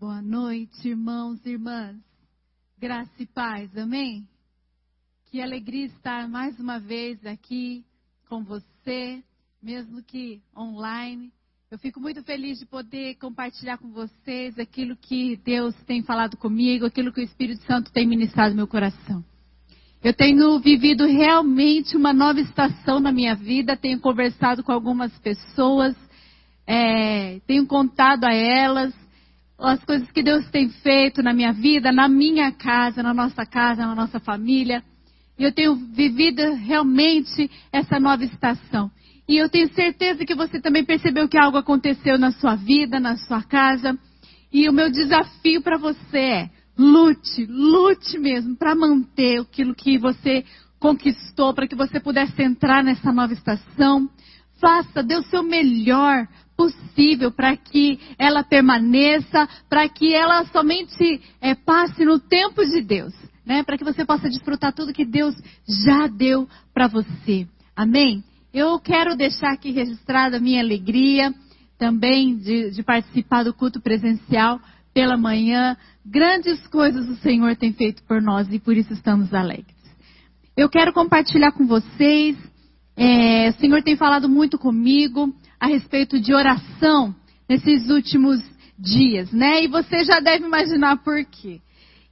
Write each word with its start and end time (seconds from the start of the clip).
Boa 0.00 0.22
noite, 0.22 0.90
irmãos 0.90 1.44
e 1.44 1.50
irmãs. 1.50 1.96
Graça 2.78 3.10
e 3.18 3.26
paz, 3.26 3.76
amém? 3.76 4.28
Que 5.26 5.40
alegria 5.40 5.86
estar 5.86 6.28
mais 6.28 6.56
uma 6.60 6.78
vez 6.78 7.26
aqui 7.26 7.84
com 8.28 8.44
você, 8.44 9.20
mesmo 9.60 10.00
que 10.00 10.40
online. 10.56 11.32
Eu 11.68 11.78
fico 11.78 11.98
muito 11.98 12.22
feliz 12.22 12.60
de 12.60 12.66
poder 12.66 13.16
compartilhar 13.16 13.76
com 13.78 13.90
vocês 13.90 14.56
aquilo 14.56 14.94
que 14.94 15.36
Deus 15.44 15.74
tem 15.84 16.00
falado 16.04 16.36
comigo, 16.36 16.86
aquilo 16.86 17.12
que 17.12 17.20
o 17.20 17.24
Espírito 17.24 17.64
Santo 17.64 17.90
tem 17.90 18.06
ministrado 18.06 18.50
no 18.50 18.56
meu 18.58 18.68
coração. 18.68 19.24
Eu 20.00 20.14
tenho 20.14 20.60
vivido 20.60 21.06
realmente 21.06 21.96
uma 21.96 22.12
nova 22.12 22.38
estação 22.38 23.00
na 23.00 23.10
minha 23.10 23.34
vida, 23.34 23.76
tenho 23.76 23.98
conversado 23.98 24.62
com 24.62 24.70
algumas 24.70 25.10
pessoas, 25.18 25.96
é, 26.64 27.40
tenho 27.48 27.66
contado 27.66 28.26
a 28.26 28.32
elas 28.32 28.94
as 29.58 29.82
coisas 29.84 30.08
que 30.12 30.22
Deus 30.22 30.48
tem 30.50 30.68
feito 30.68 31.22
na 31.22 31.32
minha 31.32 31.52
vida, 31.52 31.90
na 31.90 32.08
minha 32.08 32.52
casa, 32.52 33.02
na 33.02 33.12
nossa 33.12 33.44
casa, 33.44 33.86
na 33.86 33.94
nossa 33.94 34.20
família. 34.20 34.82
E 35.38 35.42
eu 35.42 35.52
tenho 35.52 35.74
vivido 35.74 36.54
realmente 36.54 37.50
essa 37.72 37.98
nova 37.98 38.24
estação. 38.24 38.90
E 39.28 39.36
eu 39.36 39.48
tenho 39.48 39.72
certeza 39.74 40.24
que 40.24 40.34
você 40.34 40.60
também 40.60 40.84
percebeu 40.84 41.28
que 41.28 41.36
algo 41.36 41.58
aconteceu 41.58 42.18
na 42.18 42.30
sua 42.30 42.54
vida, 42.54 43.00
na 43.00 43.16
sua 43.16 43.42
casa. 43.42 43.98
E 44.52 44.68
o 44.68 44.72
meu 44.72 44.90
desafio 44.90 45.60
para 45.60 45.76
você 45.76 46.18
é: 46.18 46.50
lute, 46.78 47.44
lute 47.46 48.18
mesmo 48.18 48.56
para 48.56 48.74
manter 48.74 49.40
aquilo 49.40 49.74
que 49.74 49.98
você 49.98 50.44
conquistou, 50.78 51.52
para 51.52 51.66
que 51.66 51.74
você 51.74 51.98
pudesse 52.00 52.40
entrar 52.42 52.82
nessa 52.82 53.12
nova 53.12 53.32
estação. 53.32 54.08
Faça, 54.60 55.02
dê 55.02 55.16
o 55.16 55.24
seu 55.24 55.42
melhor 55.42 56.26
possível 56.58 57.30
para 57.30 57.56
que 57.56 58.00
ela 58.18 58.42
permaneça, 58.42 59.48
para 59.70 59.88
que 59.88 60.12
ela 60.12 60.44
somente 60.46 61.22
é, 61.40 61.54
passe 61.54 62.04
no 62.04 62.18
tempo 62.18 62.66
de 62.66 62.82
Deus, 62.82 63.14
né? 63.46 63.62
Para 63.62 63.78
que 63.78 63.84
você 63.84 64.04
possa 64.04 64.28
desfrutar 64.28 64.72
tudo 64.72 64.92
que 64.92 65.04
Deus 65.04 65.36
já 65.86 66.08
deu 66.08 66.48
para 66.74 66.88
você. 66.88 67.46
Amém? 67.76 68.24
Eu 68.52 68.80
quero 68.80 69.16
deixar 69.16 69.52
aqui 69.52 69.70
registrada 69.70 70.38
a 70.38 70.40
minha 70.40 70.60
alegria 70.60 71.32
também 71.78 72.36
de, 72.36 72.72
de 72.72 72.82
participar 72.82 73.44
do 73.44 73.54
culto 73.54 73.80
presencial 73.80 74.60
pela 74.92 75.16
manhã. 75.16 75.76
Grandes 76.04 76.66
coisas 76.66 77.08
o 77.08 77.14
Senhor 77.18 77.54
tem 77.54 77.72
feito 77.72 78.02
por 78.02 78.20
nós 78.20 78.52
e 78.52 78.58
por 78.58 78.76
isso 78.76 78.92
estamos 78.92 79.32
alegres. 79.32 79.76
Eu 80.56 80.68
quero 80.68 80.92
compartilhar 80.92 81.52
com 81.52 81.68
vocês. 81.68 82.36
É, 82.96 83.50
o 83.50 83.60
Senhor 83.60 83.80
tem 83.84 83.96
falado 83.96 84.28
muito 84.28 84.58
comigo 84.58 85.32
a 85.60 85.66
respeito 85.66 86.20
de 86.20 86.34
oração 86.34 87.14
nesses 87.48 87.88
últimos 87.90 88.40
dias, 88.78 89.32
né? 89.32 89.64
E 89.64 89.68
você 89.68 90.04
já 90.04 90.20
deve 90.20 90.44
imaginar 90.44 90.98
por 90.98 91.24
quê. 91.24 91.60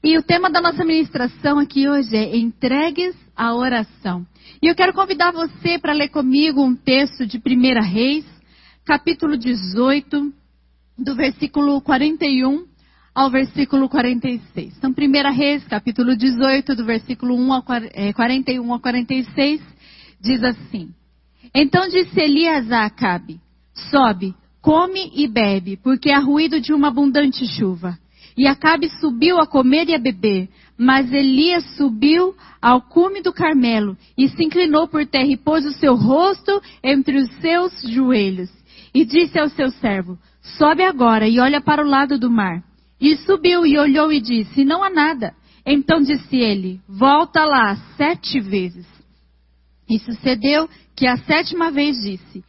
E 0.03 0.17
o 0.17 0.23
tema 0.23 0.51
da 0.51 0.61
nossa 0.61 0.85
ministração 0.85 1.59
aqui 1.59 1.89
hoje 1.89 2.17
é 2.17 2.37
entregues 2.37 3.15
à 3.35 3.55
oração. 3.55 4.27
E 4.63 4.67
eu 4.67 4.75
quero 4.75 4.93
convidar 4.93 5.33
você 5.33 5.79
para 5.79 5.93
ler 5.93 6.09
comigo 6.09 6.63
um 6.63 6.75
texto 6.75 7.27
de 7.27 7.39
1 7.39 7.83
Reis, 7.83 8.25
capítulo 8.85 9.37
18, 9.37 10.33
do 10.99 11.15
versículo 11.15 11.81
41 11.81 12.67
ao 13.15 13.31
versículo 13.31 13.89
46. 13.89 14.77
Então, 14.77 14.91
1 14.91 15.33
Reis, 15.33 15.65
capítulo 15.65 16.17
18, 16.17 16.77
do 16.77 16.85
versículo 16.85 17.35
1 17.35 17.53
ao 17.53 17.63
41 17.63 18.73
ao 18.73 18.81
46, 18.81 19.61
diz 20.21 20.43
assim: 20.45 20.91
então 21.55 21.89
disse 21.89 22.21
Elias 22.21 22.71
a 22.71 22.85
Acabe: 22.85 23.41
Sobe, 23.91 24.35
come 24.61 25.11
e 25.15 25.29
bebe, 25.29 25.77
porque 25.77 26.11
há 26.11 26.19
ruído 26.19 26.61
de 26.61 26.73
uma 26.73 26.89
abundante 26.89 27.47
chuva. 27.47 27.99
E 28.37 28.47
Acabe 28.47 28.89
subiu 29.01 29.39
a 29.39 29.47
comer 29.47 29.89
e 29.89 29.95
a 29.95 29.99
beber, 29.99 30.49
mas 30.77 31.11
Elias 31.11 31.65
subiu 31.77 32.35
ao 32.61 32.83
cume 32.83 33.23
do 33.23 33.33
Carmelo 33.33 33.97
e 34.17 34.29
se 34.29 34.45
inclinou 34.45 34.87
por 34.87 35.07
terra 35.07 35.29
e 35.29 35.37
pôs 35.37 35.65
o 35.65 35.73
seu 35.73 35.95
rosto 35.95 36.61
entre 36.83 37.17
os 37.17 37.31
seus 37.37 37.73
joelhos. 37.89 38.51
E 38.95 39.05
disse 39.05 39.39
ao 39.39 39.49
seu 39.49 39.71
servo: 39.71 40.19
Sobe 40.59 40.83
agora 40.83 41.29
e 41.29 41.41
olha 41.41 41.61
para 41.61 41.85
o 41.85 41.89
lado 41.89 42.19
do 42.19 42.31
mar. 42.31 42.63
E 43.01 43.17
subiu 43.17 43.67
e 43.67 43.79
olhou 43.79 44.13
e 44.13 44.21
disse: 44.21 44.65
Não 44.65 44.83
há 44.83 44.91
nada. 44.91 45.35
Então 45.65 46.01
disse 46.01 46.37
ele: 46.37 46.81
Volta 46.89 47.45
lá 47.45 47.77
sete 47.97 48.41
vezes. 48.41 48.87
E 49.89 49.99
sucedeu 49.99 50.69
que 50.97 51.07
a 51.07 51.17
sétima 51.19 51.71
vez 51.71 51.99
disse: 51.99 52.43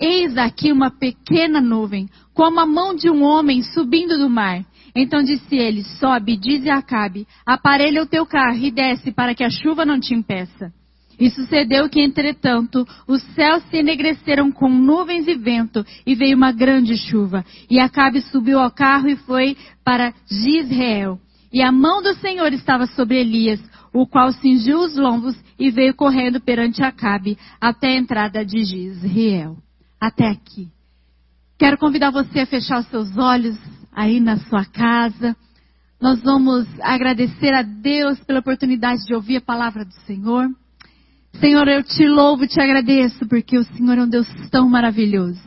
Eis 0.00 0.36
aqui 0.36 0.72
uma 0.72 0.90
pequena 0.90 1.60
nuvem, 1.60 2.08
como 2.34 2.58
a 2.58 2.66
mão 2.66 2.94
de 2.94 3.10
um 3.10 3.22
homem 3.22 3.62
subindo 3.62 4.16
do 4.16 4.28
mar. 4.28 4.64
Então 4.96 5.22
disse 5.22 5.54
ele: 5.54 5.82
Sobe, 5.82 6.36
dize 6.36 6.70
a 6.70 6.78
Acabe: 6.78 7.26
Aparelha 7.46 8.02
o 8.02 8.06
teu 8.06 8.26
carro 8.26 8.58
e 8.58 8.70
desce, 8.70 9.12
para 9.12 9.34
que 9.34 9.44
a 9.44 9.50
chuva 9.50 9.84
não 9.84 10.00
te 10.00 10.14
impeça. 10.14 10.72
E 11.20 11.30
sucedeu 11.30 11.88
que, 11.88 12.00
entretanto, 12.00 12.86
os 13.06 13.22
céus 13.34 13.62
se 13.70 13.76
enegreceram 13.76 14.50
com 14.50 14.68
nuvens 14.68 15.28
e 15.28 15.34
vento, 15.34 15.84
e 16.06 16.14
veio 16.14 16.36
uma 16.36 16.50
grande 16.50 16.96
chuva. 16.96 17.44
E 17.70 17.78
Acabe 17.78 18.22
subiu 18.22 18.58
ao 18.58 18.70
carro 18.70 19.08
e 19.08 19.16
foi 19.16 19.56
para 19.84 20.12
Gisrael. 20.26 21.20
E 21.52 21.62
a 21.62 21.70
mão 21.70 22.02
do 22.02 22.14
Senhor 22.14 22.52
estava 22.52 22.86
sobre 22.86 23.20
Elias, 23.20 23.60
o 23.92 24.06
qual 24.06 24.32
cingiu 24.32 24.80
os 24.80 24.96
lombos 24.96 25.36
e 25.58 25.70
veio 25.70 25.94
correndo 25.94 26.40
perante 26.40 26.82
Acabe 26.82 27.36
até 27.60 27.88
a 27.88 27.96
entrada 27.96 28.44
de 28.44 28.64
Gisrael. 28.64 29.56
Até 30.00 30.28
aqui. 30.28 30.68
Quero 31.58 31.78
convidar 31.78 32.10
você 32.10 32.40
a 32.40 32.46
fechar 32.46 32.80
os 32.80 32.86
seus 32.86 33.16
olhos 33.16 33.56
aí 33.92 34.18
na 34.18 34.36
sua 34.38 34.64
casa. 34.64 35.36
Nós 36.00 36.20
vamos 36.22 36.66
agradecer 36.80 37.54
a 37.54 37.62
Deus 37.62 38.18
pela 38.20 38.40
oportunidade 38.40 39.04
de 39.04 39.14
ouvir 39.14 39.36
a 39.36 39.40
palavra 39.40 39.84
do 39.84 39.94
Senhor. 40.06 40.48
Senhor, 41.38 41.68
eu 41.68 41.82
te 41.82 42.06
louvo 42.08 42.46
te 42.46 42.60
agradeço 42.60 43.26
porque 43.28 43.56
o 43.56 43.64
Senhor 43.64 43.98
é 43.98 44.02
um 44.02 44.08
Deus 44.08 44.26
tão 44.50 44.68
maravilhoso. 44.68 45.40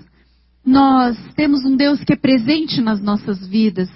Nós 0.66 1.18
temos 1.36 1.66
um 1.66 1.76
Deus 1.76 2.04
que 2.04 2.14
é 2.14 2.16
presente 2.16 2.82
nas 2.82 3.02
nossas 3.02 3.46
vidas. 3.46 3.90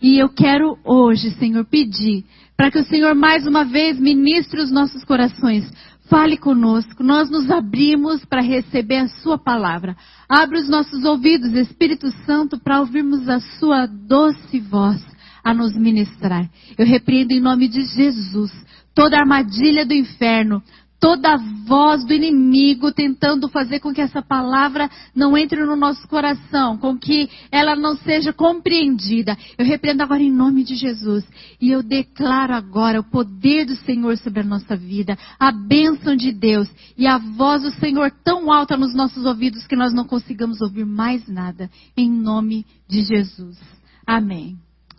E 0.00 0.18
eu 0.18 0.28
quero 0.28 0.78
hoje, 0.84 1.30
Senhor, 1.32 1.64
pedir 1.64 2.24
para 2.60 2.70
que 2.70 2.78
o 2.78 2.84
Senhor 2.84 3.14
mais 3.14 3.46
uma 3.46 3.64
vez 3.64 3.98
ministre 3.98 4.60
os 4.60 4.70
nossos 4.70 5.02
corações. 5.02 5.64
Fale 6.10 6.36
conosco, 6.36 7.02
nós 7.02 7.30
nos 7.30 7.50
abrimos 7.50 8.22
para 8.26 8.42
receber 8.42 8.98
a 8.98 9.08
Sua 9.08 9.38
palavra. 9.38 9.96
Abre 10.28 10.58
os 10.58 10.68
nossos 10.68 11.02
ouvidos, 11.04 11.54
Espírito 11.54 12.12
Santo, 12.26 12.60
para 12.60 12.80
ouvirmos 12.80 13.26
a 13.30 13.40
Sua 13.40 13.86
doce 13.86 14.60
voz 14.60 15.02
a 15.42 15.54
nos 15.54 15.74
ministrar. 15.74 16.50
Eu 16.76 16.84
repreendo 16.84 17.32
em 17.32 17.40
nome 17.40 17.66
de 17.66 17.80
Jesus 17.80 18.52
toda 18.94 19.16
armadilha 19.16 19.86
do 19.86 19.94
inferno, 19.94 20.62
toda 21.00 21.38
voz 21.66 22.04
do 22.04 22.12
inimigo 22.12 22.92
tentando 22.92 23.48
fazer 23.48 23.80
com 23.80 23.92
que 23.92 24.02
essa 24.02 24.20
palavra 24.20 24.88
não 25.14 25.36
entre 25.36 25.64
no 25.64 25.74
nosso 25.74 26.06
coração, 26.06 26.76
com 26.76 26.96
que 26.98 27.28
ela 27.50 27.74
não 27.74 27.96
seja 27.96 28.32
compreendida. 28.32 29.36
Eu 29.56 29.64
repreendo 29.64 30.02
agora 30.02 30.22
em 30.22 30.30
nome 30.30 30.62
de 30.62 30.74
Jesus 30.74 31.24
e 31.58 31.70
eu 31.70 31.82
declaro 31.82 32.52
agora 32.52 33.00
o 33.00 33.04
poder 33.04 33.64
do 33.64 33.74
Senhor 33.76 34.18
sobre 34.18 34.40
a 34.40 34.44
nossa 34.44 34.76
vida, 34.76 35.16
a 35.38 35.50
bênção 35.50 36.14
de 36.14 36.32
Deus 36.32 36.68
e 36.98 37.06
a 37.06 37.16
voz 37.16 37.62
do 37.62 37.70
Senhor 37.72 38.10
tão 38.22 38.52
alta 38.52 38.76
nos 38.76 38.94
nossos 38.94 39.24
ouvidos 39.24 39.66
que 39.66 39.76
nós 39.76 39.94
não 39.94 40.04
consigamos 40.04 40.60
ouvir 40.60 40.84
mais 40.84 41.26
nada. 41.26 41.70
Em 41.96 42.10
nome 42.10 42.66
de 42.86 43.02
Jesus. 43.02 43.58
Amém. 44.06 44.58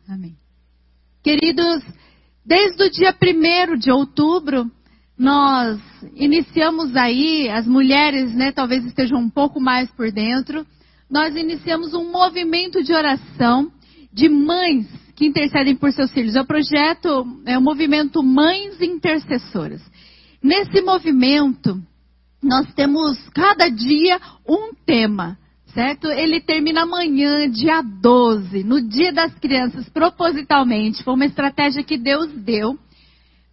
Amém. 0.10 0.36
Queridos, 1.24 1.84
desde 2.44 2.84
o 2.84 2.90
dia 2.90 3.16
1 3.16 3.78
de 3.78 3.92
outubro, 3.92 4.72
nós 5.22 5.80
iniciamos 6.16 6.96
aí, 6.96 7.48
as 7.48 7.68
mulheres, 7.68 8.34
né, 8.34 8.52
talvez 8.52 8.84
estejam 8.84 9.20
um 9.20 9.30
pouco 9.30 9.62
mais 9.62 9.88
por 9.92 10.12
dentro, 10.12 10.66
nós 11.08 11.36
iniciamos 11.36 11.94
um 11.94 12.12
movimento 12.12 12.84
de 12.84 12.92
oração 12.92 13.72
de 14.12 14.28
mães 14.28 14.88
que 15.16 15.28
intercedem 15.28 15.76
por 15.76 15.94
seus 15.94 16.12
filhos. 16.12 16.36
É 16.36 16.42
o 16.42 16.46
projeto, 16.46 17.40
é 17.46 17.56
o 17.56 17.62
movimento 17.62 18.24
Mães 18.24 18.82
Intercessoras. 18.82 19.80
Nesse 20.42 20.82
movimento, 20.82 21.80
nós 22.42 22.74
temos 22.74 23.20
cada 23.30 23.70
dia 23.70 24.20
um 24.50 24.74
tema, 24.74 25.38
certo? 25.68 26.08
Ele 26.08 26.42
termina 26.42 26.82
amanhã, 26.82 27.48
dia 27.48 27.84
12, 27.84 28.64
no 28.64 28.82
Dia 28.82 29.14
das 29.14 29.36
Crianças, 29.36 29.88
propositalmente. 29.90 31.04
Foi 31.04 31.14
uma 31.14 31.26
estratégia 31.26 31.84
que 31.84 32.00
Deus 32.00 32.28
deu 32.38 32.76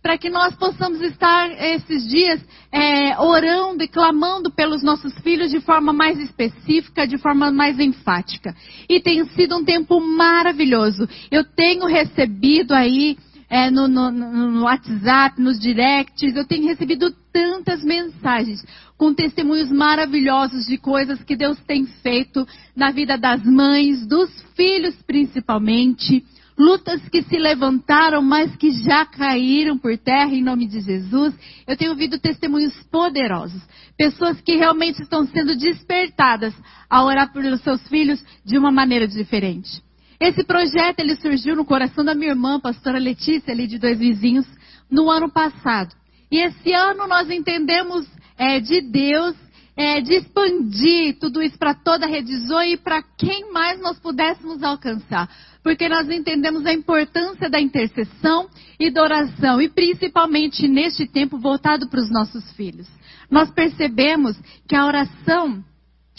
para 0.08 0.16
que 0.16 0.30
nós 0.30 0.56
possamos 0.56 1.02
estar 1.02 1.50
esses 1.62 2.08
dias 2.08 2.40
é, 2.72 3.20
orando 3.20 3.84
e 3.84 3.88
clamando 3.88 4.50
pelos 4.50 4.82
nossos 4.82 5.12
filhos 5.18 5.50
de 5.50 5.60
forma 5.60 5.92
mais 5.92 6.18
específica, 6.18 7.06
de 7.06 7.18
forma 7.18 7.52
mais 7.52 7.78
enfática. 7.78 8.56
E 8.88 9.00
tem 9.00 9.22
sido 9.26 9.58
um 9.58 9.62
tempo 9.62 10.00
maravilhoso. 10.00 11.06
Eu 11.30 11.44
tenho 11.44 11.84
recebido 11.84 12.72
aí 12.72 13.18
é, 13.50 13.70
no, 13.70 13.86
no, 13.86 14.10
no 14.10 14.62
WhatsApp, 14.62 15.38
nos 15.38 15.60
directs, 15.60 16.34
eu 16.34 16.46
tenho 16.46 16.66
recebido 16.66 17.14
tantas 17.30 17.84
mensagens 17.84 18.64
com 18.96 19.12
testemunhos 19.12 19.70
maravilhosos 19.70 20.64
de 20.64 20.78
coisas 20.78 21.22
que 21.22 21.36
Deus 21.36 21.58
tem 21.66 21.84
feito 21.84 22.48
na 22.74 22.90
vida 22.90 23.18
das 23.18 23.44
mães, 23.44 24.06
dos 24.06 24.30
filhos 24.56 24.94
principalmente 25.06 26.24
lutas 26.58 27.00
que 27.08 27.22
se 27.22 27.38
levantaram, 27.38 28.20
mas 28.20 28.54
que 28.56 28.70
já 28.70 29.06
caíram 29.06 29.78
por 29.78 29.96
terra 29.96 30.34
em 30.34 30.42
nome 30.42 30.66
de 30.66 30.80
Jesus. 30.80 31.34
Eu 31.66 31.76
tenho 31.76 31.92
ouvido 31.92 32.18
testemunhos 32.18 32.74
poderosos. 32.90 33.62
Pessoas 33.96 34.40
que 34.40 34.56
realmente 34.56 35.00
estão 35.00 35.26
sendo 35.26 35.56
despertadas 35.56 36.54
a 36.90 37.04
orar 37.04 37.32
pelos 37.32 37.60
seus 37.60 37.86
filhos 37.88 38.22
de 38.44 38.58
uma 38.58 38.72
maneira 38.72 39.06
diferente. 39.06 39.82
Esse 40.20 40.42
projeto 40.42 40.98
ele 40.98 41.14
surgiu 41.16 41.54
no 41.54 41.64
coração 41.64 42.04
da 42.04 42.14
minha 42.14 42.30
irmã, 42.30 42.58
pastora 42.58 42.98
Letícia, 42.98 43.52
ali 43.52 43.68
de 43.68 43.78
dois 43.78 43.98
vizinhos, 43.98 44.46
no 44.90 45.08
ano 45.08 45.30
passado. 45.30 45.94
E 46.30 46.38
esse 46.44 46.72
ano 46.72 47.06
nós 47.06 47.30
entendemos 47.30 48.06
é, 48.36 48.58
de 48.58 48.80
Deus 48.80 49.36
é, 49.78 50.00
de 50.00 50.14
expandir 50.14 51.20
tudo 51.20 51.40
isso 51.40 51.56
para 51.56 51.72
toda 51.72 52.04
a 52.04 52.08
rede 52.08 52.36
Zoe 52.48 52.72
e 52.72 52.76
para 52.76 53.00
quem 53.00 53.52
mais 53.52 53.80
nós 53.80 53.96
pudéssemos 54.00 54.60
alcançar. 54.60 55.30
Porque 55.62 55.88
nós 55.88 56.10
entendemos 56.10 56.66
a 56.66 56.72
importância 56.72 57.48
da 57.48 57.60
intercessão 57.60 58.48
e 58.80 58.90
da 58.90 59.04
oração, 59.04 59.62
e 59.62 59.68
principalmente 59.68 60.66
neste 60.66 61.06
tempo 61.06 61.38
voltado 61.38 61.88
para 61.88 62.00
os 62.00 62.10
nossos 62.10 62.50
filhos. 62.54 62.88
Nós 63.30 63.52
percebemos 63.52 64.36
que 64.66 64.74
a 64.74 64.84
oração 64.84 65.62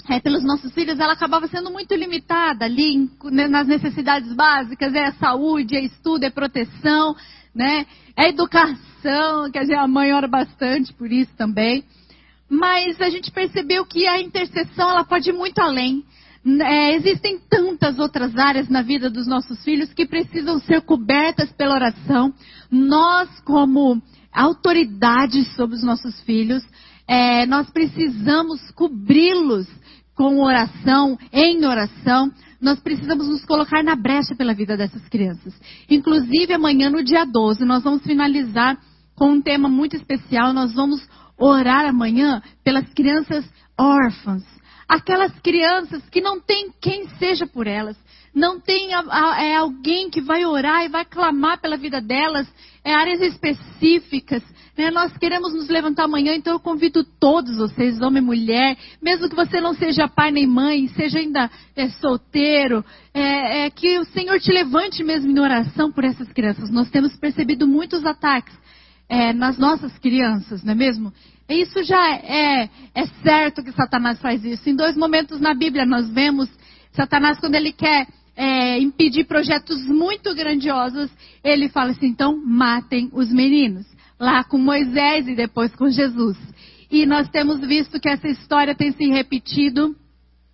é, 0.09 0.21
pelos 0.21 0.43
nossos 0.43 0.73
filhos, 0.73 0.97
ela 0.97 1.11
acabava 1.11 1.45
sendo 1.47 1.69
muito 1.69 1.93
limitada 1.93 2.63
ali 2.63 2.95
em, 2.95 3.11
né, 3.25 3.49
nas 3.49 3.67
necessidades 3.67 4.33
básicas, 4.33 4.93
é 4.95 5.07
a 5.07 5.13
saúde, 5.13 5.75
é 5.75 5.83
estudo, 5.83 6.23
é 6.23 6.29
proteção, 6.29 7.13
né? 7.53 7.85
É 8.15 8.29
educação, 8.29 9.51
que 9.51 9.59
a 9.59 9.87
mãe 9.87 10.13
ora 10.13 10.27
bastante 10.27 10.93
por 10.93 11.11
isso 11.11 11.31
também 11.35 11.83
mas 12.49 12.99
a 12.99 13.09
gente 13.09 13.31
percebeu 13.31 13.85
que 13.85 14.07
a 14.07 14.19
intercessão 14.19 14.89
ela 14.89 15.03
pode 15.03 15.29
ir 15.29 15.33
muito 15.33 15.59
além. 15.59 16.03
É, 16.61 16.95
existem 16.95 17.37
tantas 17.49 17.99
outras 17.99 18.35
áreas 18.37 18.69
na 18.69 18.81
vida 18.81 19.09
dos 19.09 19.27
nossos 19.27 19.63
filhos 19.63 19.93
que 19.93 20.05
precisam 20.05 20.59
ser 20.59 20.81
cobertas 20.81 21.51
pela 21.51 21.75
oração. 21.75 22.33
Nós, 22.71 23.29
como 23.41 24.01
autoridade 24.31 25.43
sobre 25.55 25.75
os 25.75 25.83
nossos 25.83 26.19
filhos, 26.21 26.63
é, 27.07 27.45
nós 27.45 27.69
precisamos 27.69 28.71
cobri-los 28.71 29.67
com 30.15 30.41
oração, 30.41 31.17
em 31.31 31.65
oração. 31.65 32.31
Nós 32.59 32.79
precisamos 32.79 33.27
nos 33.27 33.45
colocar 33.45 33.83
na 33.83 33.95
brecha 33.95 34.35
pela 34.35 34.53
vida 34.53 34.75
dessas 34.75 35.07
crianças. 35.07 35.53
Inclusive, 35.89 36.53
amanhã, 36.53 36.89
no 36.89 37.03
dia 37.03 37.25
12, 37.25 37.63
nós 37.65 37.83
vamos 37.83 38.03
finalizar 38.03 38.77
com 39.15 39.31
um 39.31 39.41
tema 39.41 39.67
muito 39.67 39.95
especial. 39.95 40.53
Nós 40.53 40.73
vamos 40.73 41.01
orar 41.39 41.85
amanhã 41.85 42.41
pelas 42.63 42.87
crianças 42.93 43.45
órfãs, 43.79 44.43
aquelas 44.87 45.31
crianças 45.39 46.07
que 46.09 46.21
não 46.21 46.39
tem 46.41 46.69
quem 46.81 47.07
seja 47.17 47.47
por 47.47 47.65
elas, 47.65 47.97
não 48.33 48.59
tem 48.59 48.93
a, 48.93 49.03
a, 49.09 49.43
é 49.43 49.55
alguém 49.55 50.09
que 50.09 50.21
vai 50.21 50.45
orar 50.45 50.83
e 50.83 50.89
vai 50.89 51.05
clamar 51.05 51.59
pela 51.59 51.77
vida 51.77 51.99
delas, 52.01 52.47
é 52.83 52.93
áreas 52.93 53.21
específicas. 53.21 54.43
Né? 54.77 54.91
Nós 54.91 55.15
queremos 55.17 55.53
nos 55.53 55.67
levantar 55.67 56.05
amanhã, 56.05 56.33
então 56.35 56.53
eu 56.53 56.59
convido 56.59 57.03
todos 57.03 57.57
vocês, 57.57 57.99
homem 58.01 58.21
e 58.21 58.25
mulher, 58.25 58.77
mesmo 59.01 59.29
que 59.29 59.35
você 59.35 59.59
não 59.59 59.73
seja 59.73 60.07
pai 60.07 60.31
nem 60.31 60.47
mãe, 60.47 60.87
seja 60.89 61.19
ainda 61.19 61.49
é, 61.75 61.89
solteiro, 61.89 62.85
é, 63.13 63.65
é, 63.65 63.69
que 63.69 63.97
o 63.99 64.05
Senhor 64.05 64.39
te 64.39 64.51
levante 64.51 65.03
mesmo 65.03 65.31
em 65.31 65.39
oração 65.39 65.91
por 65.91 66.03
essas 66.03 66.31
crianças. 66.31 66.69
Nós 66.69 66.89
temos 66.89 67.15
percebido 67.17 67.67
muitos 67.67 68.05
ataques 68.05 68.57
é, 69.09 69.33
nas 69.33 69.57
nossas 69.57 69.97
crianças, 69.97 70.63
não 70.63 70.73
é 70.73 70.75
mesmo? 70.75 71.11
Isso 71.49 71.83
já 71.83 72.15
é, 72.15 72.69
é 72.93 73.05
certo 73.23 73.63
que 73.63 73.71
Satanás 73.71 74.19
faz 74.21 74.45
isso. 74.45 74.69
Em 74.69 74.75
dois 74.75 74.95
momentos 74.95 75.41
na 75.41 75.55
Bíblia 75.55 75.83
nós 75.83 76.07
vemos 76.07 76.47
Satanás 76.91 77.39
quando 77.39 77.55
ele 77.55 77.71
quer 77.71 78.07
é, 78.35 78.79
impedir 78.79 79.25
projetos 79.25 79.83
muito 79.85 80.33
grandiosos, 80.35 81.09
ele 81.43 81.67
fala 81.67 81.91
assim: 81.91 82.07
então 82.07 82.39
matem 82.45 83.09
os 83.11 83.31
meninos. 83.33 83.85
Lá 84.19 84.43
com 84.43 84.57
Moisés 84.57 85.27
e 85.27 85.35
depois 85.35 85.73
com 85.75 85.89
Jesus. 85.89 86.37
E 86.91 87.05
nós 87.05 87.29
temos 87.29 87.59
visto 87.61 87.99
que 87.99 88.09
essa 88.09 88.27
história 88.27 88.75
tem 88.75 88.91
se 88.91 89.07
repetido 89.07 89.95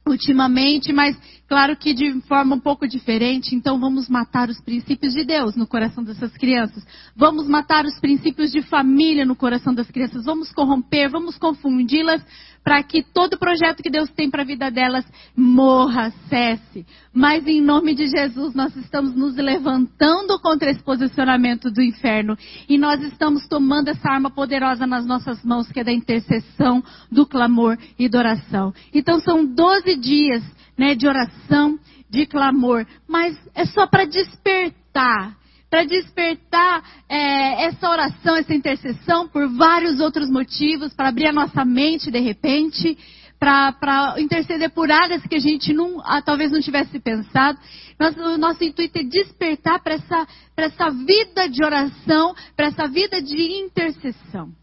ultimamente, 0.07 0.93
mas 0.93 1.17
claro 1.47 1.75
que 1.75 1.93
de 1.93 2.21
forma 2.21 2.55
um 2.55 2.59
pouco 2.59 2.87
diferente. 2.87 3.55
Então 3.55 3.79
vamos 3.79 4.07
matar 4.07 4.49
os 4.49 4.61
princípios 4.61 5.13
de 5.13 5.25
Deus 5.25 5.55
no 5.55 5.67
coração 5.67 6.03
dessas 6.03 6.31
crianças. 6.37 6.85
Vamos 7.15 7.47
matar 7.47 7.85
os 7.85 7.99
princípios 7.99 8.51
de 8.51 8.61
família 8.61 9.25
no 9.25 9.35
coração 9.35 9.73
das 9.73 9.89
crianças. 9.89 10.25
Vamos 10.25 10.51
corromper, 10.51 11.09
vamos 11.09 11.37
confundi-las 11.37 12.21
para 12.65 12.81
que 12.81 13.03
todo 13.03 13.37
projeto 13.37 13.83
que 13.83 13.91
Deus 13.91 14.09
tem 14.09 14.27
para 14.27 14.41
a 14.41 14.45
vida 14.45 14.71
delas 14.71 15.05
morra, 15.37 16.11
cesse. 16.27 16.83
Mas 17.13 17.45
em 17.45 17.61
nome 17.61 17.93
de 17.93 18.07
Jesus, 18.07 18.55
nós 18.55 18.75
estamos 18.75 19.15
nos 19.15 19.35
levantando 19.35 20.39
contra 20.39 20.71
esse 20.71 20.81
posicionamento 20.81 21.69
do 21.69 21.79
inferno 21.79 22.35
e 22.67 22.75
nós 22.75 23.03
estamos 23.03 23.47
tomando 23.47 23.89
essa 23.89 24.09
arma 24.09 24.31
poderosa 24.31 24.87
nas 24.87 25.05
nossas 25.05 25.43
mãos, 25.45 25.71
que 25.71 25.79
é 25.79 25.83
da 25.83 25.93
intercessão, 25.93 26.83
do 27.11 27.27
clamor 27.27 27.77
e 27.99 28.09
da 28.09 28.17
oração. 28.17 28.73
Então 28.91 29.19
são 29.19 29.45
12 29.45 29.95
dias 29.97 30.43
né, 30.75 30.95
de 30.95 31.07
oração, 31.07 31.77
de 32.09 32.25
clamor, 32.25 32.83
mas 33.07 33.37
é 33.53 33.65
só 33.65 33.85
para 33.85 34.05
despertar 34.05 35.37
para 35.75 35.83
despertar 35.83 36.81
é, 37.09 37.65
essa 37.65 37.89
oração, 37.89 38.37
essa 38.37 38.53
intercessão 38.53 39.27
por 39.27 39.45
vários 39.57 39.99
outros 39.99 40.29
motivos, 40.29 40.93
para 40.93 41.09
abrir 41.09 41.27
a 41.27 41.33
nossa 41.33 41.65
mente 41.65 42.09
de 42.09 42.19
repente, 42.21 42.97
para 43.37 44.15
interceder 44.17 44.69
por 44.69 44.89
áreas 44.89 45.21
que 45.23 45.35
a 45.35 45.39
gente 45.39 45.73
não, 45.73 45.99
ah, 46.05 46.21
talvez 46.21 46.49
não 46.49 46.61
tivesse 46.61 46.97
pensado. 46.97 47.59
Nosso, 47.99 48.37
nosso 48.37 48.63
intuito 48.63 48.99
é 48.99 49.03
despertar 49.03 49.83
para 49.83 49.95
essa, 49.95 50.25
essa 50.55 50.89
vida 50.91 51.49
de 51.49 51.61
oração, 51.61 52.33
para 52.55 52.67
essa 52.67 52.87
vida 52.87 53.21
de 53.21 53.35
intercessão. 53.35 54.53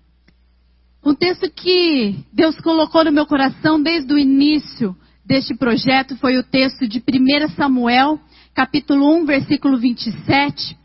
Um 1.04 1.14
texto 1.14 1.50
que 1.50 2.24
Deus 2.32 2.58
colocou 2.62 3.04
no 3.04 3.12
meu 3.12 3.26
coração 3.26 3.82
desde 3.82 4.14
o 4.14 4.18
início 4.18 4.96
deste 5.22 5.54
projeto 5.54 6.16
foi 6.16 6.38
o 6.38 6.42
texto 6.42 6.88
de 6.88 7.00
1 7.06 7.50
Samuel, 7.50 8.18
capítulo 8.54 9.14
1, 9.18 9.26
versículo 9.26 9.76
27, 9.76 10.80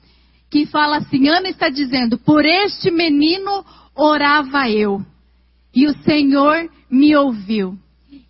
que 0.49 0.65
fala 0.65 0.97
assim: 0.97 1.27
Ana 1.29 1.49
está 1.49 1.69
dizendo, 1.69 2.17
por 2.17 2.45
este 2.45 2.91
menino 2.91 3.65
orava 3.95 4.69
eu, 4.69 5.01
e 5.73 5.87
o 5.87 5.93
Senhor 6.03 6.69
me 6.89 7.15
ouviu. 7.15 7.77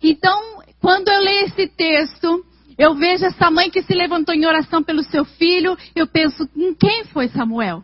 Então, 0.02 0.62
quando 0.80 1.08
eu 1.08 1.20
leio 1.20 1.46
esse 1.46 1.66
texto, 1.68 2.44
eu 2.76 2.94
vejo 2.94 3.24
essa 3.24 3.50
mãe 3.50 3.70
que 3.70 3.82
se 3.82 3.94
levantou 3.94 4.34
em 4.34 4.46
oração 4.46 4.82
pelo 4.82 5.02
seu 5.02 5.24
filho, 5.24 5.76
eu 5.94 6.06
penso, 6.06 6.48
em 6.56 6.74
quem 6.74 7.04
foi 7.04 7.28
Samuel? 7.28 7.82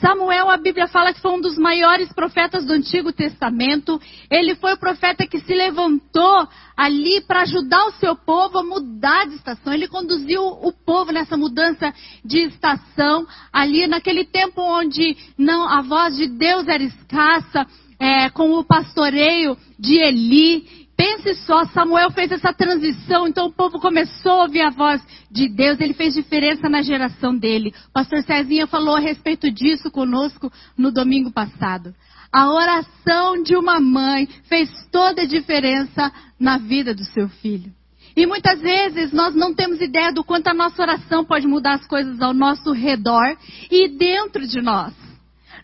Samuel, 0.00 0.48
a 0.48 0.56
Bíblia 0.56 0.86
fala 0.88 1.12
que 1.12 1.20
foi 1.20 1.32
um 1.32 1.40
dos 1.40 1.58
maiores 1.58 2.12
profetas 2.12 2.64
do 2.64 2.72
Antigo 2.72 3.12
Testamento. 3.12 4.00
Ele 4.30 4.54
foi 4.54 4.74
o 4.74 4.78
profeta 4.78 5.26
que 5.26 5.40
se 5.40 5.54
levantou 5.54 6.48
ali 6.76 7.20
para 7.22 7.42
ajudar 7.42 7.86
o 7.86 7.92
seu 7.92 8.14
povo 8.14 8.58
a 8.58 8.64
mudar 8.64 9.26
de 9.26 9.34
estação. 9.34 9.72
Ele 9.72 9.88
conduziu 9.88 10.42
o 10.42 10.72
povo 10.72 11.10
nessa 11.12 11.36
mudança 11.36 11.92
de 12.24 12.46
estação, 12.46 13.26
ali 13.52 13.86
naquele 13.86 14.24
tempo 14.24 14.60
onde 14.60 15.16
não 15.36 15.68
a 15.68 15.82
voz 15.82 16.16
de 16.16 16.28
Deus 16.28 16.68
era 16.68 16.82
escassa, 16.82 17.66
é, 17.98 18.30
com 18.30 18.52
o 18.52 18.64
pastoreio 18.64 19.56
de 19.78 19.98
Eli. 19.98 20.87
Pense 20.98 21.32
só, 21.46 21.64
Samuel 21.66 22.10
fez 22.10 22.32
essa 22.32 22.52
transição, 22.52 23.28
então 23.28 23.46
o 23.46 23.52
povo 23.52 23.78
começou 23.78 24.32
a 24.32 24.42
ouvir 24.42 24.62
a 24.62 24.70
voz 24.70 25.00
de 25.30 25.48
Deus, 25.48 25.78
ele 25.78 25.94
fez 25.94 26.12
diferença 26.12 26.68
na 26.68 26.82
geração 26.82 27.38
dele. 27.38 27.72
O 27.90 27.92
pastor 27.92 28.20
Cezinha 28.24 28.66
falou 28.66 28.96
a 28.96 28.98
respeito 28.98 29.48
disso 29.48 29.92
conosco 29.92 30.52
no 30.76 30.90
domingo 30.90 31.30
passado. 31.30 31.94
A 32.32 32.52
oração 32.52 33.40
de 33.44 33.54
uma 33.54 33.78
mãe 33.78 34.28
fez 34.48 34.68
toda 34.90 35.22
a 35.22 35.26
diferença 35.26 36.12
na 36.38 36.58
vida 36.58 36.92
do 36.92 37.04
seu 37.04 37.28
filho. 37.28 37.72
E 38.16 38.26
muitas 38.26 38.60
vezes 38.60 39.12
nós 39.12 39.36
não 39.36 39.54
temos 39.54 39.80
ideia 39.80 40.12
do 40.12 40.24
quanto 40.24 40.48
a 40.48 40.54
nossa 40.54 40.82
oração 40.82 41.24
pode 41.24 41.46
mudar 41.46 41.74
as 41.74 41.86
coisas 41.86 42.20
ao 42.20 42.34
nosso 42.34 42.72
redor 42.72 43.36
e 43.70 43.86
dentro 43.96 44.48
de 44.48 44.60
nós. 44.60 44.92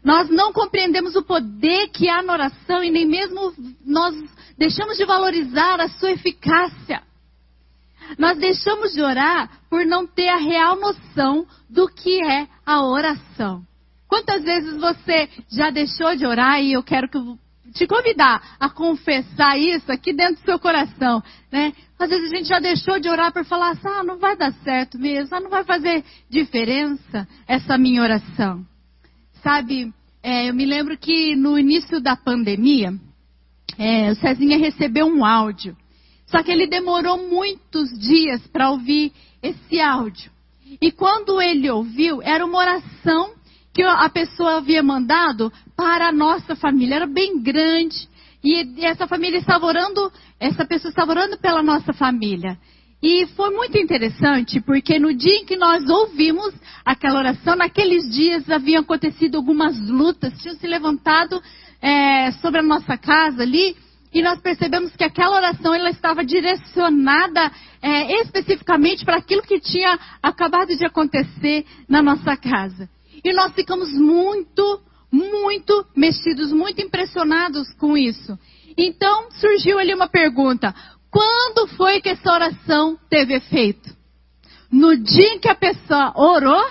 Nós 0.04 0.28
não 0.28 0.52
compreendemos 0.52 1.16
o 1.16 1.22
poder 1.22 1.88
que 1.88 2.10
há 2.10 2.22
na 2.22 2.34
oração 2.34 2.84
e 2.84 2.90
nem 2.90 3.06
mesmo 3.06 3.54
nós 3.84 4.14
deixamos 4.58 4.98
de 4.98 5.06
valorizar 5.06 5.80
a 5.80 5.88
sua 5.88 6.12
eficácia. 6.12 7.02
Nós 8.18 8.36
deixamos 8.36 8.92
de 8.92 9.00
orar 9.00 9.50
por 9.70 9.86
não 9.86 10.06
ter 10.06 10.28
a 10.28 10.36
real 10.36 10.76
noção 10.76 11.46
do 11.70 11.88
que 11.88 12.22
é 12.22 12.46
a 12.66 12.84
oração. 12.84 13.64
Quantas 14.06 14.44
vezes 14.44 14.78
você 14.78 15.28
já 15.50 15.70
deixou 15.70 16.14
de 16.14 16.26
orar 16.26 16.60
e 16.62 16.74
eu 16.74 16.82
quero 16.82 17.08
que 17.08 17.18
te 17.72 17.86
convidar 17.86 18.56
a 18.60 18.68
confessar 18.68 19.58
isso 19.58 19.90
aqui 19.90 20.12
dentro 20.12 20.36
do 20.36 20.44
seu 20.44 20.58
coração, 20.58 21.22
né? 21.50 21.72
Às 21.98 22.10
vezes 22.10 22.30
a 22.30 22.36
gente 22.36 22.48
já 22.48 22.60
deixou 22.60 23.00
de 23.00 23.08
orar 23.08 23.32
por 23.32 23.44
falar 23.46 23.70
assim, 23.70 23.88
ah, 23.88 24.04
não 24.04 24.18
vai 24.18 24.36
dar 24.36 24.52
certo 24.62 24.98
mesmo, 24.98 25.34
ah, 25.34 25.40
não 25.40 25.50
vai 25.50 25.64
fazer 25.64 26.04
diferença 26.28 27.26
essa 27.48 27.78
minha 27.78 28.02
oração. 28.02 28.64
Sabe, 29.44 29.92
é, 30.22 30.48
eu 30.48 30.54
me 30.54 30.64
lembro 30.64 30.96
que 30.96 31.36
no 31.36 31.58
início 31.58 32.00
da 32.00 32.16
pandemia, 32.16 32.94
é, 33.78 34.10
o 34.10 34.16
Cezinha 34.16 34.56
recebeu 34.56 35.06
um 35.06 35.22
áudio. 35.22 35.76
Só 36.26 36.42
que 36.42 36.50
ele 36.50 36.66
demorou 36.66 37.28
muitos 37.28 37.90
dias 38.00 38.44
para 38.46 38.70
ouvir 38.70 39.12
esse 39.42 39.78
áudio. 39.80 40.32
E 40.80 40.90
quando 40.90 41.40
ele 41.40 41.70
ouviu, 41.70 42.22
era 42.22 42.44
uma 42.44 42.58
oração 42.58 43.34
que 43.74 43.82
a 43.82 44.08
pessoa 44.08 44.56
havia 44.56 44.82
mandado 44.82 45.52
para 45.76 46.08
a 46.08 46.12
nossa 46.12 46.56
família. 46.56 46.96
Era 46.96 47.06
bem 47.06 47.40
grande. 47.40 48.08
E 48.42 48.84
essa 48.84 49.06
família 49.06 49.38
estava 49.38 49.66
orando, 49.66 50.10
essa 50.40 50.64
pessoa 50.64 50.88
estava 50.88 51.12
orando 51.12 51.38
pela 51.38 51.62
nossa 51.62 51.92
família. 51.92 52.58
E 53.06 53.26
foi 53.36 53.50
muito 53.50 53.76
interessante, 53.76 54.62
porque 54.62 54.98
no 54.98 55.12
dia 55.12 55.40
em 55.40 55.44
que 55.44 55.56
nós 55.56 55.86
ouvimos 55.86 56.54
aquela 56.82 57.18
oração, 57.18 57.54
naqueles 57.54 58.08
dias 58.08 58.48
haviam 58.48 58.80
acontecido 58.80 59.36
algumas 59.36 59.78
lutas, 59.90 60.32
tinham 60.40 60.56
se 60.56 60.66
levantado 60.66 61.38
é, 61.82 62.32
sobre 62.40 62.60
a 62.60 62.62
nossa 62.62 62.96
casa 62.96 63.42
ali, 63.42 63.76
e 64.10 64.22
nós 64.22 64.40
percebemos 64.40 64.96
que 64.96 65.04
aquela 65.04 65.36
oração 65.36 65.74
ela 65.74 65.90
estava 65.90 66.24
direcionada 66.24 67.52
é, 67.82 68.22
especificamente 68.22 69.04
para 69.04 69.18
aquilo 69.18 69.42
que 69.42 69.60
tinha 69.60 69.98
acabado 70.22 70.74
de 70.74 70.86
acontecer 70.86 71.66
na 71.86 72.00
nossa 72.00 72.34
casa. 72.38 72.88
E 73.22 73.34
nós 73.34 73.52
ficamos 73.52 73.92
muito, 73.92 74.80
muito 75.12 75.86
mexidos, 75.94 76.52
muito 76.52 76.80
impressionados 76.80 77.70
com 77.74 77.98
isso. 77.98 78.38
Então 78.76 79.30
surgiu 79.32 79.78
ali 79.78 79.94
uma 79.94 80.08
pergunta: 80.08 80.74
quando 81.14 81.68
foi 81.76 82.00
que 82.00 82.08
essa 82.08 82.28
oração 82.28 82.98
teve 83.08 83.34
efeito? 83.34 83.88
No 84.68 84.96
dia 84.96 85.34
em 85.34 85.38
que 85.38 85.48
a 85.48 85.54
pessoa 85.54 86.12
orou 86.16 86.68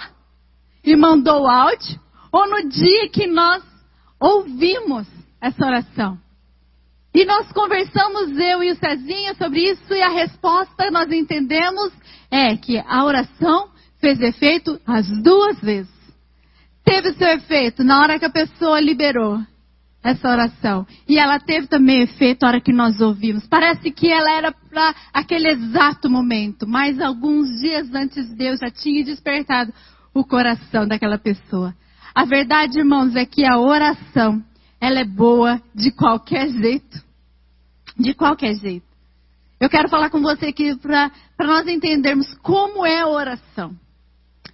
e 0.83 0.97
mandou 0.97 1.43
o 1.43 1.47
áudio? 1.47 1.97
Ou 2.29 2.49
no 2.49 2.67
dia 2.67 3.07
que 3.07 3.25
nós 3.25 3.63
ouvimos 4.19 5.07
essa 5.39 5.65
oração? 5.65 6.19
E 7.15 7.23
nós 7.23 7.49
conversamos, 7.53 8.37
eu 8.37 8.61
e 8.63 8.71
o 8.71 8.75
Cezinha, 8.75 9.33
sobre 9.35 9.61
isso, 9.61 9.93
e 9.93 10.01
a 10.01 10.09
resposta 10.09 10.91
nós 10.91 11.09
entendemos 11.09 11.93
é 12.29 12.57
que 12.57 12.77
a 12.79 13.05
oração 13.05 13.69
fez 14.01 14.19
efeito 14.19 14.77
as 14.85 15.07
duas 15.21 15.57
vezes. 15.61 15.93
Teve 16.83 17.13
seu 17.13 17.29
efeito 17.29 17.81
na 17.81 18.01
hora 18.01 18.19
que 18.19 18.25
a 18.25 18.29
pessoa 18.29 18.81
liberou 18.81 19.39
essa 20.03 20.29
oração. 20.29 20.85
E 21.07 21.17
ela 21.17 21.39
teve 21.39 21.67
também 21.67 22.01
efeito 22.01 22.41
na 22.41 22.49
hora 22.49 22.61
que 22.61 22.73
nós 22.73 22.99
ouvimos. 22.99 23.47
Parece 23.47 23.89
que 23.89 24.11
ela 24.11 24.31
era 24.31 24.51
para 24.51 24.93
aquele 25.13 25.49
exato 25.49 26.09
momento, 26.09 26.67
mas 26.67 26.99
alguns 26.99 27.47
dias 27.61 27.93
antes 27.93 28.29
Deus 28.35 28.59
já 28.59 28.69
tinha 28.69 29.03
despertado 29.03 29.73
o 30.13 30.23
coração 30.23 30.87
daquela 30.87 31.17
pessoa. 31.17 31.73
A 32.13 32.25
verdade, 32.25 32.77
irmãos, 32.77 33.15
é 33.15 33.25
que 33.25 33.45
a 33.45 33.57
oração, 33.57 34.43
ela 34.79 34.99
é 34.99 35.05
boa 35.05 35.61
de 35.73 35.91
qualquer 35.91 36.49
jeito. 36.49 37.01
De 37.97 38.13
qualquer 38.13 38.55
jeito. 38.55 38.85
Eu 39.59 39.69
quero 39.69 39.87
falar 39.87 40.09
com 40.09 40.21
você 40.21 40.47
aqui 40.47 40.75
para 40.75 41.11
nós 41.39 41.67
entendermos 41.67 42.33
como 42.41 42.85
é 42.85 42.99
a 42.99 43.07
oração. 43.07 43.73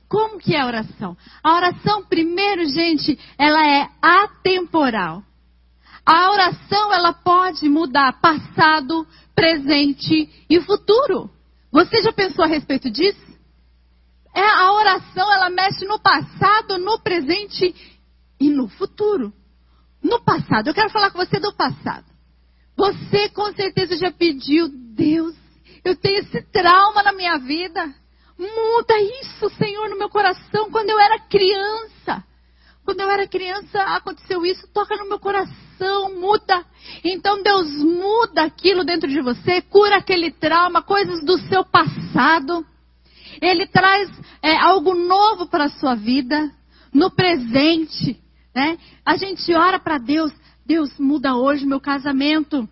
Como 0.08 0.40
que 0.40 0.56
é 0.56 0.62
a 0.62 0.66
oração? 0.66 1.18
A 1.44 1.56
oração, 1.56 2.04
primeiro, 2.06 2.66
gente, 2.66 3.18
ela 3.38 3.68
é 3.68 3.88
atemporal. 4.02 5.24
A 6.06 6.32
oração 6.32 6.94
ela 6.94 7.14
pode 7.14 7.68
mudar 7.70 8.20
passado, 8.20 9.08
presente 9.36 10.30
e 10.50 10.62
futuro. 10.62 11.30
Você 11.72 12.02
já 12.02 12.12
pensou 12.12 12.44
a 12.44 12.48
respeito 12.48 12.90
disso? 12.90 13.30
É 14.36 14.48
a 14.48 14.74
oração 14.74 15.32
ela 15.32 15.50
mexe 15.50 15.86
no 15.86 16.00
passado, 16.00 16.78
no 16.78 17.00
presente 17.00 17.76
e 18.40 18.50
no 18.50 18.68
futuro. 18.68 19.34
No 20.02 20.24
passado, 20.24 20.68
eu 20.68 20.74
quero 20.74 20.90
falar 20.90 21.12
com 21.12 21.18
você 21.18 21.40
do 21.40 21.54
passado. 21.54 22.06
Você 22.78 23.30
com 23.30 23.54
certeza 23.54 23.98
já 23.98 24.12
pediu, 24.12 24.70
Deus, 24.70 25.36
eu 25.84 25.96
tenho 25.96 26.20
esse 26.20 26.42
trauma 26.44 27.04
na 27.04 27.12
minha 27.12 27.38
vida. 27.38 27.94
Muda 28.38 29.02
isso, 29.22 29.50
Senhor, 29.58 29.90
no 29.90 29.98
meu 29.98 30.10
coração 30.10 30.72
quando 30.72 30.90
eu 30.90 31.00
era 31.00 31.20
criança. 31.20 32.24
Quando 32.86 33.02
eu 33.02 33.10
era 33.10 33.28
criança, 33.28 33.82
aconteceu 33.96 34.46
isso, 34.46 34.68
toca 34.74 34.96
no 34.96 35.10
meu 35.10 35.20
coração, 35.20 35.54
muda. 36.10 36.66
Então 37.04 37.42
Deus 37.42 37.68
muda 37.84 38.44
aquilo 38.44 38.84
dentro 38.84 39.10
de 39.10 39.22
você, 39.22 39.62
cura 39.62 39.98
aquele 39.98 40.32
trauma, 40.32 40.82
coisas 40.82 41.24
do 41.24 41.38
seu 41.48 41.64
passado. 41.64 42.66
Ele 43.42 43.68
traz 43.68 44.10
é, 44.42 44.56
algo 44.58 44.94
novo 44.96 45.48
para 45.48 45.66
a 45.66 45.70
sua 45.70 45.96
vida, 45.96 46.52
no 46.94 47.12
presente. 47.12 48.20
Né? 48.54 48.78
A 49.06 49.16
gente 49.16 49.54
ora 49.54 49.80
para 49.80 49.98
Deus, 49.98 50.32
Deus 50.66 50.98
muda 51.00 51.36
hoje 51.36 51.66
meu 51.66 51.80
casamento. 51.80 52.68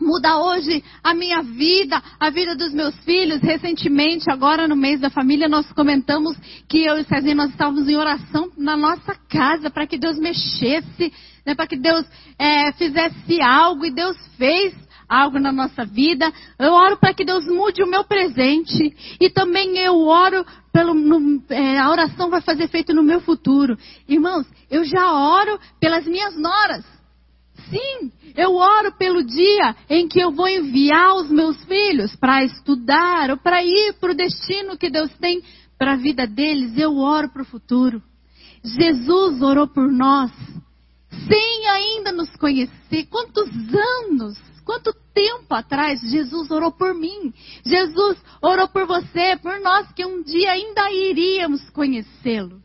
Muda 0.00 0.38
hoje 0.38 0.84
a 1.02 1.12
minha 1.12 1.42
vida, 1.42 2.00
a 2.20 2.30
vida 2.30 2.54
dos 2.54 2.72
meus 2.72 2.94
filhos. 3.00 3.40
Recentemente, 3.40 4.30
agora 4.30 4.68
no 4.68 4.76
mês 4.76 5.00
da 5.00 5.10
família, 5.10 5.48
nós 5.48 5.70
comentamos 5.72 6.36
que 6.68 6.84
eu 6.84 6.98
e 6.98 7.04
Cezinha 7.04 7.34
nós 7.34 7.50
estávamos 7.50 7.88
em 7.88 7.96
oração 7.96 8.52
na 8.56 8.76
nossa 8.76 9.16
casa 9.28 9.68
para 9.70 9.88
que 9.88 9.98
Deus 9.98 10.16
mexesse, 10.16 11.12
né, 11.48 11.54
para 11.54 11.66
que 11.66 11.76
Deus 11.76 12.04
é, 12.38 12.72
fizesse 12.72 13.40
algo 13.40 13.86
e 13.86 13.90
Deus 13.90 14.18
fez 14.36 14.74
algo 15.08 15.38
na 15.38 15.50
nossa 15.50 15.82
vida. 15.86 16.30
Eu 16.58 16.74
oro 16.74 16.98
para 16.98 17.14
que 17.14 17.24
Deus 17.24 17.46
mude 17.46 17.82
o 17.82 17.88
meu 17.88 18.04
presente 18.04 18.94
e 19.18 19.30
também 19.30 19.78
eu 19.78 19.96
oro 20.06 20.44
pelo 20.70 20.92
no, 20.92 21.42
é, 21.48 21.78
a 21.78 21.90
oração 21.90 22.28
vai 22.28 22.42
fazer 22.42 22.64
efeito 22.64 22.92
no 22.92 23.02
meu 23.02 23.22
futuro. 23.22 23.78
Irmãos, 24.06 24.46
eu 24.70 24.84
já 24.84 25.10
oro 25.10 25.58
pelas 25.80 26.04
minhas 26.04 26.36
noras. 26.36 26.84
Sim, 27.70 28.12
eu 28.36 28.54
oro 28.54 28.92
pelo 28.98 29.24
dia 29.24 29.74
em 29.88 30.06
que 30.06 30.20
eu 30.20 30.30
vou 30.30 30.48
enviar 30.48 31.14
os 31.16 31.30
meus 31.30 31.64
filhos 31.64 32.14
para 32.14 32.44
estudar 32.44 33.30
ou 33.30 33.38
para 33.38 33.64
ir 33.64 33.94
para 33.98 34.12
o 34.12 34.16
destino 34.16 34.76
que 34.76 34.90
Deus 34.90 35.10
tem 35.18 35.42
para 35.78 35.94
a 35.94 35.96
vida 35.96 36.26
deles. 36.26 36.76
Eu 36.76 36.98
oro 36.98 37.30
para 37.30 37.42
o 37.42 37.46
futuro. 37.46 38.02
Jesus 38.62 39.40
orou 39.40 39.66
por 39.68 39.90
nós, 39.90 40.30
sem 41.26 41.68
ainda 41.68 42.12
nos 42.12 42.34
conhecer. 42.36 43.06
Quantos 43.10 43.48
anos, 44.08 44.38
quanto 44.64 44.92
tempo 45.14 45.54
atrás 45.54 46.00
Jesus 46.00 46.50
orou 46.50 46.72
por 46.72 46.94
mim? 46.94 47.32
Jesus 47.64 48.18
orou 48.42 48.68
por 48.68 48.86
você, 48.86 49.36
por 49.36 49.58
nós 49.60 49.90
que 49.92 50.04
um 50.04 50.22
dia 50.22 50.52
ainda 50.52 50.90
iríamos 50.90 51.68
conhecê-lo. 51.70 52.62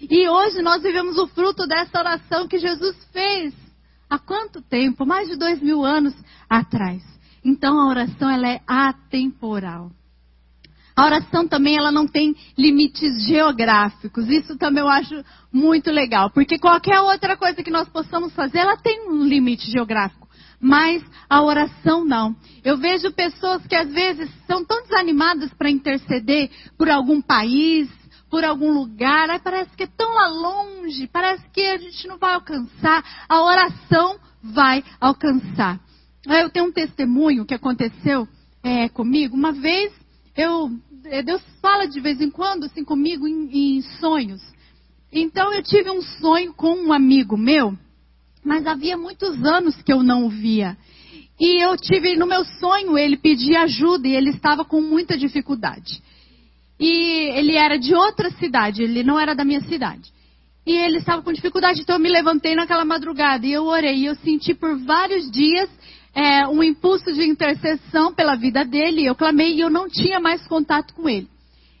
E 0.00 0.28
hoje 0.28 0.62
nós 0.62 0.82
vivemos 0.82 1.18
o 1.18 1.26
fruto 1.26 1.66
dessa 1.66 1.98
oração 1.98 2.46
que 2.46 2.58
Jesus 2.58 2.96
fez. 3.12 3.52
Há 4.08 4.18
quanto 4.18 4.62
tempo? 4.62 5.04
Mais 5.04 5.28
de 5.28 5.36
dois 5.36 5.60
mil 5.60 5.84
anos 5.84 6.14
atrás. 6.48 7.02
Então 7.44 7.78
a 7.78 7.88
oração 7.88 8.30
ela 8.30 8.48
é 8.48 8.60
atemporal. 8.66 9.90
A 10.98 11.04
oração 11.04 11.46
também 11.46 11.76
ela 11.76 11.92
não 11.92 12.08
tem 12.08 12.34
limites 12.58 13.24
geográficos. 13.24 14.28
Isso 14.28 14.58
também 14.58 14.82
eu 14.82 14.88
acho 14.88 15.24
muito 15.52 15.92
legal, 15.92 16.28
porque 16.30 16.58
qualquer 16.58 17.00
outra 17.00 17.36
coisa 17.36 17.62
que 17.62 17.70
nós 17.70 17.88
possamos 17.88 18.32
fazer, 18.34 18.58
ela 18.58 18.76
tem 18.76 19.08
um 19.08 19.22
limite 19.24 19.70
geográfico. 19.70 20.26
Mas 20.60 21.00
a 21.30 21.40
oração 21.40 22.04
não. 22.04 22.34
Eu 22.64 22.76
vejo 22.78 23.12
pessoas 23.12 23.64
que 23.64 23.76
às 23.76 23.88
vezes 23.92 24.28
são 24.44 24.64
tão 24.64 24.82
desanimadas 24.82 25.54
para 25.54 25.70
interceder 25.70 26.50
por 26.76 26.90
algum 26.90 27.22
país, 27.22 27.88
por 28.28 28.44
algum 28.44 28.72
lugar, 28.72 29.30
aí 29.30 29.38
parece 29.38 29.70
que 29.76 29.84
é 29.84 29.88
tão 29.96 30.12
lá 30.12 30.26
longe, 30.26 31.06
parece 31.06 31.48
que 31.52 31.62
a 31.62 31.78
gente 31.78 32.08
não 32.08 32.18
vai 32.18 32.34
alcançar. 32.34 33.04
A 33.28 33.40
oração 33.40 34.18
vai 34.42 34.82
alcançar. 35.00 35.78
Eu 36.26 36.50
tenho 36.50 36.66
um 36.66 36.72
testemunho 36.72 37.46
que 37.46 37.54
aconteceu 37.54 38.26
é, 38.64 38.88
comigo. 38.88 39.36
Uma 39.36 39.52
vez, 39.52 39.92
eu, 40.36 40.70
Deus 41.22 41.42
fala 41.60 41.86
de 41.86 42.00
vez 42.00 42.20
em 42.20 42.30
quando 42.30 42.64
assim 42.64 42.84
comigo 42.84 43.26
em, 43.26 43.76
em 43.78 43.82
sonhos. 44.00 44.42
Então 45.12 45.52
eu 45.52 45.62
tive 45.62 45.90
um 45.90 46.02
sonho 46.02 46.52
com 46.52 46.74
um 46.74 46.92
amigo 46.92 47.36
meu, 47.36 47.76
mas 48.44 48.66
havia 48.66 48.96
muitos 48.96 49.42
anos 49.44 49.80
que 49.82 49.92
eu 49.92 50.02
não 50.02 50.26
o 50.26 50.30
via. 50.30 50.76
E 51.40 51.62
eu 51.62 51.76
tive 51.76 52.16
no 52.16 52.26
meu 52.26 52.44
sonho 52.44 52.98
ele 52.98 53.16
pedir 53.16 53.56
ajuda 53.56 54.08
e 54.08 54.14
ele 54.14 54.30
estava 54.30 54.64
com 54.64 54.80
muita 54.80 55.16
dificuldade. 55.16 56.02
E 56.80 57.30
ele 57.36 57.54
era 57.54 57.78
de 57.78 57.94
outra 57.94 58.30
cidade, 58.32 58.82
ele 58.82 59.02
não 59.02 59.18
era 59.18 59.34
da 59.34 59.44
minha 59.44 59.60
cidade. 59.62 60.12
E 60.66 60.72
ele 60.72 60.98
estava 60.98 61.22
com 61.22 61.32
dificuldade, 61.32 61.80
então 61.80 61.96
eu 61.96 62.00
me 62.00 62.10
levantei 62.10 62.54
naquela 62.54 62.84
madrugada 62.84 63.46
e 63.46 63.52
eu 63.52 63.64
orei. 63.64 63.96
E 63.98 64.06
eu 64.06 64.14
senti 64.16 64.52
por 64.52 64.76
vários 64.78 65.30
dias 65.30 65.70
é, 66.14 66.46
um 66.46 66.62
impulso 66.62 67.12
de 67.12 67.24
intercessão 67.24 68.12
pela 68.12 68.36
vida 68.36 68.64
dele. 68.64 69.04
Eu 69.04 69.14
clamei 69.14 69.54
e 69.54 69.60
eu 69.60 69.70
não 69.70 69.88
tinha 69.88 70.18
mais 70.20 70.46
contato 70.46 70.94
com 70.94 71.08
ele. 71.08 71.28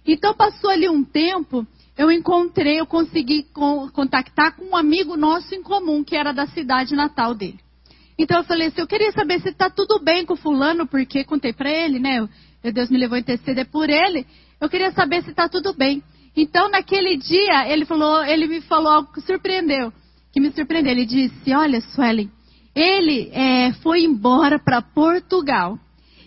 Então 0.06 0.34
passou 0.34 0.70
ali 0.70 0.88
um 0.88 1.04
tempo, 1.04 1.66
eu 1.96 2.10
encontrei, 2.10 2.80
eu 2.80 2.86
consegui 2.86 3.46
contactar 3.92 4.56
com 4.56 4.66
um 4.66 4.76
amigo 4.76 5.16
nosso 5.16 5.54
em 5.54 5.62
comum, 5.62 6.02
que 6.02 6.16
era 6.16 6.32
da 6.32 6.46
cidade 6.46 6.94
natal 6.94 7.34
dele. 7.34 7.58
Então 8.18 8.38
eu 8.38 8.44
falei 8.44 8.68
assim, 8.68 8.80
eu 8.80 8.86
queria 8.86 9.12
saber 9.12 9.40
se 9.40 9.50
está 9.50 9.68
tudo 9.68 10.00
bem 10.00 10.24
com 10.24 10.34
fulano, 10.34 10.86
porque 10.86 11.24
contei 11.24 11.52
para 11.52 11.70
ele, 11.70 11.98
né? 11.98 12.26
Deus 12.72 12.90
me 12.90 12.98
levou 12.98 13.16
a 13.16 13.20
interceder 13.20 13.66
por 13.70 13.88
ele. 13.88 14.26
Eu 14.60 14.68
queria 14.68 14.90
saber 14.92 15.22
se 15.22 15.30
está 15.30 15.48
tudo 15.48 15.72
bem. 15.74 16.02
Então, 16.36 16.70
naquele 16.70 17.16
dia, 17.16 17.68
ele 17.68 17.84
falou, 17.84 18.24
ele 18.24 18.46
me 18.46 18.60
falou 18.60 18.90
algo 18.90 19.12
que 19.12 19.20
surpreendeu, 19.20 19.92
que 20.32 20.40
me 20.40 20.50
surpreendeu. 20.50 20.92
Ele 20.92 21.06
disse: 21.06 21.54
Olha, 21.54 21.80
Suelen, 21.80 22.30
ele 22.78 23.28
é, 23.32 23.72
foi 23.82 24.04
embora 24.04 24.58
para 24.58 24.80
Portugal. 24.80 25.76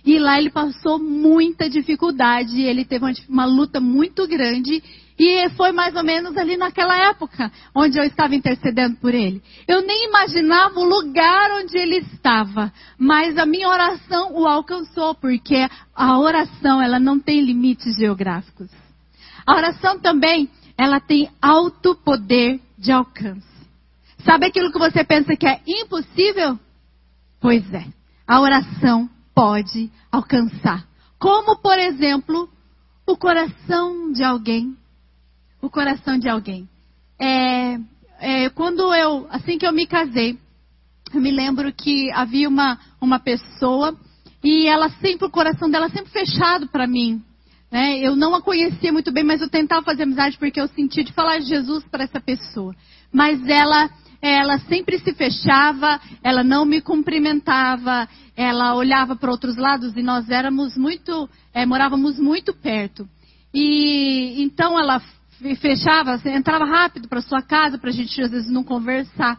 E 0.04 0.18
lá 0.20 0.38
ele 0.38 0.50
passou 0.50 1.00
muita 1.00 1.70
dificuldade, 1.70 2.60
ele 2.60 2.84
teve 2.84 3.06
uma, 3.06 3.14
uma, 3.30 3.46
luta 3.46 3.80
muito 3.80 4.28
grande. 4.28 4.84
E 5.18 5.50
foi 5.52 5.72
mais 5.72 5.96
ou 5.96 6.04
menos 6.04 6.36
ali 6.36 6.58
naquela 6.58 6.98
época 7.10 7.52
onde 7.74 7.98
eu 7.98 8.04
estava 8.04 8.36
intercedendo 8.36 8.98
por 8.98 9.14
ele. 9.14 9.42
Eu 9.68 9.82
nem 9.86 10.08
imaginava 10.08 10.80
o 10.80 10.84
lugar 10.84 11.52
onde 11.62 11.78
ele 11.78 12.00
estava, 12.00 12.74
mas 12.98 13.38
a 13.38 13.46
minha 13.46 13.70
oração 13.70 14.34
o 14.34 14.48
alcançou, 14.48 15.14
porque 15.14 15.68
a 15.96 16.20
oração 16.20 16.82
ela 16.82 17.00
não 17.00 17.20
tem 17.20 17.40
limites 17.40 17.96
geográficos. 17.96 18.70
A 19.46 19.56
oração 19.56 20.00
também 20.00 20.50
ela 20.76 21.00
tem 21.00 21.30
alto 21.40 21.96
poder 21.96 22.60
de 22.78 22.92
alcance. 22.92 23.51
Sabe 24.24 24.48
aquilo 24.48 24.72
que 24.72 24.80
você 24.80 25.04
pensa 25.04 25.36
que 25.36 25.48
é 25.48 25.62
impossível? 25.68 26.60
Pois 27.40 27.74
é, 27.74 27.86
a 28.28 28.40
oração 28.40 29.10
pode 29.34 29.92
alcançar. 30.12 30.86
Como, 31.20 31.58
por 31.58 31.78
exemplo, 31.78 32.50
o 33.06 33.18
coração 33.18 34.12
de 34.12 34.24
alguém. 34.24 34.76
O 35.62 35.70
coração 35.70 36.18
de 36.18 36.30
alguém. 36.30 36.68
É, 37.20 37.78
é, 38.20 38.50
quando 38.50 38.94
eu, 38.94 39.28
assim 39.30 39.58
que 39.58 39.66
eu 39.66 39.72
me 39.72 39.86
casei, 39.86 40.38
eu 41.14 41.22
me 41.22 41.32
lembro 41.32 41.72
que 41.74 42.12
havia 42.12 42.48
uma, 42.48 42.80
uma 43.00 43.20
pessoa 43.20 43.98
e 44.44 44.68
ela 44.68 44.90
sempre, 45.02 45.28
o 45.28 45.32
coração 45.32 45.70
dela 45.70 45.90
sempre 45.90 46.12
fechado 46.12 46.68
para 46.68 46.88
mim. 46.88 47.22
Né? 47.72 48.00
Eu 48.00 48.16
não 48.16 48.36
a 48.36 48.42
conhecia 48.42 48.92
muito 48.92 49.12
bem, 49.12 49.24
mas 49.24 49.42
eu 49.42 49.50
tentava 49.50 49.84
fazer 49.84 50.04
amizade 50.04 50.38
porque 50.38 50.60
eu 50.60 50.68
sentia 50.70 51.04
de 51.04 51.14
falar 51.14 51.40
de 51.40 51.46
Jesus 51.46 51.84
para 51.86 52.04
essa 52.04 52.20
pessoa. 52.20 52.76
Mas 53.12 53.46
ela 53.48 53.90
ela 54.22 54.60
sempre 54.60 55.00
se 55.00 55.14
fechava, 55.14 56.00
ela 56.24 56.44
não 56.44 56.64
me 56.64 56.80
cumprimentava, 56.80 58.08
ela 58.36 58.76
olhava 58.76 59.16
para 59.16 59.32
outros 59.32 59.58
lados 59.58 59.96
e 59.96 60.04
nós 60.04 60.30
éramos 60.30 60.78
muito, 60.78 61.28
é, 61.54 61.66
morávamos 61.66 62.20
muito 62.20 62.54
perto. 62.54 63.08
E 63.54 64.42
então 64.42 64.80
ela 64.80 65.02
fechava, 65.60 66.22
entrava 66.26 66.66
rápido 66.66 67.08
para 67.08 67.22
sua 67.22 67.42
casa 67.42 67.78
para 67.78 67.90
a 67.90 67.94
gente 67.94 68.22
às 68.22 68.32
vezes 68.32 68.52
não 68.52 68.64
conversar. 68.64 69.38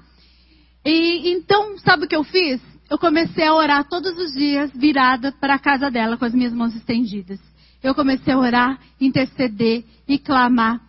E 0.85 1.31
então, 1.31 1.79
sabe 1.79 2.05
o 2.05 2.09
que 2.09 2.17
eu 2.17 2.25
fiz? 2.25 2.61
Eu 2.91 2.99
comecei 2.99 3.47
a 3.47 3.55
orar 3.55 3.89
todos 3.89 4.19
os 4.19 4.33
dias 4.33 4.71
virada 4.75 5.33
para 5.33 5.55
a 5.55 5.59
casa 5.59 5.91
dela 5.91 6.17
com 6.17 6.25
as 6.25 6.35
minhas 6.35 6.53
mãos 6.53 6.75
estendidas. 6.75 7.41
Eu 7.83 7.95
comecei 7.95 8.33
a 8.33 8.39
orar, 8.39 8.79
interceder 9.01 9.85
e 10.07 10.19
clamar. 10.19 10.81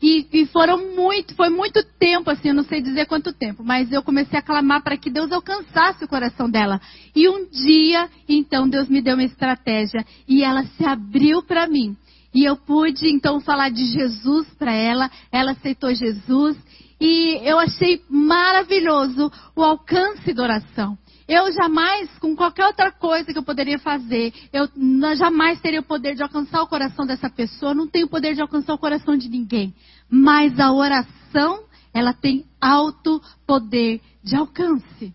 E, 0.00 0.26
e, 0.30 0.46
foram 0.46 0.94
muito, 0.94 1.34
foi 1.34 1.48
muito 1.48 1.82
tempo, 1.98 2.30
assim, 2.30 2.48
eu 2.48 2.54
não 2.54 2.64
sei 2.64 2.82
dizer 2.82 3.06
quanto 3.06 3.32
tempo, 3.32 3.64
mas 3.64 3.90
eu 3.90 4.02
comecei 4.02 4.38
a 4.38 4.42
clamar 4.42 4.82
para 4.82 4.96
que 4.96 5.08
Deus 5.08 5.32
alcançasse 5.32 6.04
o 6.04 6.08
coração 6.08 6.50
dela. 6.50 6.80
E 7.14 7.26
um 7.28 7.48
dia, 7.48 8.08
então, 8.28 8.68
Deus 8.68 8.88
me 8.88 9.00
deu 9.00 9.14
uma 9.14 9.24
estratégia 9.24 10.04
e 10.28 10.44
ela 10.44 10.64
se 10.64 10.84
abriu 10.84 11.42
para 11.42 11.66
mim. 11.66 11.96
E 12.34 12.44
eu 12.44 12.56
pude, 12.56 13.08
então, 13.08 13.40
falar 13.40 13.70
de 13.70 13.86
Jesus 13.86 14.46
para 14.58 14.72
ela, 14.72 15.10
ela 15.32 15.52
aceitou 15.52 15.94
Jesus. 15.94 16.58
E 17.00 17.40
eu 17.42 17.58
achei 17.58 18.02
maravilhoso 18.10 19.32
o 19.56 19.62
alcance 19.62 20.34
da 20.34 20.42
oração. 20.42 20.98
Eu 21.28 21.52
jamais, 21.52 22.08
com 22.18 22.36
qualquer 22.36 22.66
outra 22.66 22.92
coisa 22.92 23.32
que 23.32 23.38
eu 23.38 23.42
poderia 23.42 23.78
fazer, 23.80 24.32
eu 24.52 24.68
jamais 25.16 25.60
teria 25.60 25.80
o 25.80 25.84
poder 25.84 26.14
de 26.14 26.22
alcançar 26.22 26.62
o 26.62 26.68
coração 26.68 27.04
dessa 27.04 27.28
pessoa, 27.28 27.74
não 27.74 27.88
tenho 27.88 28.06
o 28.06 28.10
poder 28.10 28.34
de 28.34 28.40
alcançar 28.40 28.74
o 28.74 28.78
coração 28.78 29.16
de 29.16 29.28
ninguém. 29.28 29.74
Mas 30.08 30.58
a 30.60 30.72
oração, 30.72 31.64
ela 31.92 32.12
tem 32.12 32.44
alto 32.60 33.20
poder 33.44 34.00
de 34.22 34.36
alcance. 34.36 35.12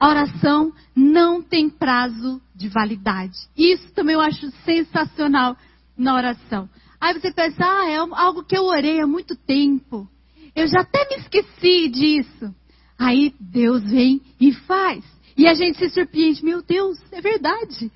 A 0.00 0.08
oração 0.08 0.72
não 0.96 1.40
tem 1.40 1.70
prazo 1.70 2.42
de 2.54 2.68
validade. 2.68 3.38
Isso 3.56 3.92
também 3.94 4.14
eu 4.14 4.20
acho 4.20 4.50
sensacional 4.64 5.56
na 5.96 6.14
oração. 6.14 6.68
Aí 7.00 7.14
você 7.14 7.32
pensa, 7.32 7.64
ah, 7.64 7.88
é 7.88 7.96
algo 7.96 8.44
que 8.44 8.56
eu 8.56 8.64
orei 8.64 9.00
há 9.00 9.06
muito 9.06 9.36
tempo. 9.36 10.08
Eu 10.56 10.66
já 10.66 10.80
até 10.80 11.08
me 11.08 11.22
esqueci 11.22 11.88
disso. 11.88 12.54
Aí 12.98 13.34
Deus 13.40 13.82
vem 13.90 14.20
e 14.40 14.52
faz. 14.52 15.04
E 15.36 15.46
a 15.48 15.54
gente 15.54 15.78
se 15.78 15.90
surpreende, 15.90 16.44
meu 16.44 16.62
Deus, 16.62 16.98
é 17.10 17.20
verdade. 17.20 17.90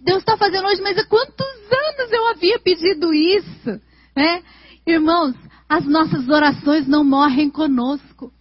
Deus 0.00 0.18
está 0.18 0.36
fazendo 0.36 0.66
hoje, 0.66 0.82
mas 0.82 0.98
há 0.98 1.04
quantos 1.06 1.46
anos 1.46 2.12
eu 2.12 2.28
havia 2.28 2.58
pedido 2.58 3.12
isso? 3.12 3.80
Né? 4.14 4.42
Irmãos, 4.86 5.34
as 5.68 5.84
nossas 5.84 6.28
orações 6.28 6.86
não 6.86 7.04
morrem 7.04 7.50
conosco. 7.50 8.32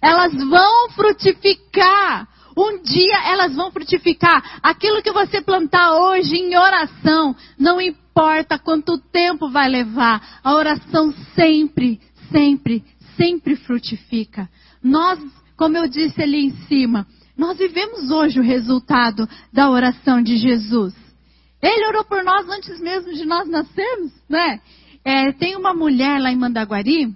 Elas 0.00 0.32
vão 0.32 0.90
frutificar. 0.90 2.28
Um 2.56 2.82
dia 2.82 3.30
elas 3.30 3.54
vão 3.54 3.70
frutificar. 3.70 4.60
Aquilo 4.62 5.02
que 5.02 5.12
você 5.12 5.40
plantar 5.40 5.94
hoje 5.94 6.36
em 6.36 6.56
oração, 6.56 7.34
não 7.58 7.80
importa 7.80 8.58
quanto 8.58 8.98
tempo 8.98 9.48
vai 9.48 9.68
levar, 9.68 10.40
a 10.42 10.54
oração 10.54 11.12
sempre, 11.34 12.00
sempre, 12.30 12.84
sempre 13.16 13.56
frutifica. 13.56 14.48
Nós, 14.82 15.18
como 15.56 15.76
eu 15.76 15.88
disse 15.88 16.22
ali 16.22 16.46
em 16.46 16.50
cima, 16.66 17.06
nós 17.36 17.58
vivemos 17.58 18.10
hoje 18.10 18.38
o 18.40 18.42
resultado 18.42 19.28
da 19.52 19.70
oração 19.70 20.22
de 20.22 20.36
Jesus. 20.36 20.94
Ele 21.62 21.88
orou 21.88 22.04
por 22.04 22.24
nós 22.24 22.48
antes 22.48 22.80
mesmo 22.80 23.12
de 23.12 23.24
nós 23.24 23.48
nascermos, 23.48 24.12
né? 24.28 24.60
É, 25.04 25.32
tem 25.32 25.56
uma 25.56 25.74
mulher 25.74 26.20
lá 26.20 26.30
em 26.30 26.36
Mandaguari, 26.36 27.14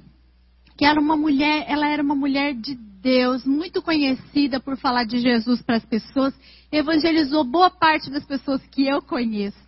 que 0.77 0.85
era 0.85 1.00
uma 1.00 1.16
mulher, 1.16 1.64
ela 1.68 1.87
era 1.87 2.03
uma 2.03 2.14
mulher 2.14 2.55
de 2.55 2.74
Deus, 2.74 3.44
muito 3.44 3.83
conhecida 3.83 4.59
por 4.59 4.79
falar 4.79 5.05
de 5.05 5.18
Jesus 5.18 5.61
para 5.61 5.77
as 5.77 5.85
pessoas, 5.85 6.35
evangelizou 6.72 7.44
boa 7.44 7.70
parte 7.70 8.11
das 8.11 8.24
pessoas 8.24 8.62
que 8.68 8.87
eu 8.87 9.03
conheço. 9.03 9.59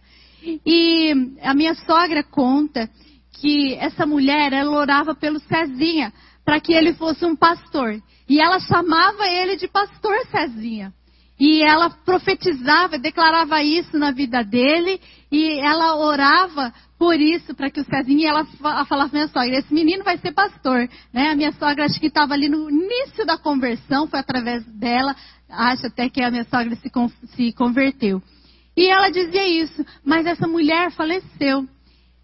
E 0.65 1.13
a 1.43 1.53
minha 1.55 1.75
sogra 1.75 2.23
conta 2.23 2.89
que 3.41 3.75
essa 3.75 4.07
mulher, 4.07 4.53
ela 4.53 4.79
orava 4.79 5.15
pelo 5.15 5.39
Cezinha, 5.41 6.13
para 6.47 6.61
que 6.61 6.73
ele 6.73 6.95
fosse 6.95 7.25
um 7.27 7.35
pastor. 7.35 8.01
E 8.29 8.41
ela 8.41 8.61
chamava 8.61 9.27
ele 9.27 9.57
de 9.57 9.67
pastor 9.67 10.17
Cezinha. 10.31 10.95
E 11.39 11.61
ela 11.61 11.91
profetizava, 11.91 12.99
declarava 12.99 13.63
isso 13.63 13.99
na 13.99 14.13
vida 14.13 14.43
dele, 14.43 14.99
e 15.31 15.59
ela 15.61 15.97
orava 15.97 16.73
por 16.99 17.21
isso, 17.21 17.55
para 17.55 17.69
que 17.69 17.81
o 17.81 17.85
Cezinha, 17.85 18.23
e 18.23 18.27
ela 18.27 18.47
falava 18.87 19.13
minha 19.13 19.29
sogra, 19.29 19.59
esse 19.59 19.75
menino 19.75 20.03
vai 20.03 20.17
ser 20.17 20.33
pastor. 20.33 20.89
Né? 21.13 21.31
A 21.31 21.37
minha 21.37 21.53
sogra 21.53 21.85
acho 21.85 22.01
que 22.01 22.07
estava 22.07 22.33
ali 22.33 22.49
no 22.49 22.71
início 22.71 23.27
da 23.27 23.37
conversão, 23.37 24.07
foi 24.07 24.21
através 24.21 24.65
dela, 24.67 25.15
acho 25.51 25.89
até 25.89 26.09
que 26.09 26.23
a 26.23 26.31
minha 26.31 26.45
sogra 26.45 26.75
se, 26.77 26.91
se 27.35 27.53
converteu. 27.53 28.23
E 28.77 28.87
ela 28.87 29.11
dizia 29.11 29.47
isso, 29.47 29.85
mas 30.05 30.25
essa 30.27 30.47
mulher 30.47 30.91
faleceu. 30.93 31.67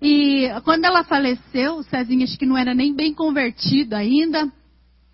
E 0.03 0.49
quando 0.65 0.85
ela 0.85 1.05
faleceu, 1.05 1.77
o 1.77 1.85
Cezinho 1.85 2.25
acho 2.25 2.37
que 2.37 2.45
não 2.45 2.59
era 2.59 2.75
nem 2.75 2.93
bem 2.93 3.15
convertido 3.15 3.95
ainda. 3.95 4.51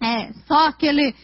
É, 0.03 0.33
só 0.47 0.69
aquele 0.69 1.15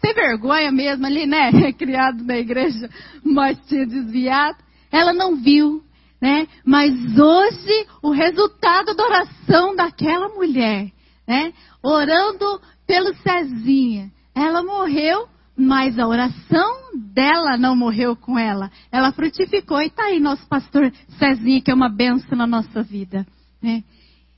sem 0.00 0.14
vergonha 0.14 0.72
mesmo 0.72 1.04
ali, 1.04 1.26
né? 1.26 1.50
Criado 1.76 2.24
na 2.24 2.38
igreja, 2.38 2.88
mas 3.22 3.58
tinha 3.66 3.86
desviado. 3.86 4.56
Ela 4.90 5.12
não 5.12 5.36
viu, 5.36 5.82
né? 6.18 6.48
Mas 6.64 6.94
hoje 7.18 7.86
o 8.02 8.10
resultado 8.10 8.94
da 8.94 9.04
oração 9.04 9.76
daquela 9.76 10.30
mulher, 10.30 10.90
né? 11.28 11.52
Orando 11.82 12.58
pelo 12.86 13.14
Cezinha. 13.16 14.10
Ela 14.34 14.62
morreu 14.62 15.28
mas 15.60 15.98
a 15.98 16.08
oração 16.08 16.90
dela 16.94 17.58
não 17.58 17.76
morreu 17.76 18.16
com 18.16 18.38
ela. 18.38 18.70
Ela 18.90 19.12
frutificou. 19.12 19.80
E 19.82 19.86
está 19.86 20.04
aí 20.04 20.18
nosso 20.18 20.46
pastor 20.48 20.90
Cezinha, 21.18 21.60
que 21.60 21.70
é 21.70 21.74
uma 21.74 21.90
benção 21.90 22.36
na 22.36 22.46
nossa 22.46 22.82
vida. 22.82 23.26
Né? 23.62 23.84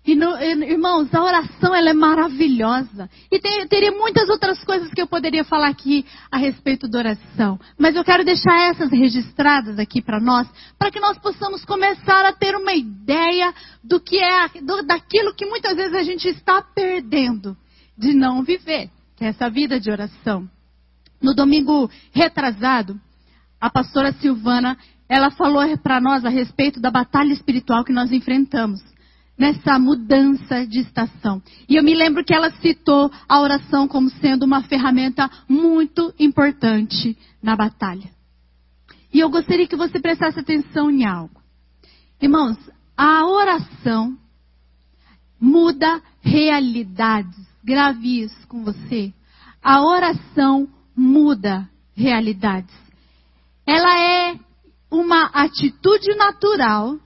E 0.04 0.16
no, 0.16 0.36
irmãos, 0.42 1.14
a 1.14 1.22
oração 1.22 1.72
ela 1.72 1.90
é 1.90 1.92
maravilhosa. 1.92 3.08
E 3.30 3.38
tem, 3.38 3.64
teria 3.68 3.92
muitas 3.92 4.28
outras 4.28 4.64
coisas 4.64 4.90
que 4.90 5.00
eu 5.00 5.06
poderia 5.06 5.44
falar 5.44 5.68
aqui 5.68 6.04
a 6.28 6.36
respeito 6.36 6.88
da 6.88 6.98
oração. 6.98 7.56
Mas 7.78 7.94
eu 7.94 8.02
quero 8.02 8.24
deixar 8.24 8.70
essas 8.70 8.90
registradas 8.90 9.78
aqui 9.78 10.02
para 10.02 10.18
nós, 10.18 10.48
para 10.76 10.90
que 10.90 10.98
nós 10.98 11.16
possamos 11.18 11.64
começar 11.64 12.26
a 12.26 12.32
ter 12.32 12.56
uma 12.56 12.74
ideia 12.74 13.54
do 13.82 14.00
que 14.00 14.18
é, 14.18 14.48
do, 14.60 14.82
daquilo 14.82 15.36
que 15.36 15.46
muitas 15.46 15.76
vezes 15.76 15.94
a 15.94 16.02
gente 16.02 16.26
está 16.26 16.60
perdendo 16.60 17.56
de 17.96 18.12
não 18.12 18.42
viver, 18.42 18.90
que 19.16 19.24
é 19.24 19.28
essa 19.28 19.48
vida 19.48 19.78
de 19.78 19.88
oração. 19.88 20.50
No 21.22 21.34
domingo 21.34 21.88
retrasado, 22.12 23.00
a 23.60 23.70
pastora 23.70 24.12
Silvana, 24.14 24.76
ela 25.08 25.30
falou 25.30 25.62
para 25.78 26.00
nós 26.00 26.24
a 26.24 26.28
respeito 26.28 26.80
da 26.80 26.90
batalha 26.90 27.32
espiritual 27.32 27.84
que 27.84 27.92
nós 27.92 28.10
enfrentamos 28.10 28.80
nessa 29.38 29.78
mudança 29.78 30.66
de 30.66 30.80
estação. 30.80 31.42
E 31.68 31.76
eu 31.76 31.82
me 31.82 31.94
lembro 31.94 32.24
que 32.24 32.34
ela 32.34 32.50
citou 32.60 33.10
a 33.28 33.40
oração 33.40 33.88
como 33.88 34.10
sendo 34.10 34.44
uma 34.44 34.62
ferramenta 34.62 35.30
muito 35.48 36.12
importante 36.18 37.16
na 37.42 37.56
batalha. 37.56 38.10
E 39.12 39.20
eu 39.20 39.30
gostaria 39.30 39.66
que 39.66 39.76
você 39.76 40.00
prestasse 40.00 40.38
atenção 40.38 40.90
em 40.90 41.04
algo. 41.04 41.40
Irmãos, 42.20 42.56
a 42.96 43.26
oração, 43.26 44.16
muda 45.40 46.00
realidades. 46.20 47.46
Grave 47.64 48.22
isso 48.22 48.46
com 48.48 48.64
você. 48.64 49.12
A 49.62 49.82
oração 49.82 50.66
muda 50.66 50.81
realidades. 51.94 52.74
Ela 53.66 54.00
é 54.00 54.38
uma 54.90 55.26
atitude 55.26 56.14
natural 56.16 56.98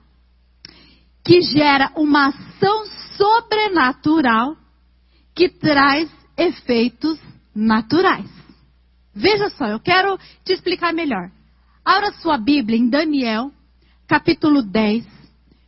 que 1.23 1.41
gera 1.41 1.91
uma 1.95 2.27
ação 2.27 2.85
sobrenatural 3.17 4.55
que 5.35 5.49
traz 5.49 6.09
efeitos 6.37 7.19
naturais. 7.53 8.29
Veja 9.13 9.49
só, 9.49 9.65
eu 9.65 9.79
quero 9.79 10.17
te 10.45 10.53
explicar 10.53 10.93
melhor. 10.93 11.31
Abra 11.83 12.11
sua 12.13 12.37
Bíblia 12.37 12.77
em 12.77 12.89
Daniel, 12.89 13.51
capítulo 14.07 14.61
10. 14.61 15.05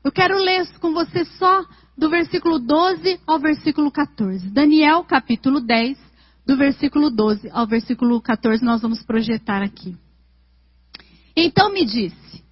Eu 0.04 0.12
quero 0.12 0.38
ler 0.38 0.68
com 0.80 0.94
você 0.94 1.26
só 1.26 1.66
do 1.98 2.10
versículo 2.10 2.60
12 2.60 3.20
ao 3.28 3.40
versículo 3.40 3.92
14. 3.92 4.50
Daniel, 4.50 5.04
capítulo 5.04 5.60
10, 5.60 5.98
do 6.50 6.58
versículo 6.58 7.12
12 7.12 7.48
ao 7.52 7.68
versículo 7.68 8.20
14, 8.20 8.66
nós 8.66 8.82
vamos 8.82 9.04
projetar 9.04 9.62
aqui. 9.62 9.96
Então 11.36 11.72
me 11.72 11.86
disse: 11.86 12.44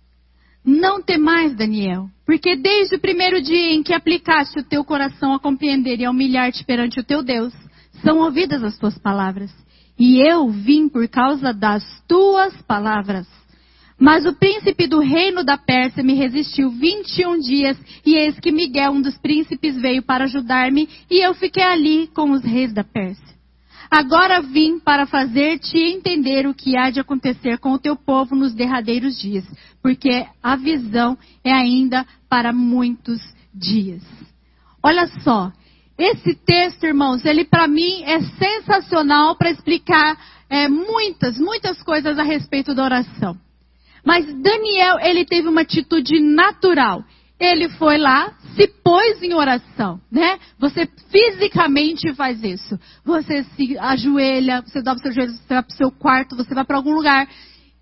Não 0.64 1.02
temais, 1.02 1.56
Daniel, 1.56 2.08
porque 2.24 2.56
desde 2.56 2.98
o 2.98 3.00
primeiro 3.00 3.42
dia 3.42 3.74
em 3.74 3.82
que 3.82 3.96
aplicaste 3.96 4.60
o 4.60 4.64
teu 4.64 4.86
coração 4.86 5.34
a 5.34 5.40
compreender 5.40 6.00
e 6.00 6.06
a 6.06 6.12
humilhar-te 6.12 6.64
perante 6.64 7.00
o 7.00 7.04
teu 7.04 7.24
Deus, 7.24 7.52
são 8.04 8.20
ouvidas 8.20 8.64
as 8.64 8.78
tuas 8.78 8.96
palavras. 9.00 9.52
E 9.98 10.22
eu 10.22 10.48
vim 10.48 10.88
por 10.88 11.08
causa 11.08 11.52
das 11.52 11.84
tuas 12.08 12.54
palavras. 12.68 13.28
Mas 14.00 14.28
o 14.28 14.34
príncipe 14.34 14.86
do 14.86 15.00
reino 15.00 15.44
da 15.44 15.58
Pérsia 15.58 16.04
me 16.04 16.14
resistiu 16.14 16.70
21 16.70 17.40
dias, 17.40 17.76
e 18.06 18.14
eis 18.14 18.40
que 18.40 18.52
Miguel, 18.52 18.92
um 18.92 19.02
dos 19.02 19.18
príncipes, 19.18 19.76
veio 19.76 20.04
para 20.04 20.26
ajudar-me, 20.26 20.88
e 21.10 21.26
eu 21.26 21.34
fiquei 21.34 21.64
ali 21.64 22.06
com 22.14 22.30
os 22.30 22.44
reis 22.44 22.72
da 22.72 22.84
Pérsia. 22.84 23.37
Agora 23.90 24.42
vim 24.42 24.80
para 24.80 25.06
fazer-te 25.06 25.78
entender 25.78 26.46
o 26.46 26.54
que 26.54 26.78
há 26.78 26.90
de 26.90 27.00
acontecer 27.00 27.58
com 27.58 27.72
o 27.72 27.80
teu 27.80 27.96
povo 27.96 28.36
nos 28.36 28.54
derradeiros 28.54 29.20
dias, 29.20 29.46
porque 29.82 30.26
a 30.44 30.56
visão 30.56 31.18
é 31.44 31.52
ainda 31.52 32.06
para 32.30 32.52
muitos 32.52 33.20
dias. 33.54 34.04
Olha 34.84 35.08
só, 35.24 35.52
esse 35.98 36.36
texto, 36.36 36.84
irmãos, 36.84 37.26
ele 37.26 37.46
para 37.46 37.68
mim 37.68 38.04
é 38.04 38.22
sensacional 38.22 39.36
para 39.36 39.50
explicar 39.50 40.18
é, 40.50 40.68
muitas, 40.68 41.38
muitas 41.40 41.82
coisas 41.82 42.20
a 42.20 42.24
respeito 42.24 42.76
da 42.76 42.84
oração. 42.84 43.38
Mas 44.06 44.26
Daniel, 44.42 45.00
ele 45.00 45.26
teve 45.26 45.48
uma 45.48 45.62
atitude 45.62 46.20
natural. 46.20 47.04
Ele 47.40 47.70
foi 47.70 47.98
lá, 47.98 48.34
se 48.56 48.68
pôs 48.84 49.22
em 49.22 49.34
oração, 49.34 50.00
né? 50.12 50.40
Você 50.58 50.88
fisicamente 51.12 52.14
faz 52.16 52.44
isso. 52.44 52.80
Você 53.06 53.44
se 53.56 53.78
ajoelha, 53.78 54.62
você 54.62 54.82
dobra 54.82 55.04
seu 55.04 55.12
joelho, 55.12 55.34
você 55.34 55.54
vai 55.54 55.64
para 55.64 55.74
o 55.74 55.78
seu 55.78 55.92
quarto, 55.92 56.36
você 56.36 56.56
vai 56.56 56.66
para 56.66 56.78
algum 56.78 56.94
lugar 56.94 57.30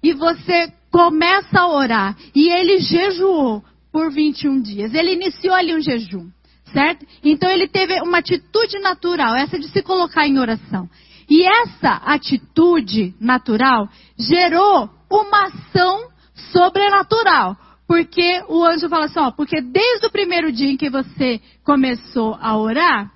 e 0.03 0.13
você 0.13 0.73
começa 0.91 1.59
a 1.59 1.69
orar. 1.69 2.17
E 2.35 2.49
ele 2.49 2.79
jejuou 2.79 3.63
por 3.91 4.11
21 4.11 4.61
dias. 4.61 4.93
Ele 4.93 5.13
iniciou 5.13 5.55
ali 5.55 5.73
um 5.73 5.81
jejum 5.81 6.29
certo? 6.75 7.05
Então 7.23 7.49
ele 7.49 7.69
teve 7.69 8.01
uma 8.01 8.17
atitude 8.17 8.79
natural, 8.79 9.33
essa 9.33 9.57
de 9.57 9.69
se 9.69 9.81
colocar 9.81 10.27
em 10.27 10.37
oração. 10.37 10.89
E 11.29 11.43
essa 11.43 12.01
atitude 12.05 13.15
natural 13.19 13.87
gerou 14.17 14.89
uma 15.09 15.45
ação 15.45 16.09
sobrenatural. 16.51 17.55
Porque 17.87 18.43
o 18.47 18.63
anjo 18.63 18.89
fala 18.89 19.05
assim, 19.05 19.19
ó, 19.19 19.31
porque 19.31 19.61
desde 19.61 20.07
o 20.07 20.11
primeiro 20.11 20.51
dia 20.51 20.71
em 20.71 20.77
que 20.77 20.89
você 20.89 21.39
começou 21.63 22.35
a 22.41 22.57
orar, 22.57 23.11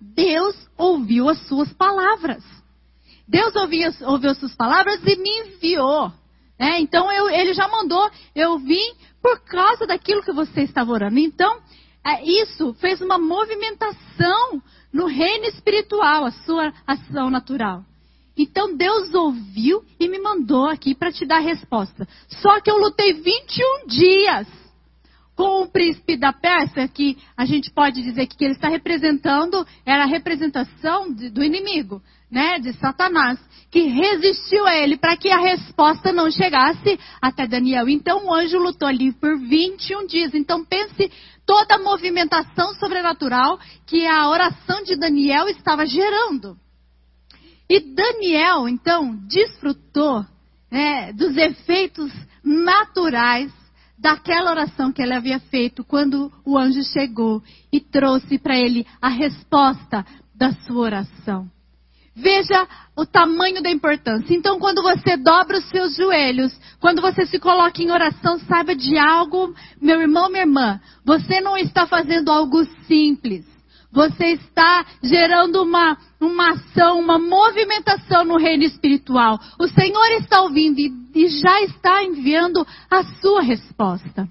Deus 0.00 0.56
ouviu 0.76 1.28
as 1.28 1.46
suas 1.46 1.72
palavras. 1.74 2.42
Deus 3.28 3.54
ouviu, 3.54 3.88
as 4.30 4.38
suas 4.38 4.54
palavras 4.54 5.00
e 5.06 5.16
me 5.16 5.30
enviou. 5.40 6.12
Né? 6.58 6.80
Então 6.80 7.12
eu, 7.12 7.28
ele 7.28 7.52
já 7.52 7.68
mandou, 7.68 8.10
eu 8.34 8.58
vim 8.58 8.94
por 9.22 9.40
causa 9.44 9.86
daquilo 9.86 10.22
que 10.22 10.32
você 10.32 10.62
estava 10.62 10.90
orando. 10.90 11.18
Então, 11.18 11.60
é, 12.04 12.24
isso 12.24 12.74
fez 12.74 13.00
uma 13.00 13.18
movimentação 13.18 14.62
no 14.92 15.06
reino 15.06 15.44
espiritual, 15.44 16.24
a 16.24 16.32
sua 16.32 16.72
ação 16.86 17.30
natural. 17.30 17.84
Então 18.42 18.74
Deus 18.74 19.12
ouviu 19.12 19.84
e 19.98 20.08
me 20.08 20.18
mandou 20.18 20.66
aqui 20.66 20.94
para 20.94 21.12
te 21.12 21.26
dar 21.26 21.36
a 21.36 21.40
resposta. 21.40 22.08
Só 22.40 22.58
que 22.60 22.70
eu 22.70 22.78
lutei 22.78 23.12
21 23.12 23.86
dias 23.86 24.46
com 25.36 25.62
o 25.62 25.68
príncipe 25.68 26.16
da 26.16 26.32
Pérsia, 26.32 26.88
que 26.88 27.18
a 27.36 27.44
gente 27.44 27.70
pode 27.70 28.02
dizer 28.02 28.26
que 28.26 28.42
ele 28.44 28.54
está 28.54 28.68
representando, 28.68 29.66
era 29.84 30.04
a 30.04 30.06
representação 30.06 31.12
de, 31.12 31.30
do 31.30 31.44
inimigo, 31.44 32.02
né, 32.30 32.58
de 32.58 32.72
Satanás, 32.74 33.38
que 33.70 33.82
resistiu 33.82 34.66
a 34.66 34.74
ele 34.74 34.96
para 34.96 35.16
que 35.16 35.30
a 35.30 35.38
resposta 35.38 36.10
não 36.10 36.30
chegasse 36.30 36.98
até 37.20 37.46
Daniel. 37.46 37.88
Então 37.88 38.26
o 38.26 38.34
anjo 38.34 38.58
lutou 38.58 38.88
ali 38.88 39.12
por 39.12 39.38
21 39.38 40.06
dias. 40.06 40.34
Então 40.34 40.64
pense 40.64 41.10
toda 41.44 41.74
a 41.74 41.78
movimentação 41.78 42.74
sobrenatural 42.74 43.58
que 43.86 44.06
a 44.06 44.28
oração 44.28 44.82
de 44.82 44.96
Daniel 44.96 45.46
estava 45.48 45.84
gerando. 45.84 46.56
E 47.70 47.78
Daniel, 47.78 48.68
então, 48.68 49.14
desfrutou 49.28 50.26
né, 50.68 51.12
dos 51.12 51.36
efeitos 51.36 52.10
naturais 52.42 53.52
daquela 53.96 54.50
oração 54.50 54.92
que 54.92 55.00
ele 55.00 55.14
havia 55.14 55.38
feito 55.38 55.84
quando 55.84 56.32
o 56.44 56.58
anjo 56.58 56.82
chegou 56.82 57.40
e 57.72 57.78
trouxe 57.78 58.40
para 58.40 58.58
ele 58.58 58.84
a 59.00 59.08
resposta 59.08 60.04
da 60.34 60.52
sua 60.52 60.80
oração. 60.80 61.48
Veja 62.16 62.66
o 62.96 63.06
tamanho 63.06 63.62
da 63.62 63.70
importância. 63.70 64.34
Então, 64.34 64.58
quando 64.58 64.82
você 64.82 65.16
dobra 65.16 65.58
os 65.58 65.68
seus 65.68 65.94
joelhos, 65.94 66.52
quando 66.80 67.00
você 67.00 67.24
se 67.24 67.38
coloca 67.38 67.80
em 67.80 67.92
oração, 67.92 68.36
saiba 68.40 68.74
de 68.74 68.98
algo, 68.98 69.54
meu 69.80 70.00
irmão, 70.00 70.28
minha 70.28 70.42
irmã. 70.42 70.80
Você 71.04 71.40
não 71.40 71.56
está 71.56 71.86
fazendo 71.86 72.32
algo 72.32 72.64
simples. 72.88 73.46
Você 73.92 74.34
está 74.34 74.86
gerando 75.02 75.62
uma, 75.62 75.98
uma 76.20 76.50
ação, 76.50 77.00
uma 77.00 77.18
movimentação 77.18 78.24
no 78.24 78.36
reino 78.36 78.62
espiritual. 78.62 79.38
O 79.58 79.66
Senhor 79.68 80.12
está 80.12 80.42
ouvindo 80.42 80.78
e, 80.78 80.92
e 81.14 81.28
já 81.28 81.62
está 81.62 82.02
enviando 82.04 82.64
a 82.88 83.02
sua 83.20 83.42
resposta. 83.42 84.28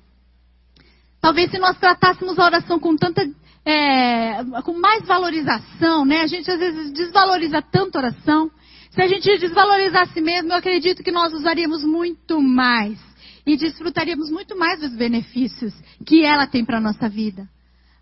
Talvez 1.19 1.51
se 1.51 1.59
nós 1.59 1.77
tratássemos 1.77 2.39
a 2.39 2.45
oração 2.45 2.79
com 2.79 2.95
tanta 2.95 3.21
é, 3.65 4.43
com 4.63 4.73
mais 4.73 5.05
valorização, 5.05 6.05
né? 6.05 6.21
A 6.21 6.27
gente 6.27 6.49
às 6.49 6.57
vezes 6.57 6.91
desvaloriza 6.93 7.61
tanto 7.61 7.97
a 7.97 7.99
oração. 7.99 8.49
Se 8.91 9.01
a 9.01 9.07
gente 9.07 9.37
desvalorizasse 9.37 10.21
mesmo, 10.21 10.51
eu 10.51 10.57
acredito 10.57 11.03
que 11.03 11.11
nós 11.11 11.33
usaríamos 11.33 11.83
muito 11.83 12.41
mais 12.41 12.97
e 13.45 13.57
desfrutaríamos 13.57 14.31
muito 14.31 14.57
mais 14.57 14.79
dos 14.79 14.95
benefícios 14.95 15.73
que 16.05 16.23
ela 16.23 16.47
tem 16.47 16.63
para 16.63 16.77
a 16.77 16.81
nossa 16.81 17.09
vida. 17.09 17.47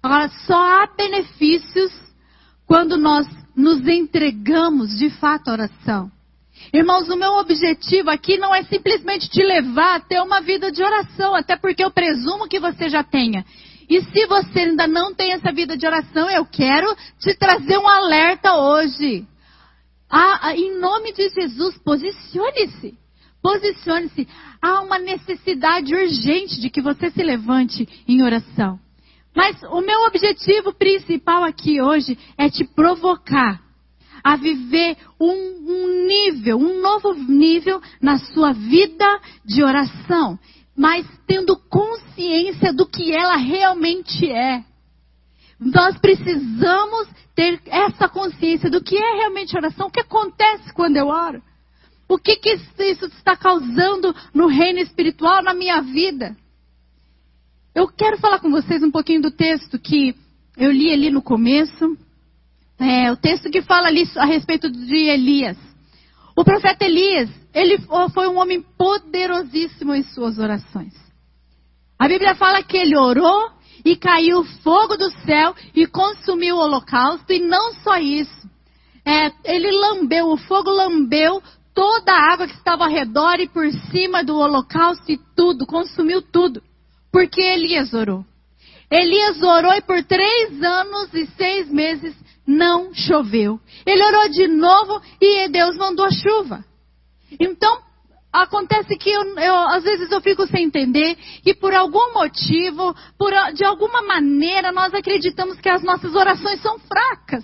Agora, 0.07 0.29
só 0.45 0.55
há 0.55 0.87
benefícios 0.95 1.91
quando 2.65 2.95
nós 2.95 3.27
nos 3.53 3.85
entregamos 3.85 4.97
de 4.97 5.09
fato 5.09 5.49
à 5.49 5.51
oração. 5.51 6.09
Irmãos, 6.73 7.09
o 7.09 7.17
meu 7.17 7.33
objetivo 7.33 8.09
aqui 8.09 8.37
não 8.37 8.55
é 8.55 8.63
simplesmente 8.63 9.29
te 9.29 9.43
levar 9.43 9.95
a 9.97 9.99
ter 9.99 10.21
uma 10.21 10.39
vida 10.39 10.71
de 10.71 10.81
oração, 10.81 11.35
até 11.35 11.57
porque 11.57 11.83
eu 11.83 11.91
presumo 11.91 12.47
que 12.47 12.57
você 12.57 12.87
já 12.87 13.03
tenha. 13.03 13.43
E 13.89 14.01
se 14.01 14.25
você 14.27 14.61
ainda 14.61 14.87
não 14.87 15.13
tem 15.13 15.33
essa 15.33 15.51
vida 15.51 15.75
de 15.75 15.85
oração, 15.85 16.29
eu 16.29 16.45
quero 16.45 16.87
te 17.19 17.35
trazer 17.35 17.77
um 17.77 17.87
alerta 17.89 18.55
hoje. 18.55 19.27
Ah, 20.09 20.55
em 20.55 20.79
nome 20.79 21.11
de 21.11 21.27
Jesus, 21.27 21.77
posicione-se. 21.79 22.97
Posicione-se. 23.43 24.25
Há 24.61 24.79
uma 24.79 24.99
necessidade 24.99 25.93
urgente 25.93 26.61
de 26.61 26.69
que 26.69 26.81
você 26.81 27.11
se 27.11 27.21
levante 27.21 27.85
em 28.07 28.23
oração. 28.23 28.79
Mas 29.37 29.61
o 29.63 29.79
meu 29.81 30.01
objetivo 30.07 30.73
principal 30.73 31.45
aqui 31.45 31.81
hoje 31.81 32.17
é 32.37 32.49
te 32.49 32.65
provocar 32.65 33.61
a 34.23 34.35
viver 34.35 34.97
um, 35.21 35.31
um 35.31 36.07
nível, 36.07 36.57
um 36.57 36.81
novo 36.81 37.13
nível 37.13 37.79
na 38.01 38.17
sua 38.17 38.51
vida 38.51 39.05
de 39.45 39.63
oração 39.63 40.37
mas 40.77 41.07
tendo 41.25 41.57
consciência 41.57 42.71
do 42.71 42.85
que 42.85 43.11
ela 43.11 43.35
realmente 43.35 44.31
é. 44.31 44.63
Nós 45.59 45.97
precisamos 45.97 47.09
ter 47.33 47.59
essa 47.65 48.07
consciência 48.07 48.69
do 48.69 48.83
que 48.83 48.95
é 48.95 49.15
realmente 49.15 49.57
oração, 49.57 49.87
o 49.87 49.91
que 49.91 50.01
acontece 50.01 50.71
quando 50.73 50.97
eu 50.97 51.07
oro. 51.07 51.41
O 52.07 52.19
que, 52.19 52.35
que 52.35 52.53
isso 52.53 53.05
está 53.07 53.35
causando 53.35 54.15
no 54.33 54.45
reino 54.45 54.79
espiritual, 54.79 55.41
na 55.41 55.53
minha 55.53 55.81
vida? 55.81 56.37
Eu 57.77 57.87
quero 57.87 58.17
falar 58.17 58.39
com 58.39 58.49
vocês 58.49 58.81
um 58.81 58.89
pouquinho 58.89 59.21
do 59.21 59.29
texto 59.29 59.77
que 59.77 60.15
eu 60.57 60.71
li 60.71 60.91
ali 60.91 61.11
no 61.11 61.21
começo. 61.21 61.95
É, 62.79 63.11
o 63.11 63.15
texto 63.15 63.51
que 63.51 63.61
fala 63.61 63.87
ali 63.87 64.03
a 64.15 64.25
respeito 64.25 64.67
de 64.67 64.95
Elias. 64.95 65.55
O 66.35 66.43
profeta 66.43 66.85
Elias, 66.85 67.29
ele 67.53 67.77
foi 68.15 68.27
um 68.29 68.39
homem 68.39 68.65
poderosíssimo 68.75 69.93
em 69.93 70.01
suas 70.01 70.39
orações. 70.39 70.91
A 71.99 72.07
Bíblia 72.07 72.33
fala 72.33 72.63
que 72.63 72.77
ele 72.77 72.97
orou 72.97 73.51
e 73.85 73.95
caiu 73.95 74.43
fogo 74.63 74.97
do 74.97 75.11
céu 75.23 75.53
e 75.75 75.85
consumiu 75.85 76.55
o 76.55 76.59
holocausto, 76.59 77.31
e 77.31 77.39
não 77.39 77.75
só 77.83 77.97
isso. 77.97 78.49
É, 79.05 79.31
ele 79.43 79.69
lambeu, 79.69 80.29
o 80.29 80.37
fogo 80.37 80.71
lambeu 80.71 81.43
toda 81.75 82.11
a 82.11 82.33
água 82.33 82.47
que 82.47 82.55
estava 82.55 82.85
ao 82.85 82.89
redor 82.89 83.39
e 83.39 83.47
por 83.47 83.71
cima 83.91 84.23
do 84.23 84.35
holocausto 84.35 85.11
e 85.11 85.19
tudo, 85.35 85.67
consumiu 85.67 86.23
tudo. 86.23 86.63
Porque 87.17 87.41
Elias 87.41 87.95
orou. 87.95 88.23
Elias 88.91 89.41
orou 89.41 89.73
e 89.73 89.81
por 89.81 90.03
três 90.03 90.61
anos 90.61 91.11
e 91.15 91.25
seis 91.35 91.67
meses 91.67 92.15
não 92.45 92.93
choveu. 92.93 93.59
Ele 93.87 94.03
orou 94.03 94.29
de 94.29 94.47
novo 94.47 95.01
e 95.19 95.49
Deus 95.49 95.75
mandou 95.77 96.07
chuva. 96.11 96.63
Então, 97.39 97.81
acontece 98.31 98.95
que 98.97 99.09
eu, 99.09 99.23
eu, 99.35 99.55
às 99.69 99.83
vezes 99.83 100.11
eu 100.11 100.21
fico 100.21 100.45
sem 100.45 100.65
entender 100.65 101.17
e 101.43 101.55
por 101.55 101.73
algum 101.73 102.13
motivo, 102.13 102.95
por, 103.17 103.31
de 103.55 103.65
alguma 103.65 104.03
maneira, 104.03 104.71
nós 104.71 104.93
acreditamos 104.93 105.59
que 105.59 105.69
as 105.69 105.81
nossas 105.81 106.13
orações 106.13 106.61
são 106.61 106.77
fracas. 106.77 107.43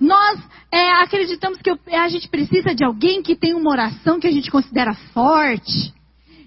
Nós 0.00 0.40
é, 0.72 0.90
acreditamos 1.04 1.60
que 1.62 1.70
a 1.94 2.08
gente 2.08 2.28
precisa 2.28 2.74
de 2.74 2.82
alguém 2.82 3.22
que 3.22 3.36
tem 3.36 3.54
uma 3.54 3.70
oração 3.70 4.18
que 4.18 4.26
a 4.26 4.32
gente 4.32 4.50
considera 4.50 4.92
forte, 5.14 5.94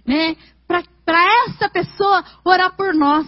né? 0.06 0.36
Para 0.70 1.46
essa 1.48 1.68
pessoa 1.68 2.24
orar 2.46 2.76
por 2.76 2.94
nós. 2.94 3.26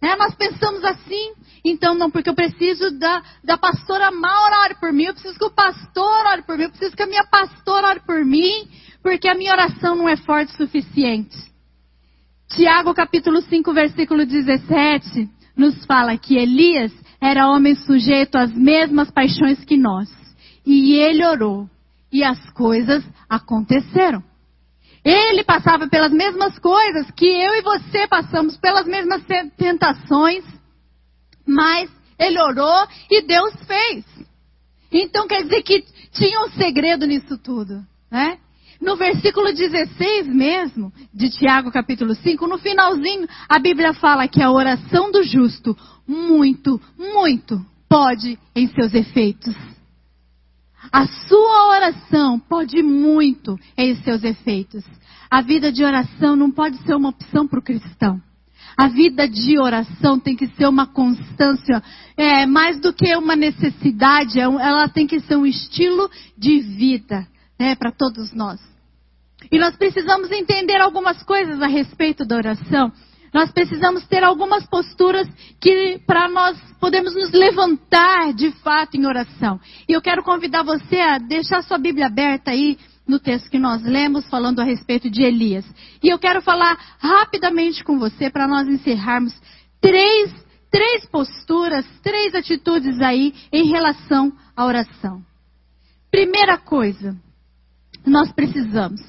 Né? 0.00 0.16
Nós 0.16 0.34
pensamos 0.34 0.82
assim, 0.84 1.32
então 1.64 1.94
não, 1.94 2.10
porque 2.10 2.28
eu 2.28 2.34
preciso 2.34 2.90
da, 2.98 3.22
da 3.42 3.56
pastora 3.56 4.10
Maura 4.10 4.64
ore 4.64 4.74
por 4.80 4.92
mim, 4.92 5.04
eu 5.04 5.14
preciso 5.14 5.38
que 5.38 5.44
o 5.44 5.50
pastor 5.50 6.26
ore 6.26 6.42
por 6.42 6.56
mim, 6.56 6.64
eu 6.64 6.70
preciso 6.70 6.96
que 6.96 7.02
a 7.02 7.06
minha 7.06 7.24
pastora 7.24 7.88
ore 7.88 8.00
por 8.00 8.24
mim, 8.24 8.68
porque 9.02 9.28
a 9.28 9.34
minha 9.34 9.52
oração 9.52 9.94
não 9.94 10.08
é 10.08 10.16
forte 10.16 10.52
o 10.52 10.56
suficiente. 10.56 11.36
Tiago 12.48 12.94
capítulo 12.94 13.42
5, 13.42 13.72
versículo 13.72 14.26
17, 14.26 15.28
nos 15.56 15.84
fala 15.86 16.16
que 16.16 16.36
Elias 16.36 16.92
era 17.20 17.48
homem 17.48 17.74
sujeito 17.74 18.36
às 18.36 18.52
mesmas 18.52 19.10
paixões 19.10 19.64
que 19.64 19.76
nós. 19.76 20.08
E 20.66 20.94
ele 20.94 21.24
orou. 21.24 21.68
E 22.12 22.22
as 22.22 22.50
coisas 22.50 23.04
aconteceram. 23.28 24.22
Ele 25.04 25.44
passava 25.44 25.86
pelas 25.86 26.12
mesmas 26.12 26.58
coisas 26.58 27.10
que 27.10 27.26
eu 27.26 27.54
e 27.54 27.62
você 27.62 28.08
passamos, 28.08 28.56
pelas 28.56 28.86
mesmas 28.86 29.22
tentações. 29.56 30.44
Mas 31.46 31.90
ele 32.18 32.40
orou 32.40 32.86
e 33.10 33.20
Deus 33.22 33.54
fez. 33.66 34.04
Então 34.90 35.26
quer 35.26 35.42
dizer 35.42 35.62
que 35.62 35.84
tinha 36.12 36.40
um 36.40 36.50
segredo 36.50 37.06
nisso 37.06 37.36
tudo, 37.36 37.84
né? 38.10 38.38
No 38.80 38.96
versículo 38.96 39.52
16 39.52 40.26
mesmo, 40.26 40.92
de 41.12 41.30
Tiago 41.30 41.70
capítulo 41.70 42.14
5, 42.14 42.46
no 42.46 42.58
finalzinho, 42.58 43.26
a 43.48 43.58
Bíblia 43.58 43.94
fala 43.94 44.28
que 44.28 44.42
a 44.42 44.50
oração 44.50 45.10
do 45.10 45.22
justo, 45.22 45.76
muito, 46.06 46.80
muito, 46.96 47.64
pode 47.88 48.38
em 48.54 48.68
seus 48.68 48.92
efeitos. 48.94 49.54
A 50.92 51.06
sua 51.06 51.68
oração 51.68 52.38
pode 52.38 52.82
muito 52.82 53.58
em 53.76 53.96
seus 53.96 54.22
efeitos. 54.22 54.84
A 55.30 55.40
vida 55.40 55.72
de 55.72 55.84
oração 55.84 56.36
não 56.36 56.50
pode 56.50 56.76
ser 56.78 56.94
uma 56.94 57.08
opção 57.08 57.46
para 57.46 57.58
o 57.58 57.62
cristão. 57.62 58.20
A 58.76 58.88
vida 58.88 59.28
de 59.28 59.58
oração 59.58 60.18
tem 60.18 60.34
que 60.34 60.48
ser 60.48 60.66
uma 60.66 60.86
constância, 60.86 61.82
é, 62.16 62.44
mais 62.44 62.80
do 62.80 62.92
que 62.92 63.14
uma 63.16 63.36
necessidade, 63.36 64.40
é 64.40 64.42
ela 64.42 64.88
tem 64.88 65.06
que 65.06 65.20
ser 65.20 65.36
um 65.36 65.46
estilo 65.46 66.10
de 66.36 66.60
vida 66.60 67.26
né, 67.58 67.76
para 67.76 67.92
todos 67.92 68.32
nós. 68.32 68.60
E 69.50 69.58
nós 69.58 69.76
precisamos 69.76 70.30
entender 70.30 70.80
algumas 70.80 71.22
coisas 71.22 71.62
a 71.62 71.66
respeito 71.66 72.24
da 72.24 72.36
oração. 72.36 72.92
Nós 73.34 73.50
precisamos 73.50 74.06
ter 74.06 74.22
algumas 74.22 74.64
posturas 74.64 75.28
que 75.60 76.00
para 76.06 76.28
nós 76.28 76.56
podemos 76.78 77.12
nos 77.16 77.32
levantar 77.32 78.32
de 78.32 78.52
fato 78.62 78.96
em 78.96 79.06
oração. 79.06 79.60
E 79.88 79.92
eu 79.92 80.00
quero 80.00 80.22
convidar 80.22 80.62
você 80.62 81.00
a 81.00 81.18
deixar 81.18 81.64
sua 81.64 81.76
Bíblia 81.76 82.06
aberta 82.06 82.52
aí 82.52 82.78
no 83.06 83.18
texto 83.18 83.50
que 83.50 83.58
nós 83.58 83.82
lemos 83.82 84.24
falando 84.28 84.60
a 84.60 84.64
respeito 84.64 85.10
de 85.10 85.24
Elias. 85.24 85.66
E 86.00 86.08
eu 86.08 86.18
quero 86.18 86.40
falar 86.42 86.78
rapidamente 87.00 87.82
com 87.82 87.98
você 87.98 88.30
para 88.30 88.46
nós 88.46 88.68
encerrarmos 88.68 89.34
três, 89.80 90.32
três 90.70 91.04
posturas, 91.06 91.84
três 92.04 92.36
atitudes 92.36 93.00
aí 93.00 93.34
em 93.52 93.64
relação 93.64 94.32
à 94.56 94.64
oração. 94.64 95.20
Primeira 96.08 96.56
coisa, 96.56 97.16
nós 98.06 98.30
precisamos 98.30 99.00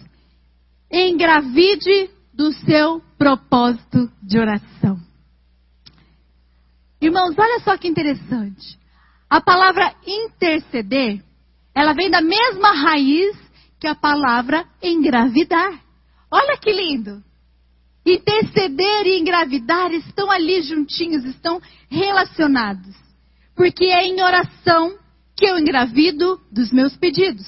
engravide 0.91 2.09
do 2.35 2.51
seu 2.51 3.01
propósito 3.17 4.11
de 4.21 4.37
oração. 4.37 4.99
Irmãos, 7.01 7.33
olha 7.37 7.59
só 7.61 7.77
que 7.77 7.87
interessante. 7.87 8.77
A 9.29 9.39
palavra 9.39 9.95
interceder, 10.05 11.23
ela 11.73 11.93
vem 11.93 12.09
da 12.09 12.21
mesma 12.21 12.73
raiz 12.73 13.37
que 13.79 13.87
a 13.87 13.95
palavra 13.95 14.65
engravidar. 14.81 15.79
Olha 16.29 16.57
que 16.57 16.71
lindo! 16.71 17.23
Interceder 18.05 19.07
e 19.07 19.19
engravidar 19.19 19.91
estão 19.93 20.29
ali 20.29 20.61
juntinhos, 20.61 21.23
estão 21.25 21.59
relacionados. 21.89 22.95
Porque 23.55 23.85
é 23.85 24.05
em 24.05 24.21
oração 24.21 24.97
que 25.35 25.45
eu 25.45 25.57
engravido 25.57 26.39
dos 26.51 26.71
meus 26.71 26.95
pedidos. 26.95 27.47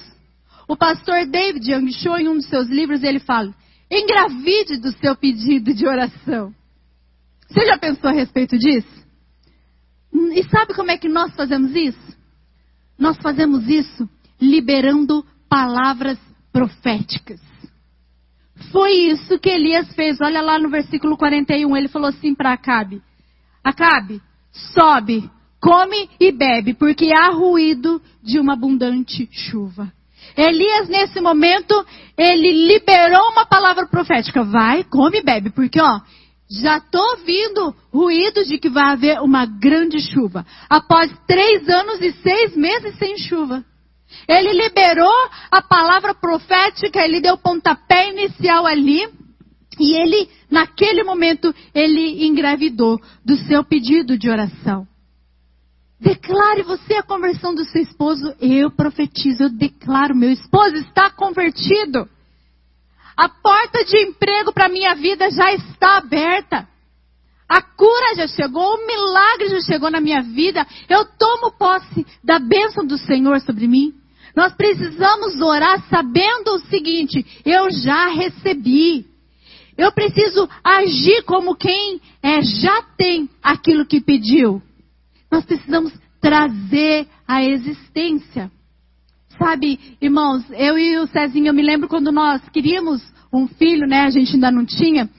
O 0.67 0.75
pastor 0.75 1.25
David 1.25 1.71
Young 1.71 1.91
Cho, 1.93 2.17
em 2.17 2.27
um 2.27 2.35
dos 2.35 2.47
seus 2.47 2.67
livros, 2.67 3.03
ele 3.03 3.19
fala: 3.19 3.53
engravide 3.89 4.77
do 4.77 4.91
seu 4.93 5.15
pedido 5.15 5.73
de 5.73 5.87
oração. 5.87 6.53
Você 7.47 7.65
já 7.65 7.77
pensou 7.77 8.09
a 8.09 8.13
respeito 8.13 8.57
disso? 8.57 9.05
E 10.13 10.43
sabe 10.49 10.73
como 10.73 10.91
é 10.91 10.97
que 10.97 11.07
nós 11.07 11.33
fazemos 11.35 11.75
isso? 11.75 12.17
Nós 12.97 13.17
fazemos 13.17 13.67
isso 13.67 14.09
liberando 14.41 15.25
palavras 15.49 16.17
proféticas. 16.51 17.39
Foi 18.71 18.91
isso 18.91 19.39
que 19.39 19.49
Elias 19.49 19.93
fez. 19.93 20.19
Olha 20.19 20.41
lá 20.41 20.59
no 20.59 20.69
versículo 20.69 21.15
41, 21.15 21.77
ele 21.77 21.87
falou 21.87 22.09
assim 22.09 22.33
para 22.33 22.53
Acabe: 22.53 23.01
Acabe, 23.63 24.21
sobe, 24.51 25.29
come 25.61 26.09
e 26.19 26.31
bebe, 26.31 26.73
porque 26.73 27.11
há 27.13 27.29
ruído 27.29 28.01
de 28.23 28.39
uma 28.39 28.53
abundante 28.53 29.29
chuva. 29.31 29.93
Elias, 30.35 30.89
nesse 30.89 31.19
momento, 31.19 31.73
ele 32.17 32.67
liberou 32.67 33.31
uma 33.31 33.45
palavra 33.45 33.87
profética. 33.87 34.43
Vai, 34.43 34.83
come 34.83 35.19
e 35.19 35.23
bebe, 35.23 35.49
porque 35.51 35.79
ó, 35.81 35.99
já 36.49 36.77
estou 36.77 37.01
ouvindo 37.11 37.75
ruído 37.93 38.43
de 38.45 38.57
que 38.57 38.69
vai 38.69 38.91
haver 38.93 39.21
uma 39.21 39.45
grande 39.45 39.99
chuva. 39.99 40.45
Após 40.69 41.11
três 41.27 41.67
anos 41.67 42.01
e 42.01 42.11
seis 42.13 42.55
meses 42.55 42.97
sem 42.97 43.17
chuva. 43.17 43.63
Ele 44.27 44.53
liberou 44.53 45.29
a 45.51 45.61
palavra 45.61 46.15
profética, 46.15 47.03
ele 47.03 47.19
deu 47.19 47.33
o 47.33 47.37
pontapé 47.37 48.09
inicial 48.09 48.65
ali. 48.65 49.07
E 49.79 50.01
ele, 50.01 50.29
naquele 50.49 51.03
momento, 51.03 51.53
ele 51.73 52.25
engravidou 52.25 52.97
do 53.23 53.35
seu 53.37 53.63
pedido 53.63 54.17
de 54.17 54.29
oração. 54.29 54.87
Declare 55.99 56.61
você 56.61 56.95
a 56.95 57.03
conversão 57.03 57.55
do 57.55 57.65
seu 57.65 57.81
esposo. 57.81 58.35
Eu 58.39 58.69
profetizo, 58.69 59.43
eu 59.43 59.49
declaro, 59.49 60.15
meu 60.15 60.31
esposo 60.31 60.75
está 60.75 61.09
convertido. 61.09 62.07
A 63.15 63.27
porta 63.27 63.83
de 63.83 63.97
emprego 63.97 64.53
para 64.53 64.69
minha 64.69 64.93
vida 64.93 65.31
já 65.31 65.51
está 65.53 65.97
aberta. 65.97 66.67
A 67.49 67.61
cura 67.61 68.15
já 68.15 68.27
chegou, 68.27 68.75
o 68.75 68.85
milagre 68.85 69.49
já 69.49 69.61
chegou 69.61 69.89
na 69.89 69.99
minha 69.99 70.21
vida. 70.21 70.67
Eu 70.87 71.05
tomo 71.17 71.51
posse 71.57 72.05
da 72.23 72.37
bênção 72.37 72.85
do 72.85 72.97
Senhor 72.97 73.41
sobre 73.41 73.67
mim. 73.67 73.93
Nós 74.35 74.53
precisamos 74.53 75.41
orar 75.41 75.83
sabendo 75.89 76.53
o 76.53 76.59
seguinte: 76.67 77.25
eu 77.43 77.71
já 77.71 78.09
recebi. 78.09 79.07
Eu 79.75 79.91
preciso 79.91 80.47
agir 80.63 81.23
como 81.23 81.55
quem 81.55 82.01
é, 82.21 82.41
já 82.41 82.83
tem 82.97 83.29
aquilo 83.41 83.85
que 83.85 84.01
pediu. 84.01 84.61
Nós 85.31 85.45
precisamos 85.45 85.93
trazer 86.21 87.07
a 87.27 87.43
existência. 87.43 88.51
Sabe, 89.37 89.79
irmãos, 90.01 90.43
eu 90.51 90.77
e 90.77 90.97
o 90.97 91.07
Cezinho, 91.07 91.47
eu 91.47 91.53
me 91.53 91.61
lembro 91.61 91.87
quando 91.87 92.11
nós 92.11 92.41
queríamos 92.49 93.01
um 93.31 93.47
filho, 93.47 93.87
né? 93.87 94.01
A 94.01 94.09
gente 94.09 94.33
ainda 94.33 94.51
não 94.51 94.65
tinha. 94.65 95.09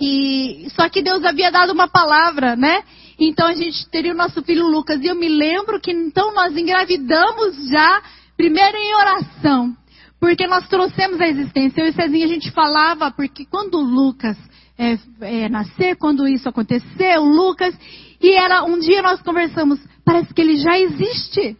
E 0.00 0.68
só 0.70 0.88
que 0.88 1.02
Deus 1.02 1.24
havia 1.24 1.50
dado 1.50 1.72
uma 1.72 1.88
palavra, 1.88 2.56
né? 2.56 2.82
Então 3.18 3.46
a 3.46 3.54
gente 3.54 3.88
teria 3.88 4.12
o 4.12 4.16
nosso 4.16 4.42
filho 4.42 4.66
Lucas. 4.66 5.02
E 5.02 5.06
eu 5.06 5.14
me 5.14 5.28
lembro 5.28 5.80
que 5.80 5.90
então 5.90 6.34
nós 6.34 6.56
engravidamos 6.56 7.68
já, 7.68 8.02
primeiro 8.36 8.76
em 8.76 8.94
oração. 8.94 9.76
Porque 10.20 10.46
nós 10.46 10.66
trouxemos 10.68 11.20
a 11.20 11.28
existência. 11.28 11.80
Eu 11.80 11.88
e 11.88 11.92
Cezinho 11.92 12.24
a 12.24 12.28
gente 12.28 12.50
falava, 12.52 13.10
porque 13.10 13.44
quando 13.44 13.74
o 13.74 13.82
Lucas 13.82 14.36
é, 14.78 14.98
é, 15.20 15.48
nascer, 15.48 15.96
quando 15.96 16.28
isso 16.28 16.48
aconteceu, 16.48 17.22
Lucas, 17.22 17.74
e 18.20 18.32
era 18.32 18.64
um 18.64 18.78
dia 18.78 19.02
nós 19.02 19.20
conversamos, 19.22 19.80
parece 20.04 20.32
que 20.32 20.40
ele 20.40 20.56
já 20.56 20.78
existe. 20.78 21.56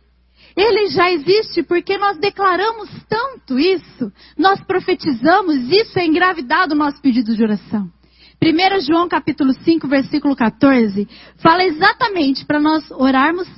Ele 0.57 0.89
já 0.89 1.11
existe 1.13 1.63
porque 1.63 1.99
nós 1.99 2.19
declaramos 2.19 2.89
tanto 3.09 3.59
isso, 3.59 4.11
nós 4.39 4.59
profetizamos, 4.65 5.71
isso 5.71 5.99
é 5.99 6.07
engravidado 6.07 6.75
o 6.75 6.79
nosso 6.79 7.01
pedido 7.03 7.37
de 7.37 7.43
oração. 7.43 7.91
1 8.43 8.81
João 8.81 9.07
capítulo 9.07 9.53
5, 9.53 9.87
versículo 9.87 10.35
14, 10.35 11.07
fala 11.43 11.65
exatamente 11.65 12.47
para 12.47 12.59
nós 12.59 12.91
orarmos 12.91 13.49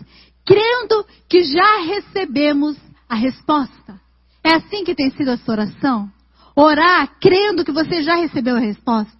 crendo 0.44 1.04
que 1.28 1.42
já 1.44 1.82
recebemos 1.82 2.76
a 3.08 3.14
resposta. 3.14 4.00
É 4.42 4.54
assim 4.54 4.82
que 4.82 4.94
tem 4.94 5.10
sido 5.10 5.30
a 5.30 5.36
sua 5.36 5.54
oração? 5.54 6.10
Orar 6.56 7.16
crendo 7.20 7.64
que 7.64 7.70
você 7.70 8.02
já 8.02 8.16
recebeu 8.16 8.56
a 8.56 8.60
resposta? 8.60 9.17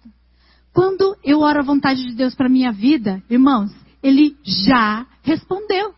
Quando 0.73 1.17
eu 1.23 1.39
oro 1.39 1.59
a 1.59 1.63
vontade 1.63 2.03
de 2.05 2.15
Deus 2.15 2.35
para 2.35 2.49
minha 2.49 2.71
vida, 2.71 3.21
irmãos, 3.29 3.71
Ele 4.01 4.35
já 4.43 5.05
respondeu. 5.23 5.93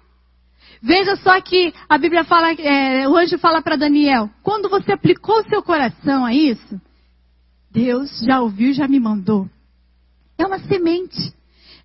Veja 0.81 1.15
só 1.17 1.39
que 1.41 1.73
a 1.88 1.97
Bíblia 1.97 2.23
fala, 2.23 2.53
é, 2.53 3.07
o 3.07 3.15
anjo 3.15 3.38
fala 3.38 3.62
para 3.62 3.75
Daniel, 3.75 4.29
quando 4.41 4.67
você 4.67 4.91
aplicou 4.91 5.43
seu 5.43 5.62
coração 5.62 6.25
a 6.25 6.34
isso, 6.34 6.81
Deus 7.71 8.19
já 8.25 8.41
ouviu 8.41 8.73
já 8.73 8.88
me 8.88 8.99
mandou. 8.99 9.47
É 10.38 10.45
uma 10.45 10.60
semente. 10.60 11.34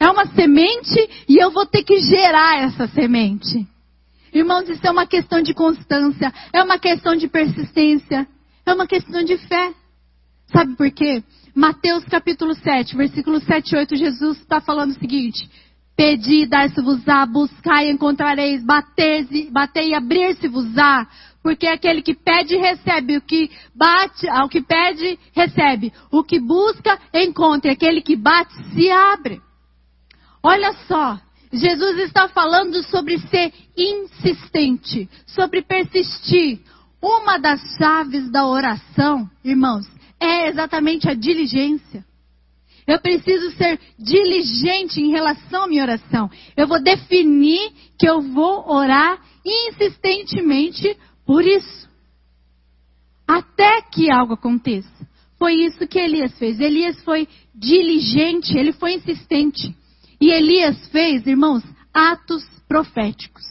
É 0.00 0.08
uma 0.10 0.26
semente 0.26 1.24
e 1.28 1.36
eu 1.36 1.50
vou 1.50 1.66
ter 1.66 1.82
que 1.82 1.98
gerar 2.00 2.58
essa 2.58 2.86
semente. 2.88 3.66
Irmãos, 4.32 4.68
isso 4.68 4.86
é 4.86 4.90
uma 4.90 5.06
questão 5.06 5.40
de 5.40 5.54
constância, 5.54 6.32
é 6.52 6.62
uma 6.62 6.78
questão 6.78 7.16
de 7.16 7.28
persistência, 7.28 8.26
é 8.66 8.74
uma 8.74 8.86
questão 8.86 9.22
de 9.24 9.38
fé. 9.38 9.72
Sabe 10.52 10.76
por 10.76 10.90
quê? 10.90 11.22
Mateus 11.56 12.04
capítulo 12.04 12.54
7, 12.54 12.94
versículo 12.94 13.40
7 13.40 13.72
e 13.72 13.78
8, 13.78 13.96
Jesus 13.96 14.38
está 14.40 14.60
falando 14.60 14.90
o 14.90 14.98
seguinte: 14.98 15.48
Pedi, 15.96 16.44
dar-se-vos-á, 16.44 17.24
buscai, 17.24 17.88
encontrareis, 17.88 18.62
batei, 18.62 19.48
batei 19.50 19.88
e 19.88 19.94
abrir-se-vos-á. 19.94 21.06
Porque 21.42 21.66
aquele 21.66 22.02
que 22.02 22.12
pede, 22.12 22.58
recebe. 22.58 23.16
O 23.16 23.22
que 23.22 23.50
bate, 23.74 24.28
ao 24.28 24.50
que 24.50 24.60
pede, 24.60 25.18
recebe. 25.32 25.94
O 26.12 26.22
que 26.22 26.38
busca, 26.38 26.98
encontra. 27.14 27.72
Aquele 27.72 28.02
que 28.02 28.16
bate, 28.16 28.52
se 28.74 28.90
abre. 28.90 29.40
Olha 30.42 30.74
só, 30.86 31.18
Jesus 31.50 32.00
está 32.00 32.28
falando 32.28 32.82
sobre 32.82 33.18
ser 33.30 33.50
insistente, 33.74 35.08
sobre 35.26 35.62
persistir. 35.62 36.60
Uma 37.00 37.38
das 37.38 37.60
chaves 37.78 38.30
da 38.30 38.46
oração, 38.46 39.30
irmãos, 39.42 39.86
é 40.20 40.48
exatamente 40.48 41.08
a 41.08 41.14
diligência. 41.14 42.04
Eu 42.86 43.00
preciso 43.00 43.50
ser 43.56 43.80
diligente 43.98 45.00
em 45.00 45.10
relação 45.10 45.64
à 45.64 45.66
minha 45.66 45.82
oração. 45.82 46.30
Eu 46.56 46.68
vou 46.68 46.80
definir 46.80 47.72
que 47.98 48.08
eu 48.08 48.22
vou 48.22 48.70
orar 48.70 49.20
insistentemente 49.44 50.96
por 51.26 51.44
isso. 51.44 51.88
Até 53.26 53.82
que 53.82 54.08
algo 54.10 54.34
aconteça. 54.34 54.88
Foi 55.36 55.54
isso 55.54 55.86
que 55.86 55.98
Elias 55.98 56.38
fez. 56.38 56.60
Elias 56.60 57.02
foi 57.02 57.28
diligente, 57.52 58.56
ele 58.56 58.72
foi 58.72 58.94
insistente. 58.94 59.74
E 60.20 60.30
Elias 60.30 60.86
fez, 60.88 61.26
irmãos, 61.26 61.64
atos 61.92 62.44
proféticos. 62.68 63.44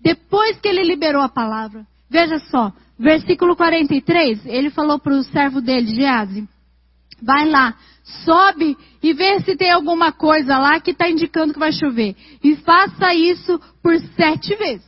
Depois 0.00 0.60
que 0.60 0.68
ele 0.68 0.84
liberou 0.84 1.22
a 1.22 1.30
palavra, 1.30 1.86
veja 2.10 2.38
só, 2.50 2.72
versículo 2.98 3.56
43, 3.56 4.46
ele 4.46 4.70
falou 4.70 4.98
para 4.98 5.14
o 5.14 5.24
servo 5.24 5.60
dele, 5.60 5.86
Gease, 5.86 6.48
vai 7.22 7.48
lá, 7.48 7.76
sobe 8.24 8.76
e 9.02 9.12
vê 9.12 9.40
se 9.40 9.56
tem 9.56 9.70
alguma 9.70 10.12
coisa 10.12 10.58
lá 10.58 10.80
que 10.80 10.90
está 10.90 11.08
indicando 11.08 11.52
que 11.52 11.58
vai 11.58 11.72
chover. 11.72 12.14
E 12.42 12.56
faça 12.56 13.14
isso 13.14 13.60
por 13.82 13.98
sete 14.16 14.54
vezes. 14.54 14.86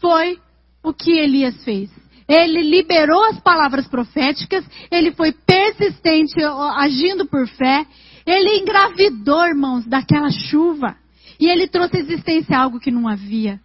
Foi 0.00 0.38
o 0.82 0.92
que 0.92 1.12
Elias 1.12 1.62
fez. 1.64 1.90
Ele 2.28 2.62
liberou 2.62 3.24
as 3.24 3.40
palavras 3.40 3.88
proféticas, 3.88 4.64
ele 4.90 5.12
foi 5.12 5.32
persistente, 5.32 6.40
agindo 6.76 7.26
por 7.26 7.46
fé, 7.48 7.84
ele 8.24 8.58
engravidou, 8.58 9.44
irmãos, 9.46 9.84
daquela 9.86 10.30
chuva. 10.30 10.96
E 11.40 11.48
ele 11.48 11.66
trouxe 11.66 11.96
à 11.96 12.00
existência 12.00 12.56
algo 12.56 12.78
que 12.78 12.90
não 12.90 13.08
havia. 13.08 13.60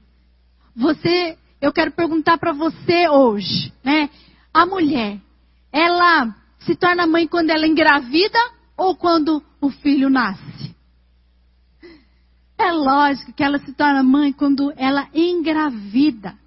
Você, 0.75 1.37
eu 1.65 1.73
quero 1.73 1.91
perguntar 1.91 2.37
para 2.37 2.53
você 2.53 3.09
hoje, 3.09 3.73
né? 3.83 4.09
A 4.53 4.65
mulher, 4.65 5.19
ela 5.71 6.33
se 6.59 6.75
torna 6.75 7.07
mãe 7.07 7.27
quando 7.27 7.49
ela 7.49 7.65
engravida 7.65 8.39
ou 8.77 8.95
quando 8.95 9.43
o 9.59 9.69
filho 9.69 10.09
nasce? 10.09 10.75
É 12.57 12.71
lógico 12.71 13.33
que 13.33 13.43
ela 13.43 13.57
se 13.59 13.73
torna 13.73 14.03
mãe 14.03 14.31
quando 14.31 14.71
ela 14.77 15.07
engravida. 15.13 16.37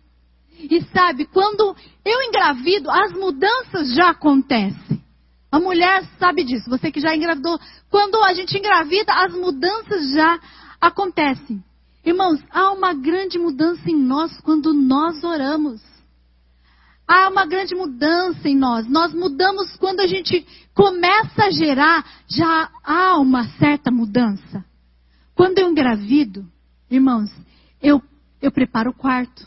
E 0.59 0.83
sabe, 0.93 1.27
quando 1.27 1.77
eu 2.05 2.23
engravido, 2.23 2.91
as 2.91 3.13
mudanças 3.13 3.95
já 3.95 4.11
acontecem. 4.11 5.03
A 5.51 5.59
mulher 5.59 6.05
sabe 6.19 6.45
disso, 6.45 6.71
você 6.71 6.93
que 6.93 7.01
já 7.01 7.15
engravidou. 7.15 7.59
Quando 7.91 8.23
a 8.23 8.35
gente 8.35 8.57
engravida, 8.57 9.13
as 9.13 9.33
mudanças 9.33 10.11
já 10.13 10.39
acontecem. 10.81 11.63
Irmãos, 12.09 12.43
há 12.51 12.73
uma 12.73 12.95
grande 12.95 13.39
mudança 13.39 13.83
em 13.91 13.95
nós 13.95 14.41
quando 14.41 14.73
nós 14.73 15.23
oramos. 15.23 15.83
Há 17.07 17.29
uma 17.29 17.45
grande 17.45 17.75
mudança 17.75 18.49
em 18.49 18.57
nós. 18.57 18.89
Nós 18.89 19.13
mudamos 19.13 19.77
quando 19.77 20.01
a 20.01 20.07
gente 20.07 20.47
começa 20.73 21.45
a 21.45 21.51
gerar, 21.51 22.03
já 22.27 22.71
há 22.83 23.19
uma 23.19 23.45
certa 23.59 23.91
mudança. 23.91 24.65
Quando 25.35 25.59
eu 25.59 25.69
engravido, 25.69 26.47
irmãos, 26.91 27.31
eu, 27.83 28.01
eu 28.41 28.51
preparo 28.51 28.89
o 28.89 28.97
quarto. 28.97 29.47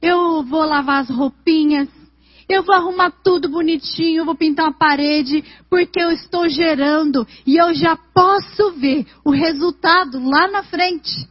Eu 0.00 0.44
vou 0.44 0.64
lavar 0.64 1.00
as 1.00 1.10
roupinhas, 1.10 1.88
eu 2.48 2.62
vou 2.62 2.76
arrumar 2.76 3.10
tudo 3.24 3.48
bonitinho, 3.48 4.24
vou 4.24 4.36
pintar 4.36 4.66
uma 4.66 4.78
parede, 4.78 5.44
porque 5.68 6.00
eu 6.00 6.12
estou 6.12 6.48
gerando 6.48 7.26
e 7.44 7.56
eu 7.56 7.74
já 7.74 7.96
posso 7.96 8.70
ver 8.74 9.04
o 9.24 9.32
resultado 9.32 10.24
lá 10.24 10.48
na 10.48 10.62
frente, 10.62 11.28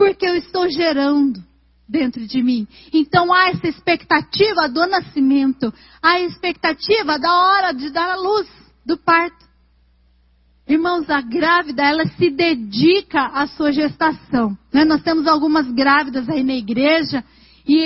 porque 0.00 0.24
eu 0.24 0.34
estou 0.34 0.66
gerando 0.70 1.44
dentro 1.86 2.26
de 2.26 2.42
mim. 2.42 2.66
Então 2.90 3.30
há 3.30 3.50
essa 3.50 3.68
expectativa 3.68 4.66
do 4.66 4.86
nascimento, 4.86 5.70
há 6.00 6.12
a 6.12 6.20
expectativa 6.20 7.18
da 7.18 7.30
hora 7.30 7.72
de 7.72 7.90
dar 7.90 8.12
a 8.12 8.16
luz 8.16 8.48
do 8.86 8.96
parto. 8.96 9.44
Irmãos, 10.66 11.10
a 11.10 11.20
grávida, 11.20 11.82
ela 11.82 12.06
se 12.16 12.30
dedica 12.30 13.26
à 13.26 13.46
sua 13.48 13.72
gestação. 13.72 14.56
Né? 14.72 14.86
Nós 14.86 15.02
temos 15.02 15.26
algumas 15.26 15.70
grávidas 15.70 16.30
aí 16.30 16.42
na 16.42 16.54
igreja 16.54 17.22
e 17.68 17.84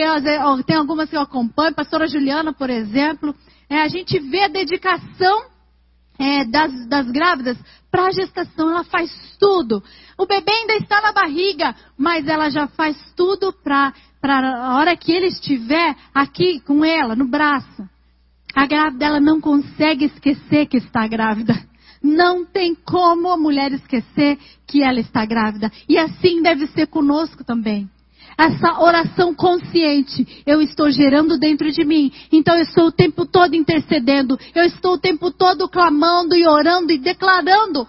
tem 0.64 0.77
algumas 0.77 1.11
que 1.11 1.16
eu 1.16 1.20
acompanho, 1.20 1.74
pastora 1.74 2.07
Juliana, 2.07 2.53
por 2.53 2.70
exemplo. 2.70 3.35
É, 3.68 3.81
a 3.83 3.88
gente 3.88 4.20
vê 4.20 4.44
a 4.44 4.48
dedicação 4.48 5.46
é, 6.18 6.44
das, 6.44 6.87
das 6.88 7.11
grávidas 7.11 7.59
para 7.90 8.07
a 8.07 8.12
gestação, 8.12 8.70
ela 8.70 8.85
faz 8.85 9.11
tudo. 9.38 9.83
O 10.18 10.27
bebê 10.27 10.50
ainda 10.53 10.74
está 10.77 11.00
na 11.00 11.12
barriga, 11.12 11.74
mas 11.96 12.27
ela 12.27 12.50
já 12.50 12.66
faz 12.68 12.96
tudo 13.16 13.53
para 13.53 13.92
a 14.22 14.77
hora 14.77 14.96
que 14.96 15.12
ele 15.12 15.27
estiver 15.27 15.96
aqui 16.14 16.61
com 16.61 16.85
ela, 16.85 17.14
no 17.14 17.27
braço. 17.27 17.88
A 18.55 18.66
grávida 18.66 19.07
ela 19.07 19.20
não 19.20 19.40
consegue 19.40 20.07
esquecer 20.07 20.66
que 20.66 20.77
está 20.77 21.07
grávida. 21.07 21.55
Não 22.03 22.44
tem 22.44 22.74
como 22.74 23.31
a 23.31 23.37
mulher 23.37 23.72
esquecer 23.72 24.38
que 24.66 24.83
ela 24.83 25.00
está 25.00 25.24
grávida. 25.24 25.72
E 25.88 25.98
assim 25.98 26.42
deve 26.42 26.66
ser 26.68 26.87
conosco 26.87 27.42
também 27.42 27.88
essa 28.37 28.81
oração 28.81 29.35
consciente, 29.35 30.42
eu 30.47 30.61
estou 30.61 30.90
gerando 30.90 31.38
dentro 31.38 31.70
de 31.70 31.85
mim. 31.85 32.12
Então 32.33 32.55
eu 32.57 32.62
estou 32.62 32.87
o 32.87 32.92
tempo 32.92 33.27
todo 33.27 33.55
intercedendo, 33.55 34.38
eu 34.55 34.64
estou 34.64 34.94
o 34.94 34.99
tempo 34.99 35.31
todo 35.31 35.68
clamando 35.68 36.37
e 36.37 36.47
orando 36.47 36.92
e 36.92 36.99
declarando, 36.99 37.87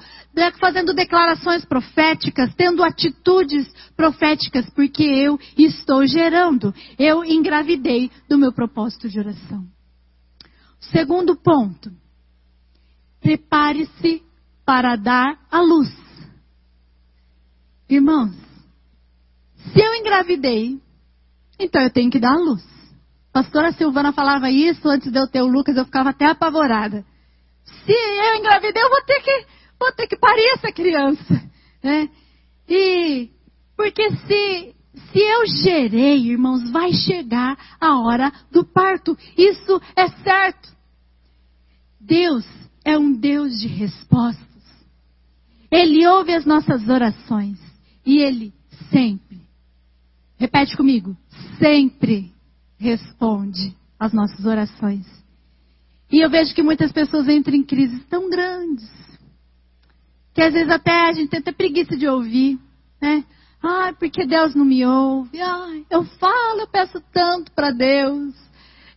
fazendo 0.60 0.94
declarações 0.94 1.66
proféticas, 1.66 2.54
tendo 2.56 2.84
atitudes 2.84 3.68
proféticas, 3.96 4.70
porque 4.72 5.04
eu 5.04 5.40
estou 5.58 6.06
gerando. 6.06 6.74
Eu 6.98 7.24
engravidei 7.24 8.12
do 8.30 8.38
meu 8.38 8.52
propósito 8.52 9.10
de 9.10 9.20
oração. 9.20 9.66
Segundo 10.80 11.36
ponto. 11.36 11.92
Prepare-se 13.22 14.22
para 14.64 14.96
dar 14.96 15.40
a 15.50 15.60
luz. 15.60 15.92
Irmãos, 17.90 18.45
se 19.72 19.80
eu 19.80 19.96
engravidei, 19.96 20.80
então 21.60 21.82
eu 21.82 21.90
tenho 21.90 22.12
que 22.12 22.20
dar 22.20 22.34
a 22.34 22.40
luz. 22.40 22.64
Pastora 23.32 23.72
Silvana 23.74 24.14
falava 24.14 24.50
isso 24.50 24.88
antes 24.88 25.12
de 25.12 25.20
eu 25.20 25.28
ter 25.28 25.42
o 25.42 25.48
Lucas, 25.48 25.76
eu 25.76 25.86
ficava 25.86 26.10
até 26.10 26.26
apavorada. 26.26 27.06
Se 27.66 27.92
eu 27.92 28.36
engravidei, 28.36 28.82
eu 28.82 28.90
vou 28.90 29.04
ter 29.04 29.22
que, 29.22 29.46
vou 29.80 29.92
ter 29.94 30.08
que 30.08 30.18
parir 30.18 30.48
essa 30.54 30.72
criança. 30.72 31.44
Né? 31.84 32.10
E 32.68 33.30
porque 33.76 34.10
se, 34.10 34.76
se 35.12 35.20
eu 35.20 35.46
gerei, 35.46 36.32
irmãos, 36.32 36.72
vai 36.72 36.94
chegar 36.94 37.58
a 37.80 38.00
hora 38.00 38.32
do 38.52 38.64
parto. 38.64 39.18
Isso 39.38 39.82
é 39.96 40.08
certo. 40.24 40.70
Deus 42.00 42.46
é 42.84 42.98
um 42.98 43.12
Deus 43.12 43.60
de 43.60 43.68
respostas. 43.68 44.46
Ele 45.70 46.08
ouve 46.08 46.34
as 46.34 46.46
nossas 46.46 46.88
orações. 46.88 47.60
E 48.06 48.20
Ele 48.20 48.54
sempre 48.92 49.35
Repete 50.38 50.76
comigo. 50.76 51.16
Sempre 51.60 52.34
responde 52.78 53.76
às 54.00 54.14
nossas 54.14 54.46
orações. 54.46 55.06
E 56.12 56.20
eu 56.20 56.30
vejo 56.30 56.54
que 56.54 56.64
muitas 56.64 56.92
pessoas 56.92 57.28
entram 57.28 57.56
em 57.56 57.64
crises 57.64 58.06
tão 58.06 58.30
grandes, 58.30 58.90
que 60.34 60.42
às 60.42 60.54
vezes 60.54 60.70
até 60.70 61.10
a 61.10 61.14
gente 61.14 61.30
tem 61.30 61.40
até 61.40 61.52
preguiça 61.52 61.98
de 61.98 62.08
ouvir, 62.08 62.60
né? 63.02 63.24
Ai, 63.64 63.94
porque 63.94 64.26
Deus 64.26 64.54
não 64.54 64.66
me 64.66 64.86
ouve. 64.86 65.42
Ai, 65.42 65.86
eu 65.90 66.04
falo, 66.04 66.62
eu 66.62 66.68
peço 66.68 67.02
tanto 67.12 67.52
para 67.52 67.72
Deus. 67.72 68.36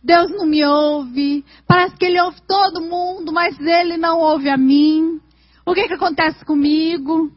Deus 0.03 0.29
não 0.31 0.45
me 0.45 0.63
ouve. 0.63 1.43
Parece 1.67 1.95
que 1.97 2.05
Ele 2.05 2.21
ouve 2.21 2.39
todo 2.47 2.81
mundo, 2.81 3.33
mas 3.33 3.59
Ele 3.59 3.97
não 3.97 4.19
ouve 4.19 4.47
a 4.49 4.57
mim. 4.57 5.19
O 5.65 5.73
que, 5.73 5.87
que 5.87 5.93
acontece 5.93 6.45
comigo? 6.45 7.31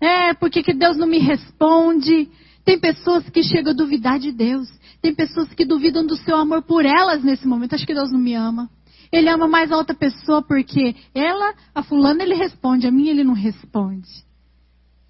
É, 0.00 0.32
por 0.34 0.50
que, 0.50 0.62
que 0.62 0.72
Deus 0.72 0.96
não 0.96 1.06
me 1.06 1.18
responde? 1.18 2.30
Tem 2.68 2.78
pessoas 2.78 3.26
que 3.30 3.42
chegam 3.42 3.72
a 3.72 3.74
duvidar 3.74 4.18
de 4.18 4.30
Deus. 4.30 4.68
Tem 5.00 5.14
pessoas 5.14 5.48
que 5.54 5.64
duvidam 5.64 6.04
do 6.04 6.18
seu 6.18 6.36
amor 6.36 6.60
por 6.60 6.84
elas 6.84 7.24
nesse 7.24 7.48
momento. 7.48 7.74
Acho 7.74 7.86
que 7.86 7.94
Deus 7.94 8.12
não 8.12 8.20
me 8.20 8.34
ama. 8.34 8.68
Ele 9.10 9.30
ama 9.30 9.48
mais 9.48 9.72
a 9.72 9.76
outra 9.78 9.96
pessoa 9.96 10.42
porque 10.42 10.94
ela, 11.14 11.54
a 11.74 11.82
fulana, 11.82 12.22
ele 12.22 12.34
responde, 12.34 12.86
a 12.86 12.90
mim 12.90 13.08
ele 13.08 13.24
não 13.24 13.32
responde. 13.32 14.06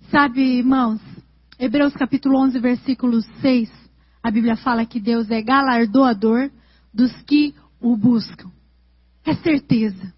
Sabe, 0.08 0.40
irmãos, 0.40 1.00
Hebreus 1.58 1.92
capítulo 1.94 2.38
11, 2.38 2.60
versículo 2.60 3.20
6, 3.40 3.68
a 4.22 4.30
Bíblia 4.30 4.54
fala 4.54 4.86
que 4.86 5.00
Deus 5.00 5.28
é 5.28 5.42
galardoador 5.42 6.52
dos 6.94 7.10
que 7.22 7.56
o 7.80 7.96
buscam. 7.96 8.52
É 9.26 9.34
certeza. 9.34 10.14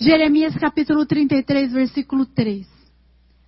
Jeremias 0.00 0.54
capítulo 0.54 1.04
33, 1.04 1.72
versículo 1.72 2.26
3. 2.26 2.64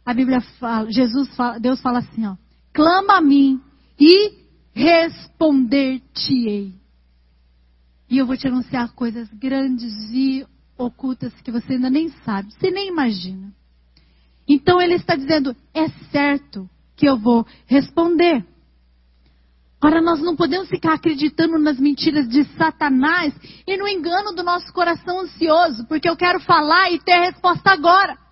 A 0.05 0.13
Bíblia 0.13 0.41
fala, 0.59 0.91
Jesus 0.91 1.33
fala, 1.37 1.61
Deus 1.61 1.81
fala 1.81 2.01
assim, 2.01 2.27
ó: 2.27 2.35
Clama 2.75 3.19
a 3.19 3.21
mim 3.21 3.61
e 3.99 4.33
responder-te-ei. 4.75 6.75
E 8.11 8.19
eu 8.19 8.27
vou 8.27 8.37
te 8.37 8.49
anunciar 8.49 8.93
coisas 8.95 9.29
grandes 9.33 9.93
e 10.11 10.45
ocultas 10.77 11.33
que 11.43 11.53
você 11.53 11.75
ainda 11.75 11.89
nem 11.89 12.09
sabe, 12.25 12.53
você 12.53 12.73
nem 12.73 12.89
imagina. 12.89 13.55
Então 14.47 14.83
ele 14.83 14.95
está 14.95 15.15
dizendo: 15.15 15.57
é 15.73 15.89
certo 16.11 16.69
que 16.97 17.09
eu 17.09 17.17
vou 17.17 17.47
responder. 17.67 18.45
Ora, 19.83 20.01
nós 20.01 20.21
não 20.21 20.35
podemos 20.35 20.69
ficar 20.69 20.95
acreditando 20.95 21.59
nas 21.59 21.79
mentiras 21.79 22.29
de 22.29 22.45
Satanás 22.57 23.35
e 23.67 23.77
no 23.77 23.87
engano 23.87 24.35
do 24.35 24.43
nosso 24.43 24.73
coração 24.73 25.21
ansioso, 25.21 25.87
porque 25.87 26.09
eu 26.09 26.17
quero 26.17 26.41
falar 26.41 26.91
e 26.91 26.99
ter 26.99 27.13
a 27.13 27.25
resposta 27.27 27.71
agora. 27.71 28.24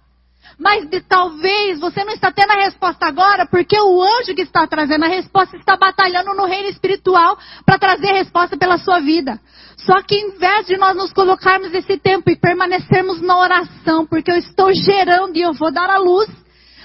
Mas 0.58 0.88
de, 0.88 1.00
talvez 1.00 1.80
você 1.80 2.04
não 2.04 2.12
está 2.12 2.30
tendo 2.30 2.52
a 2.52 2.64
resposta 2.64 3.06
agora, 3.06 3.46
porque 3.46 3.78
o 3.78 4.02
anjo 4.02 4.34
que 4.34 4.42
está 4.42 4.66
trazendo 4.66 5.04
a 5.04 5.08
resposta 5.08 5.56
está 5.56 5.76
batalhando 5.76 6.34
no 6.34 6.44
reino 6.44 6.68
espiritual 6.68 7.38
para 7.64 7.78
trazer 7.78 8.10
a 8.10 8.14
resposta 8.14 8.56
pela 8.56 8.78
sua 8.78 9.00
vida. 9.00 9.40
Só 9.78 10.00
que 10.02 10.14
em 10.14 10.38
vez 10.38 10.66
de 10.66 10.76
nós 10.76 10.94
nos 10.94 11.12
colocarmos 11.12 11.72
esse 11.74 11.98
tempo 11.98 12.30
e 12.30 12.36
permanecermos 12.36 13.20
na 13.20 13.36
oração, 13.38 14.06
porque 14.06 14.30
eu 14.30 14.36
estou 14.36 14.72
gerando 14.72 15.36
e 15.36 15.42
eu 15.42 15.52
vou 15.52 15.72
dar 15.72 15.90
a 15.90 15.98
luz, 15.98 16.28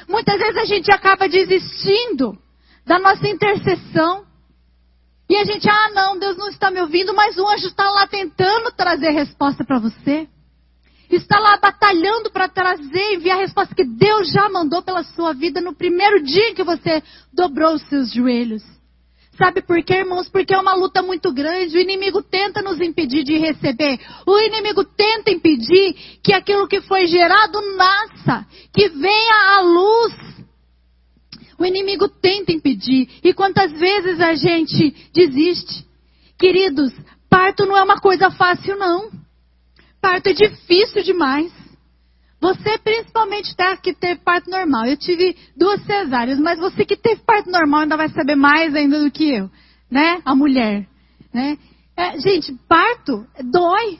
muitas 0.07 0.39
vezes 0.39 0.57
a 0.57 0.65
gente 0.65 0.91
acaba 0.91 1.27
desistindo 1.27 2.37
da 2.85 2.97
nossa 2.97 3.27
intercessão. 3.27 4.25
E 5.29 5.35
a 5.35 5.43
gente, 5.43 5.69
ah, 5.69 5.89
não, 5.93 6.17
Deus 6.17 6.37
não 6.37 6.47
está 6.47 6.71
me 6.71 6.81
ouvindo, 6.81 7.13
mas 7.13 7.37
o 7.37 7.47
anjo 7.47 7.67
está 7.67 7.91
lá 7.91 8.07
tentando 8.07 8.71
trazer 8.71 9.11
resposta 9.11 9.63
para 9.65 9.77
você 9.77 10.27
está 11.15 11.39
lá 11.39 11.57
batalhando 11.57 12.29
para 12.31 12.49
trazer, 12.49 13.13
enviar 13.13 13.37
a 13.37 13.41
resposta 13.41 13.73
que 13.73 13.85
Deus 13.85 14.31
já 14.31 14.49
mandou 14.49 14.81
pela 14.81 15.03
sua 15.03 15.33
vida 15.33 15.61
no 15.61 15.73
primeiro 15.73 16.21
dia 16.23 16.53
que 16.53 16.63
você 16.63 17.01
dobrou 17.33 17.75
os 17.75 17.81
seus 17.87 18.11
joelhos. 18.11 18.63
Sabe 19.37 19.61
por 19.61 19.81
quê, 19.83 19.97
irmãos? 19.99 20.27
Porque 20.27 20.53
é 20.53 20.57
uma 20.57 20.73
luta 20.73 21.03
muito 21.03 21.31
grande. 21.31 21.77
O 21.77 21.79
inimigo 21.79 22.23
tenta 22.23 22.61
nos 22.61 22.81
impedir 22.81 23.23
de 23.23 23.37
receber. 23.37 23.99
O 24.25 24.39
inimigo 24.39 24.83
tenta 24.83 25.29
impedir 25.29 25.93
que 26.23 26.33
aquilo 26.33 26.67
que 26.67 26.81
foi 26.81 27.05
gerado 27.05 27.61
nasça, 27.75 28.47
que 28.73 28.89
venha 28.89 29.57
à 29.57 29.61
luz. 29.61 30.13
O 31.59 31.65
inimigo 31.65 32.09
tenta 32.09 32.51
impedir. 32.51 33.07
E 33.23 33.31
quantas 33.31 33.71
vezes 33.73 34.19
a 34.19 34.33
gente 34.33 34.89
desiste? 35.13 35.85
Queridos, 36.39 36.91
parto 37.29 37.65
não 37.65 37.77
é 37.77 37.83
uma 37.83 37.99
coisa 37.99 38.31
fácil, 38.31 38.75
não 38.75 39.16
parto 40.01 40.27
é 40.27 40.33
difícil 40.33 41.03
demais. 41.03 41.51
Você 42.39 42.77
principalmente 42.77 43.55
tá, 43.55 43.75
que 43.77 43.93
teve 43.93 44.21
parto 44.21 44.49
normal. 44.49 44.85
Eu 44.85 44.97
tive 44.97 45.35
duas 45.55 45.83
cesáreas, 45.83 46.39
mas 46.39 46.59
você 46.59 46.85
que 46.85 46.95
teve 46.95 47.21
parto 47.21 47.49
normal 47.49 47.81
ainda 47.81 47.97
vai 47.97 48.09
saber 48.09 48.35
mais 48.35 48.75
ainda 48.75 49.03
do 49.03 49.11
que 49.11 49.35
eu, 49.35 49.49
né? 49.89 50.21
A 50.23 50.35
mulher, 50.35 50.87
né? 51.33 51.57
É, 51.95 52.19
gente, 52.19 52.53
parto 52.67 53.25
dói. 53.43 53.99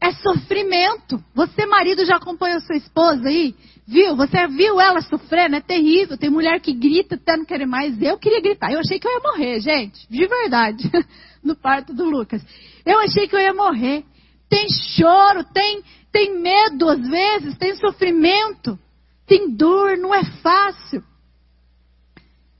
É 0.00 0.12
sofrimento. 0.12 1.22
Você, 1.34 1.66
marido, 1.66 2.04
já 2.06 2.16
acompanhou 2.16 2.60
sua 2.60 2.76
esposa 2.76 3.28
aí? 3.28 3.54
Viu? 3.86 4.14
Você 4.14 4.46
viu 4.46 4.80
ela 4.80 5.00
sofrendo? 5.00 5.56
É 5.56 5.60
terrível. 5.60 6.16
Tem 6.16 6.30
mulher 6.30 6.60
que 6.60 6.72
grita 6.72 7.16
até 7.16 7.36
não 7.36 7.44
querer 7.44 7.66
mais. 7.66 8.00
Eu 8.00 8.16
queria 8.16 8.40
gritar. 8.40 8.70
Eu 8.70 8.78
achei 8.78 9.00
que 9.00 9.08
eu 9.08 9.10
ia 9.10 9.20
morrer, 9.20 9.60
gente. 9.60 10.08
De 10.08 10.26
verdade. 10.26 10.90
No 11.40 11.54
parto 11.54 11.94
do 11.94 12.04
Lucas. 12.04 12.44
Eu 12.84 12.98
achei 12.98 13.28
que 13.28 13.34
eu 13.34 13.38
ia 13.38 13.54
morrer 13.54 14.04
tem 14.48 14.66
choro, 14.70 15.44
tem, 15.52 15.82
tem 16.10 16.40
medo 16.40 16.88
às 16.88 17.00
vezes, 17.06 17.58
tem 17.58 17.74
sofrimento, 17.76 18.78
tem 19.26 19.54
dor, 19.54 19.96
não 19.96 20.14
é 20.14 20.24
fácil. 20.24 21.02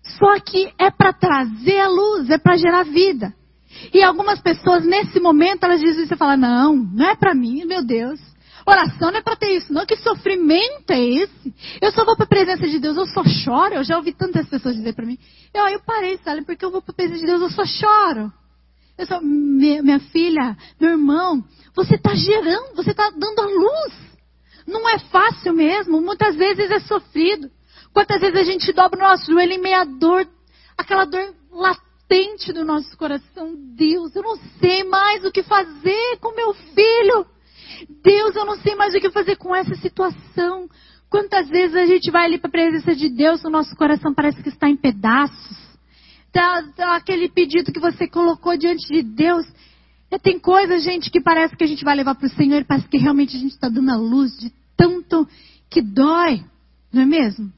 Só 0.03 0.41
que 0.41 0.73
é 0.79 0.91
para 0.91 1.13
trazer 1.13 1.81
a 1.81 1.89
luz, 1.89 2.31
é 2.31 2.39
para 2.39 2.57
gerar 2.57 2.85
vida. 2.85 3.35
E 3.93 4.03
algumas 4.03 4.41
pessoas 4.41 4.85
nesse 4.85 5.21
momento 5.21 5.65
elas 5.65 5.81
dizem 5.81 6.07
você 6.07 6.17
fala 6.17 6.37
não, 6.37 6.75
não 6.77 7.09
é 7.09 7.15
para 7.15 7.35
mim, 7.35 7.65
meu 7.65 7.85
Deus. 7.85 8.21
Oração 8.67 9.11
não 9.11 9.19
é 9.19 9.23
para 9.23 9.37
ter 9.37 9.57
isso, 9.57 9.73
não. 9.73 9.87
Que 9.87 9.97
sofrimento 9.97 10.91
é 10.91 11.03
esse? 11.03 11.55
Eu 11.81 11.91
só 11.93 12.05
vou 12.05 12.15
para 12.17 12.27
a 12.27 12.29
presença 12.29 12.69
de 12.69 12.79
Deus, 12.79 12.99
eu 12.99 13.07
só 13.07 13.25
choro. 13.25 13.75
Eu 13.75 13.85
já 13.85 13.97
ouvi 13.97 14.13
tantas 14.13 14.47
pessoas 14.47 14.77
dizer 14.77 14.95
para 14.95 15.07
mim. 15.07 15.19
Eu, 15.55 15.67
eu 15.69 15.81
parei, 15.81 16.19
sabe? 16.19 16.45
Porque 16.45 16.63
eu 16.63 16.71
vou 16.71 16.83
para 16.83 16.93
a 16.93 16.95
presença 16.95 17.21
de 17.21 17.27
Deus, 17.27 17.41
eu 17.41 17.51
só 17.51 17.65
choro. 17.65 18.31
Minha, 19.23 19.83
minha 19.83 20.01
filha, 20.01 20.57
meu 20.81 20.91
irmão, 20.91 21.45
você 21.75 21.95
está 21.95 22.15
gerando, 22.15 22.75
você 22.75 22.91
está 22.91 23.11
dando 23.11 23.41
a 23.41 23.47
luz. 23.47 23.95
Não 24.67 24.89
é 24.89 24.99
fácil 24.99 25.55
mesmo, 25.55 26.01
muitas 26.01 26.35
vezes 26.37 26.71
é 26.71 26.81
sofrido. 26.81 27.51
Quantas 27.93 28.21
vezes 28.21 28.37
a 28.37 28.43
gente 28.43 28.73
dobra 28.73 28.99
o 28.99 29.09
nosso 29.09 29.31
joelho 29.31 29.53
em 29.53 29.61
meia 29.61 29.85
dor, 29.85 30.27
aquela 30.77 31.05
dor 31.05 31.35
latente 31.51 32.53
do 32.53 32.65
nosso 32.65 32.97
coração. 32.97 33.55
Deus, 33.77 34.15
eu 34.15 34.23
não 34.23 34.37
sei 34.61 34.85
mais 34.85 35.25
o 35.25 35.31
que 35.31 35.43
fazer 35.43 36.19
com 36.21 36.35
meu 36.35 36.53
filho. 36.53 37.27
Deus, 38.03 38.35
eu 38.35 38.45
não 38.45 38.57
sei 38.57 38.75
mais 38.75 38.95
o 38.95 39.01
que 39.01 39.11
fazer 39.11 39.37
com 39.37 39.55
essa 39.55 39.75
situação. 39.77 40.69
Quantas 41.11 41.49
vezes 41.49 41.77
a 41.77 41.87
gente 41.87 42.11
vai 42.11 42.27
ali 42.27 42.39
para 42.39 42.49
a 42.49 42.53
presença 42.53 42.95
de 42.95 43.09
Deus, 43.09 43.43
o 43.45 43.51
nosso 43.51 43.75
coração 43.77 44.13
parece 44.13 44.43
que 44.43 44.49
está 44.49 44.69
em 44.69 44.77
pedaços. 44.77 45.68
Tá 46.33 46.63
aquele 46.97 47.29
pedido 47.29 47.73
que 47.73 47.81
você 47.81 48.07
colocou 48.07 48.57
diante 48.57 48.87
de 48.87 49.03
Deus 49.03 49.47
é, 50.11 50.19
tem 50.19 50.39
coisas, 50.39 50.83
gente, 50.83 51.11
que 51.11 51.21
parece 51.21 51.55
que 51.57 51.65
a 51.65 51.67
gente 51.67 51.85
vai 51.85 51.95
levar 51.95 52.15
para 52.15 52.27
o 52.27 52.31
Senhor 52.31 52.61
e 52.61 52.65
parece 52.65 52.89
que 52.89 52.97
realmente 52.97 53.37
a 53.37 53.41
gente 53.41 53.53
está 53.53 53.69
dando 53.69 53.91
a 53.91 53.97
luz 53.97 54.33
de 54.39 54.51
tanto 54.77 55.29
que 55.69 55.83
dói, 55.83 56.43
não 56.93 57.03
é 57.03 57.07
mesmo? 57.07 57.53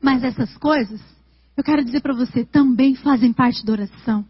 Mas 0.00 0.22
essas 0.22 0.56
coisas, 0.58 1.00
eu 1.56 1.64
quero 1.64 1.84
dizer 1.84 2.00
para 2.00 2.14
você, 2.14 2.44
também 2.44 2.94
fazem 2.94 3.32
parte 3.32 3.64
da 3.64 3.72
oração. 3.72 4.24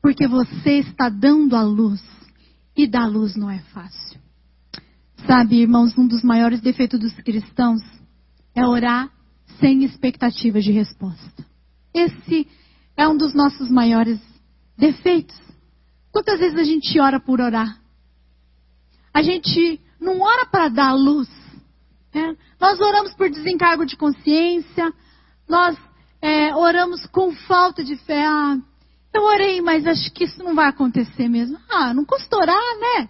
Porque 0.00 0.26
você 0.26 0.78
está 0.80 1.08
dando 1.08 1.54
a 1.54 1.62
luz. 1.62 2.02
E 2.74 2.86
dar 2.86 3.06
luz 3.06 3.36
não 3.36 3.50
é 3.50 3.58
fácil. 3.58 4.18
Sabe, 5.26 5.60
irmãos, 5.60 5.96
um 5.96 6.06
dos 6.06 6.22
maiores 6.22 6.60
defeitos 6.62 6.98
dos 6.98 7.12
cristãos 7.16 7.82
é 8.54 8.66
orar 8.66 9.10
sem 9.60 9.84
expectativa 9.84 10.58
de 10.58 10.72
resposta. 10.72 11.51
Esse 11.94 12.46
é 12.96 13.06
um 13.06 13.16
dos 13.16 13.34
nossos 13.34 13.70
maiores 13.70 14.20
defeitos. 14.76 15.38
Quantas 16.10 16.38
vezes 16.38 16.58
a 16.58 16.64
gente 16.64 16.98
ora 17.00 17.18
por 17.20 17.40
orar? 17.40 17.80
A 19.14 19.22
gente 19.22 19.80
não 20.00 20.20
ora 20.20 20.46
para 20.46 20.68
dar 20.68 20.94
luz. 20.94 21.28
Né? 22.14 22.36
Nós 22.60 22.80
oramos 22.80 23.14
por 23.14 23.30
desencargo 23.30 23.86
de 23.86 23.96
consciência. 23.96 24.92
Nós 25.48 25.76
é, 26.20 26.54
oramos 26.54 27.06
com 27.06 27.32
falta 27.32 27.82
de 27.84 27.96
fé. 27.96 28.24
Ah, 28.24 28.58
eu 29.14 29.22
orei, 29.22 29.60
mas 29.60 29.86
acho 29.86 30.12
que 30.12 30.24
isso 30.24 30.42
não 30.42 30.54
vai 30.54 30.68
acontecer 30.68 31.28
mesmo. 31.28 31.58
Ah, 31.70 31.92
não 31.92 32.04
custa 32.04 32.36
orar, 32.36 32.78
né? 32.78 33.08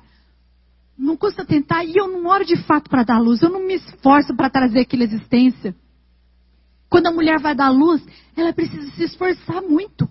Não 0.98 1.16
custa 1.16 1.44
tentar. 1.44 1.84
E 1.84 1.96
eu 1.96 2.08
não 2.08 2.26
oro 2.26 2.44
de 2.44 2.56
fato 2.64 2.90
para 2.90 3.04
dar 3.04 3.18
luz. 3.18 3.42
Eu 3.42 3.50
não 3.50 3.66
me 3.66 3.74
esforço 3.74 4.34
para 4.36 4.50
trazer 4.50 4.80
aquela 4.80 5.04
existência. 5.04 5.74
Quando 6.92 7.08
a 7.08 7.12
mulher 7.12 7.40
vai 7.40 7.56
dar 7.56 7.70
luz, 7.70 8.00
ela 8.36 8.52
precisa 8.52 8.88
se 8.92 9.04
esforçar 9.04 9.60
muito 9.62 10.08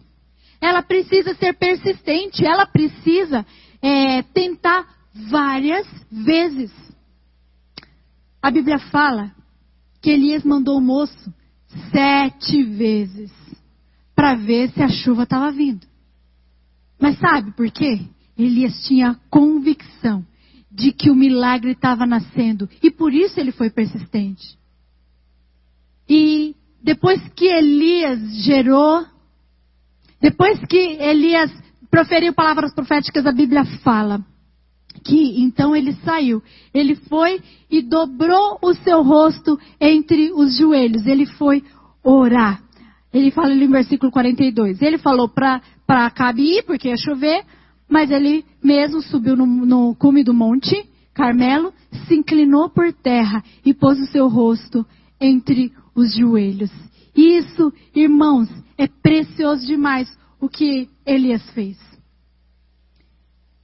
ela 0.61 0.83
precisa 0.83 1.33
ser 1.33 1.53
persistente, 1.53 2.45
ela 2.45 2.67
precisa 2.67 3.43
é, 3.81 4.21
tentar 4.21 4.87
várias 5.29 5.87
vezes. 6.11 6.71
A 8.39 8.51
Bíblia 8.51 8.77
fala 8.77 9.33
que 9.99 10.11
Elias 10.11 10.43
mandou 10.43 10.77
o 10.77 10.81
moço 10.81 11.33
sete 11.91 12.63
vezes 12.63 13.31
para 14.15 14.35
ver 14.35 14.69
se 14.69 14.83
a 14.83 14.87
chuva 14.87 15.23
estava 15.23 15.51
vindo. 15.51 15.85
Mas 16.99 17.17
sabe 17.17 17.51
por 17.53 17.69
quê? 17.71 17.99
Elias 18.37 18.85
tinha 18.85 19.19
convicção 19.31 20.25
de 20.71 20.91
que 20.91 21.09
o 21.09 21.15
milagre 21.15 21.71
estava 21.71 22.05
nascendo. 22.05 22.69
E 22.83 22.91
por 22.91 23.13
isso 23.13 23.39
ele 23.39 23.51
foi 23.51 23.71
persistente. 23.71 24.57
E 26.07 26.55
depois 26.83 27.21
que 27.35 27.45
Elias 27.45 28.43
gerou, 28.43 29.05
depois 30.21 30.59
que 30.65 30.77
Elias 30.77 31.51
proferiu 31.89 32.33
palavras 32.33 32.73
proféticas, 32.73 33.25
a 33.25 33.31
Bíblia 33.31 33.65
fala 33.83 34.23
que 35.03 35.41
então 35.41 35.75
ele 35.75 35.93
saiu. 36.03 36.41
Ele 36.73 36.95
foi 36.95 37.41
e 37.69 37.81
dobrou 37.81 38.59
o 38.61 38.73
seu 38.73 39.01
rosto 39.01 39.59
entre 39.79 40.31
os 40.31 40.57
joelhos. 40.57 41.05
Ele 41.05 41.25
foi 41.25 41.63
orar. 42.03 42.61
Ele 43.13 43.31
fala 43.31 43.49
ali 43.49 43.65
no 43.65 43.73
versículo 43.73 44.11
42. 44.11 44.81
Ele 44.81 44.97
falou 44.97 45.27
para 45.27 45.61
Acabe 45.87 46.43
ir, 46.43 46.63
porque 46.63 46.87
ia 46.87 46.97
chover, 46.97 47.43
mas 47.89 48.09
ele 48.09 48.45
mesmo 48.63 49.01
subiu 49.01 49.35
no, 49.35 49.45
no 49.45 49.95
cume 49.95 50.23
do 50.23 50.33
monte 50.33 50.89
Carmelo, 51.13 51.73
se 52.07 52.15
inclinou 52.15 52.69
por 52.69 52.93
terra 52.93 53.43
e 53.65 53.73
pôs 53.73 53.99
o 53.99 54.05
seu 54.05 54.29
rosto 54.29 54.85
entre 55.19 55.73
os 55.95 56.15
joelhos. 56.15 56.71
Isso, 57.15 57.71
irmãos, 57.95 58.49
é 58.77 58.87
precioso 58.87 59.65
demais 59.65 60.09
o 60.39 60.47
que 60.47 60.89
Elias 61.05 61.47
fez. 61.51 61.77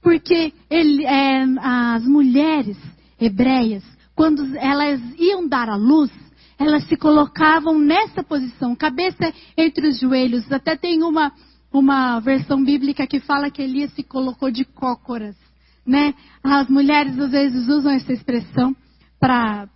Porque 0.00 0.52
ele, 0.70 1.04
é, 1.04 1.44
as 1.60 2.04
mulheres 2.04 2.76
hebreias, 3.20 3.84
quando 4.14 4.56
elas 4.56 5.00
iam 5.18 5.46
dar 5.46 5.68
à 5.68 5.76
luz, 5.76 6.10
elas 6.58 6.84
se 6.88 6.96
colocavam 6.96 7.78
nessa 7.78 8.22
posição, 8.22 8.74
cabeça 8.74 9.32
entre 9.56 9.88
os 9.88 10.00
joelhos. 10.00 10.50
Até 10.50 10.76
tem 10.76 11.02
uma, 11.02 11.32
uma 11.72 12.18
versão 12.20 12.62
bíblica 12.62 13.06
que 13.06 13.20
fala 13.20 13.50
que 13.50 13.62
Elias 13.62 13.92
se 13.92 14.02
colocou 14.02 14.50
de 14.50 14.64
cócoras, 14.64 15.36
né? 15.86 16.14
As 16.42 16.68
mulheres 16.68 17.18
às 17.18 17.30
vezes 17.30 17.68
usam 17.68 17.92
essa 17.92 18.12
expressão 18.12 18.74
para 19.18 19.68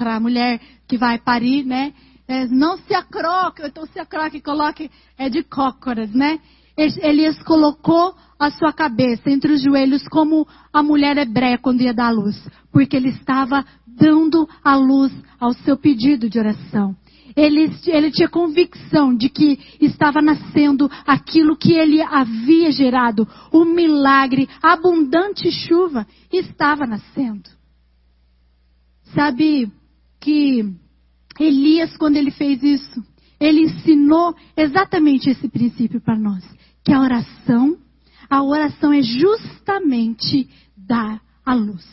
a 0.00 0.20
mulher 0.20 0.60
que 0.86 0.96
vai 0.96 1.18
parir, 1.18 1.64
né? 1.64 1.92
É, 2.28 2.46
não 2.46 2.78
se 2.78 2.94
acroque, 2.94 3.62
então 3.64 3.84
se 3.86 3.98
acroque, 3.98 4.40
coloque, 4.40 4.90
é 5.18 5.28
de 5.28 5.42
cócoras, 5.42 6.12
né? 6.12 6.38
Elias 6.76 7.42
colocou 7.42 8.14
a 8.38 8.50
sua 8.50 8.72
cabeça 8.72 9.30
entre 9.30 9.52
os 9.52 9.62
joelhos 9.62 10.06
como 10.08 10.46
a 10.72 10.82
mulher 10.82 11.18
hebreia 11.18 11.58
quando 11.58 11.82
ia 11.82 11.92
dar 11.92 12.06
a 12.06 12.10
luz, 12.10 12.48
porque 12.72 12.96
ele 12.96 13.10
estava 13.10 13.64
dando 13.86 14.48
a 14.64 14.74
luz 14.76 15.12
ao 15.38 15.52
seu 15.52 15.76
pedido 15.76 16.30
de 16.30 16.38
oração. 16.38 16.96
Ele, 17.36 17.70
ele 17.86 18.10
tinha 18.10 18.28
convicção 18.28 19.14
de 19.14 19.28
que 19.28 19.58
estava 19.80 20.20
nascendo 20.20 20.90
aquilo 21.06 21.56
que 21.56 21.72
ele 21.72 22.00
havia 22.02 22.70
gerado, 22.70 23.26
o 23.50 23.64
milagre, 23.64 24.48
a 24.62 24.72
abundante 24.72 25.50
chuva 25.50 26.06
estava 26.30 26.86
nascendo. 26.86 27.48
Sabe 29.14 29.70
que 30.20 30.64
Elias, 31.38 31.96
quando 31.96 32.16
ele 32.16 32.30
fez 32.30 32.62
isso, 32.62 33.02
ele 33.38 33.62
ensinou 33.62 34.34
exatamente 34.56 35.28
esse 35.28 35.48
princípio 35.48 36.00
para 36.00 36.18
nós, 36.18 36.44
que 36.84 36.92
a 36.92 37.00
oração, 37.00 37.76
a 38.30 38.42
oração 38.42 38.92
é 38.92 39.02
justamente 39.02 40.48
dar 40.76 41.20
a 41.44 41.54
luz. 41.54 41.84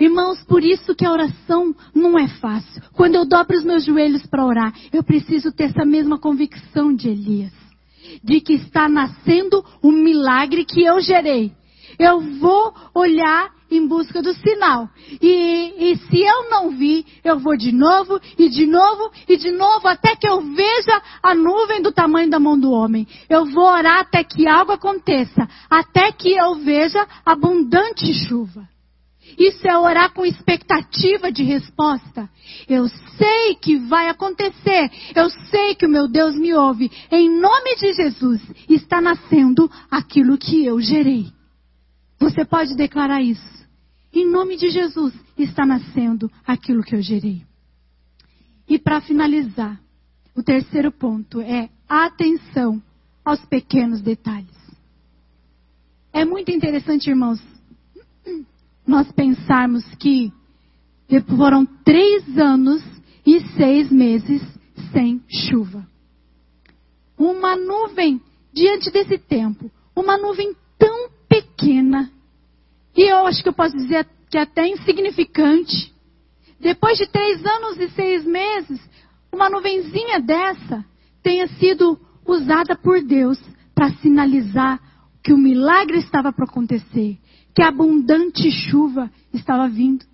Irmãos, 0.00 0.42
por 0.44 0.62
isso 0.62 0.94
que 0.94 1.04
a 1.04 1.10
oração 1.10 1.74
não 1.92 2.16
é 2.16 2.28
fácil. 2.28 2.80
Quando 2.92 3.16
eu 3.16 3.26
dobro 3.26 3.56
os 3.56 3.64
meus 3.64 3.84
joelhos 3.84 4.24
para 4.26 4.46
orar, 4.46 4.72
eu 4.92 5.02
preciso 5.02 5.50
ter 5.50 5.64
essa 5.64 5.84
mesma 5.84 6.18
convicção 6.18 6.94
de 6.94 7.08
Elias. 7.08 7.52
De 8.22 8.40
que 8.40 8.54
está 8.54 8.88
nascendo 8.88 9.64
um 9.82 9.90
milagre 9.90 10.64
que 10.64 10.82
eu 10.82 11.00
gerei. 11.00 11.52
Eu 11.98 12.20
vou 12.38 12.72
olhar 12.94 13.50
em 13.70 13.86
busca 13.86 14.22
do 14.22 14.32
sinal. 14.34 14.88
E, 15.20 15.90
e 15.90 15.96
se 15.96 16.20
eu 16.20 16.50
não 16.50 16.70
vi, 16.70 17.04
eu 17.22 17.38
vou 17.38 17.56
de 17.56 17.72
novo, 17.72 18.20
e 18.38 18.48
de 18.48 18.66
novo, 18.66 19.10
e 19.28 19.36
de 19.36 19.50
novo, 19.50 19.88
até 19.88 20.16
que 20.16 20.28
eu 20.28 20.40
veja 20.40 21.02
a 21.22 21.34
nuvem 21.34 21.82
do 21.82 21.92
tamanho 21.92 22.30
da 22.30 22.38
mão 22.38 22.58
do 22.58 22.70
homem. 22.70 23.06
Eu 23.28 23.46
vou 23.46 23.64
orar 23.64 24.00
até 24.00 24.24
que 24.24 24.46
algo 24.48 24.72
aconteça. 24.72 25.48
Até 25.68 26.12
que 26.12 26.32
eu 26.32 26.56
veja 26.56 27.06
abundante 27.24 28.12
chuva. 28.26 28.68
Isso 29.36 29.66
é 29.68 29.76
orar 29.78 30.12
com 30.12 30.24
expectativa 30.24 31.30
de 31.30 31.42
resposta. 31.42 32.28
Eu 32.68 32.88
sei 32.88 33.54
que 33.56 33.76
vai 33.76 34.08
acontecer. 34.08 34.90
Eu 35.14 35.28
sei 35.50 35.74
que 35.74 35.86
o 35.86 35.90
meu 35.90 36.08
Deus 36.08 36.34
me 36.36 36.54
ouve. 36.54 36.90
Em 37.10 37.28
nome 37.28 37.76
de 37.76 37.92
Jesus, 37.92 38.40
está 38.68 39.00
nascendo 39.00 39.70
aquilo 39.90 40.38
que 40.38 40.64
eu 40.64 40.80
gerei. 40.80 41.26
Você 42.18 42.44
pode 42.44 42.74
declarar 42.74 43.22
isso. 43.22 43.57
Em 44.12 44.26
nome 44.30 44.56
de 44.56 44.70
Jesus, 44.70 45.14
está 45.36 45.66
nascendo 45.66 46.30
aquilo 46.46 46.82
que 46.82 46.94
eu 46.94 47.02
gerei. 47.02 47.42
E 48.68 48.78
para 48.78 49.00
finalizar, 49.00 49.80
o 50.34 50.42
terceiro 50.42 50.92
ponto 50.92 51.40
é 51.40 51.68
atenção 51.88 52.82
aos 53.24 53.40
pequenos 53.46 54.00
detalhes. 54.00 54.56
É 56.12 56.24
muito 56.24 56.50
interessante, 56.50 57.10
irmãos, 57.10 57.40
nós 58.86 59.10
pensarmos 59.12 59.84
que 59.96 60.32
foram 61.36 61.66
três 61.84 62.38
anos 62.38 62.82
e 63.26 63.40
seis 63.56 63.90
meses 63.90 64.42
sem 64.92 65.22
chuva. 65.28 65.86
Uma 67.16 67.56
nuvem, 67.56 68.20
diante 68.52 68.90
desse 68.90 69.18
tempo, 69.18 69.70
uma 69.94 70.16
nuvem 70.16 70.54
tão 70.78 71.10
pequena, 71.28 72.10
e 72.98 73.08
eu 73.08 73.26
acho 73.28 73.42
que 73.44 73.48
eu 73.48 73.52
posso 73.52 73.76
dizer 73.76 74.04
que 74.28 74.36
até 74.36 74.66
insignificante. 74.66 75.94
Depois 76.58 76.98
de 76.98 77.06
três 77.06 77.46
anos 77.46 77.78
e 77.78 77.88
seis 77.90 78.24
meses, 78.24 78.80
uma 79.32 79.48
nuvenzinha 79.48 80.20
dessa 80.20 80.84
tenha 81.22 81.46
sido 81.46 81.96
usada 82.26 82.74
por 82.74 83.00
Deus 83.00 83.38
para 83.72 83.92
sinalizar 83.98 84.80
que 85.22 85.32
o 85.32 85.38
milagre 85.38 85.98
estava 85.98 86.32
para 86.32 86.44
acontecer 86.44 87.18
que 87.54 87.62
abundante 87.62 88.50
chuva 88.50 89.10
estava 89.32 89.68
vindo. 89.68 90.04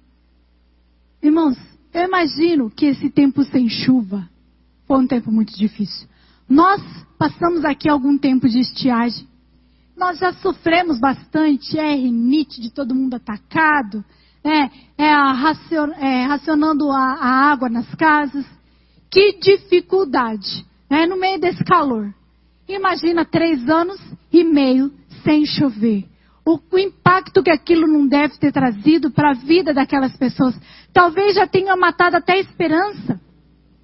Irmãos, 1.22 1.57
eu 1.93 2.05
imagino 2.05 2.70
que 2.70 2.87
esse 2.87 3.09
tempo 3.09 3.45
sem 3.45 3.68
chuva 3.68 4.28
foi 4.87 4.99
um 4.99 5.07
tempo 5.07 5.30
muito 5.30 5.57
difícil. 5.57 6.07
Nós 6.47 6.82
passamos 7.18 7.64
aqui 7.64 7.89
algum 7.89 8.18
tempo 8.18 8.47
de 8.47 8.61
estiagem. 8.61 9.26
Nós 9.97 10.19
já 10.19 10.33
sofremos 10.35 10.99
bastante, 10.99 11.79
é 11.79 11.95
rinite 11.95 12.61
de 12.61 12.71
todo 12.71 12.95
mundo 12.95 13.15
atacado, 13.15 14.05
é, 14.43 14.71
é, 14.99 15.11
racion, 15.11 15.93
é 15.93 16.25
racionando 16.27 16.91
a, 16.91 17.15
a, 17.15 17.53
água 17.53 17.69
nas 17.69 17.93
casas. 17.95 18.45
Que 19.11 19.39
dificuldade, 19.39 20.67
né, 20.91 21.07
no 21.07 21.19
meio 21.19 21.39
desse 21.39 21.63
calor. 21.65 22.13
Imagina 22.69 23.25
três 23.25 23.69
anos 23.69 24.01
e 24.33 24.43
meio 24.43 24.93
sem 25.23 25.47
chover 25.47 26.09
o, 26.45 26.61
o 26.71 26.79
impacto 26.79 27.43
que 27.43 27.51
aquilo 27.51 27.87
não 27.87 28.07
deve 28.07 28.37
ter 28.39 28.53
trazido 28.53 29.11
para 29.11 29.31
a 29.31 29.35
vida 29.35 29.73
daquelas 29.73 30.17
pessoas. 30.17 30.55
Talvez 30.93 31.35
já 31.35 31.47
tenha 31.47 31.75
matado 31.75 32.17
até 32.17 32.35
a 32.35 32.41
esperança. 32.41 33.21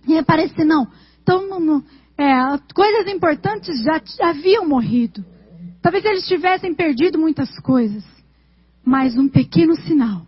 E 0.06 0.22
parece 0.22 0.64
não. 0.64 0.86
Então, 1.22 1.48
não, 1.48 1.60
não, 1.60 1.84
é, 2.18 2.58
coisas 2.74 3.12
importantes 3.12 3.82
já 3.82 4.00
haviam 4.28 4.68
morrido. 4.68 5.24
Talvez 5.82 6.04
eles 6.04 6.26
tivessem 6.26 6.74
perdido 6.74 7.18
muitas 7.18 7.58
coisas. 7.60 8.04
Mas 8.84 9.16
um 9.16 9.28
pequeno 9.28 9.74
sinal. 9.76 10.26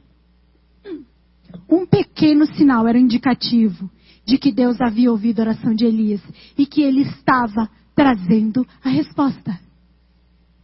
Um 1.68 1.86
pequeno 1.86 2.46
sinal 2.54 2.86
era 2.86 2.98
indicativo 2.98 3.90
de 4.24 4.38
que 4.38 4.52
Deus 4.52 4.80
havia 4.80 5.10
ouvido 5.10 5.40
a 5.40 5.42
oração 5.42 5.74
de 5.74 5.84
Elias 5.84 6.22
e 6.56 6.66
que 6.66 6.82
ele 6.82 7.02
estava 7.02 7.68
trazendo 7.94 8.66
a 8.82 8.88
resposta. 8.88 9.58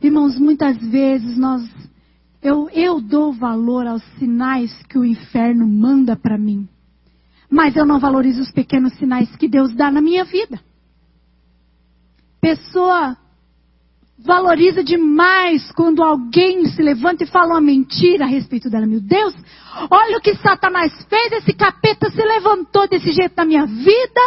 Irmãos, 0.00 0.38
muitas 0.38 0.76
vezes 0.78 1.36
nós 1.36 1.68
eu, 2.40 2.70
eu 2.70 3.00
dou 3.00 3.32
valor 3.32 3.86
aos 3.86 4.02
sinais 4.18 4.72
que 4.84 4.96
o 4.98 5.04
inferno 5.04 5.66
manda 5.66 6.16
para 6.16 6.38
mim. 6.38 6.68
Mas 7.50 7.74
eu 7.74 7.84
não 7.84 7.98
valorizo 7.98 8.40
os 8.40 8.52
pequenos 8.52 8.94
sinais 8.94 9.34
que 9.36 9.48
Deus 9.48 9.74
dá 9.74 9.90
na 9.90 10.00
minha 10.00 10.24
vida. 10.24 10.60
Pessoa 12.40 13.16
valoriza 14.18 14.82
demais 14.82 15.70
quando 15.72 16.02
alguém 16.02 16.66
se 16.66 16.82
levanta 16.82 17.22
e 17.22 17.26
fala 17.26 17.54
uma 17.54 17.60
mentira 17.60 18.24
a 18.24 18.28
respeito 18.28 18.68
dela. 18.68 18.86
Meu 18.86 19.00
Deus, 19.00 19.34
olha 19.90 20.18
o 20.18 20.20
que 20.20 20.34
Satanás 20.36 20.92
fez, 21.08 21.32
esse 21.32 21.52
capeta 21.52 22.10
se 22.10 22.20
levantou 22.20 22.88
desse 22.88 23.12
jeito 23.12 23.34
na 23.36 23.44
minha 23.44 23.64
vida. 23.64 24.20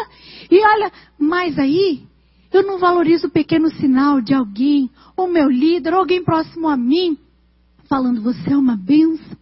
E 0.50 0.66
olha, 0.66 0.92
mas 1.20 1.60
aí 1.60 2.04
eu 2.54 2.64
não 2.64 2.80
valorizo 2.80 3.28
o 3.28 3.32
pequeno 3.32 3.70
sinal 3.72 4.22
de 4.22 4.34
alguém, 4.34 4.90
ou 5.16 5.28
meu 5.28 5.50
líder, 5.50 5.94
ou 5.94 6.00
alguém 6.00 6.24
próximo 6.24 6.68
a 6.70 6.78
mim, 6.78 7.18
falando: 7.90 8.22
você 8.22 8.54
é 8.54 8.58
uma 8.58 8.78
benção. 8.78 9.38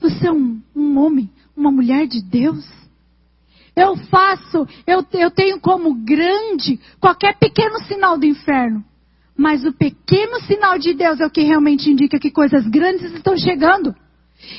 Você 0.00 0.28
é 0.28 0.32
um, 0.32 0.60
um 0.76 0.96
homem, 0.98 1.28
uma 1.56 1.72
mulher 1.72 2.06
de 2.06 2.22
Deus. 2.22 2.64
Eu 3.74 3.96
faço, 3.96 4.66
eu, 4.86 5.04
eu 5.12 5.30
tenho 5.30 5.60
como 5.60 5.94
grande 6.04 6.80
qualquer 7.00 7.36
pequeno 7.38 7.80
sinal 7.84 8.16
do 8.16 8.26
inferno. 8.26 8.84
Mas 9.38 9.64
o 9.64 9.72
pequeno 9.72 10.40
sinal 10.40 10.80
de 10.80 10.92
Deus 10.92 11.20
é 11.20 11.26
o 11.26 11.30
que 11.30 11.42
realmente 11.42 11.88
indica 11.88 12.18
que 12.18 12.28
coisas 12.28 12.66
grandes 12.66 13.12
estão 13.14 13.36
chegando. 13.36 13.94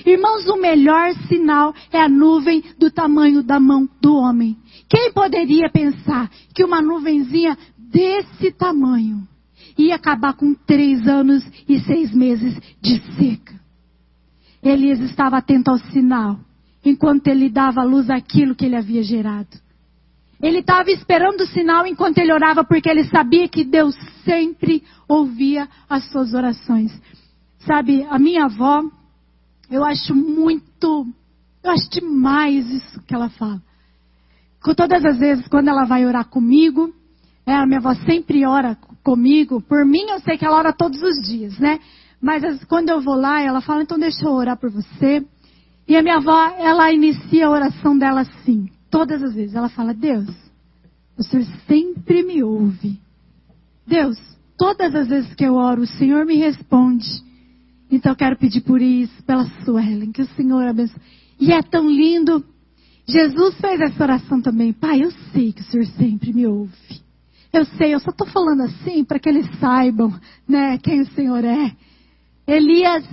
Irmãos, 0.06 0.48
o 0.48 0.56
melhor 0.56 1.14
sinal 1.28 1.74
é 1.92 2.00
a 2.00 2.08
nuvem 2.08 2.64
do 2.78 2.90
tamanho 2.90 3.44
da 3.44 3.60
mão 3.60 3.90
do 4.02 4.16
homem. 4.16 4.58
Quem 4.90 5.12
poderia 5.12 5.70
pensar 5.70 6.32
que 6.56 6.64
uma 6.64 6.82
nuvenzinha 6.82 7.58
desse 7.78 8.52
tamanho 8.52 9.28
ia 9.78 9.96
acabar 9.96 10.34
com 10.34 10.54
três 10.54 11.06
anos 11.08 11.44
e 11.68 11.78
seis 11.82 12.14
meses 12.14 12.58
de 12.82 13.02
seca? 13.16 13.60
Elias 14.64 15.02
estava 15.02 15.38
atento 15.38 15.72
ao 15.72 15.78
sinal, 15.78 16.40
enquanto 16.86 17.28
ele 17.28 17.50
dava 17.50 17.82
à 17.82 17.84
luz 17.84 18.10
aquilo 18.10 18.56
que 18.56 18.66
ele 18.66 18.78
havia 18.78 19.04
gerado. 19.04 19.58
Ele 20.42 20.60
estava 20.60 20.90
esperando 20.90 21.42
o 21.42 21.48
sinal 21.48 21.86
enquanto 21.86 22.18
ele 22.18 22.32
orava, 22.32 22.64
porque 22.64 22.90
ele 22.90 23.04
sabia 23.06 23.48
que 23.48 23.64
Deus 23.64 23.94
sempre 24.24 24.84
ouvia 25.08 25.68
as 25.90 26.10
suas 26.12 26.34
orações. 26.34 26.92
Sabe, 27.60 28.06
a 28.10 28.18
minha 28.18 28.46
avó, 28.46 28.82
eu 29.70 29.84
acho 29.84 30.16
muito, 30.16 31.06
eu 31.62 31.72
acho 31.72 31.90
demais 31.90 32.70
isso 32.70 33.02
que 33.04 33.14
ela 33.14 33.30
fala. 33.30 33.62
Todas 34.78 35.04
as 35.04 35.18
vezes, 35.18 35.48
quando 35.48 35.68
ela 35.68 35.86
vai 35.86 36.06
orar 36.06 36.26
comigo, 36.26 36.94
é, 37.46 37.54
a 37.54 37.66
minha 37.66 37.80
avó 37.80 37.94
sempre 38.06 38.46
ora 38.46 38.78
comigo. 39.04 39.62
Por 39.62 39.86
mim, 39.86 40.10
eu 40.10 40.20
sei 40.20 40.38
que 40.38 40.46
ela 40.46 40.58
ora 40.58 40.72
todos 40.72 41.02
os 41.02 41.28
dias, 41.28 41.58
né? 41.60 41.80
Mas 42.22 42.64
quando 42.66 42.90
eu 42.90 43.02
vou 43.02 43.16
lá, 43.16 43.42
ela 43.42 43.62
fala, 43.62 43.82
então 43.82 43.98
deixa 43.98 44.26
eu 44.26 44.32
orar 44.32 44.58
por 44.58 44.70
você. 44.70 45.26
E 45.88 45.98
a 45.98 46.02
minha 46.04 46.18
avó, 46.18 46.56
ela 46.58 46.92
inicia 46.92 47.48
a 47.48 47.50
oração 47.50 47.98
dela 47.98 48.22
assim, 48.22 48.70
todas 48.90 49.22
as 49.24 49.34
vezes. 49.34 49.56
Ela 49.56 49.70
fala, 49.70 49.94
Deus, 49.94 50.28
o 51.18 51.24
Senhor 51.24 51.46
sempre 51.68 52.24
me 52.24 52.44
ouve. 52.44 53.00
Deus, 53.86 54.18
todas 54.58 54.94
as 54.96 55.08
vezes 55.08 55.34
que 55.34 55.44
eu 55.44 55.56
oro, 55.56 55.82
o 55.82 55.88
Senhor 55.88 56.26
me 56.26 56.36
responde. 56.36 57.08
Então 57.92 58.12
eu 58.12 58.16
quero 58.16 58.38
pedir 58.38 58.62
por 58.62 58.82
isso, 58.82 59.24
pela 59.24 59.46
Suelen, 59.64 60.12
que 60.12 60.22
o 60.22 60.36
Senhor 60.36 60.68
abençoe. 60.68 61.02
E 61.40 61.52
é 61.52 61.62
tão 61.62 61.90
lindo. 61.90 62.44
Jesus 63.08 63.56
fez 63.56 63.82
essa 63.82 64.04
oração 64.04 64.42
também. 64.42 64.72
Pai, 64.72 65.04
eu 65.04 65.12
sei 65.34 65.52
que 65.52 65.62
o 65.62 65.66
Senhor 65.66 65.86
sempre 65.88 66.32
me 66.32 66.46
ouve. 66.46 67.02
Eu 67.52 67.66
sei, 67.66 67.96
eu 67.96 68.00
só 68.00 68.12
estou 68.12 68.28
falando 68.28 68.62
assim 68.62 69.04
para 69.04 69.18
que 69.20 69.28
eles 69.28 69.48
saibam, 69.60 70.14
né, 70.48 70.78
quem 70.78 71.02
o 71.02 71.12
Senhor 71.14 71.44
é. 71.44 71.76
Elias, 72.46 73.04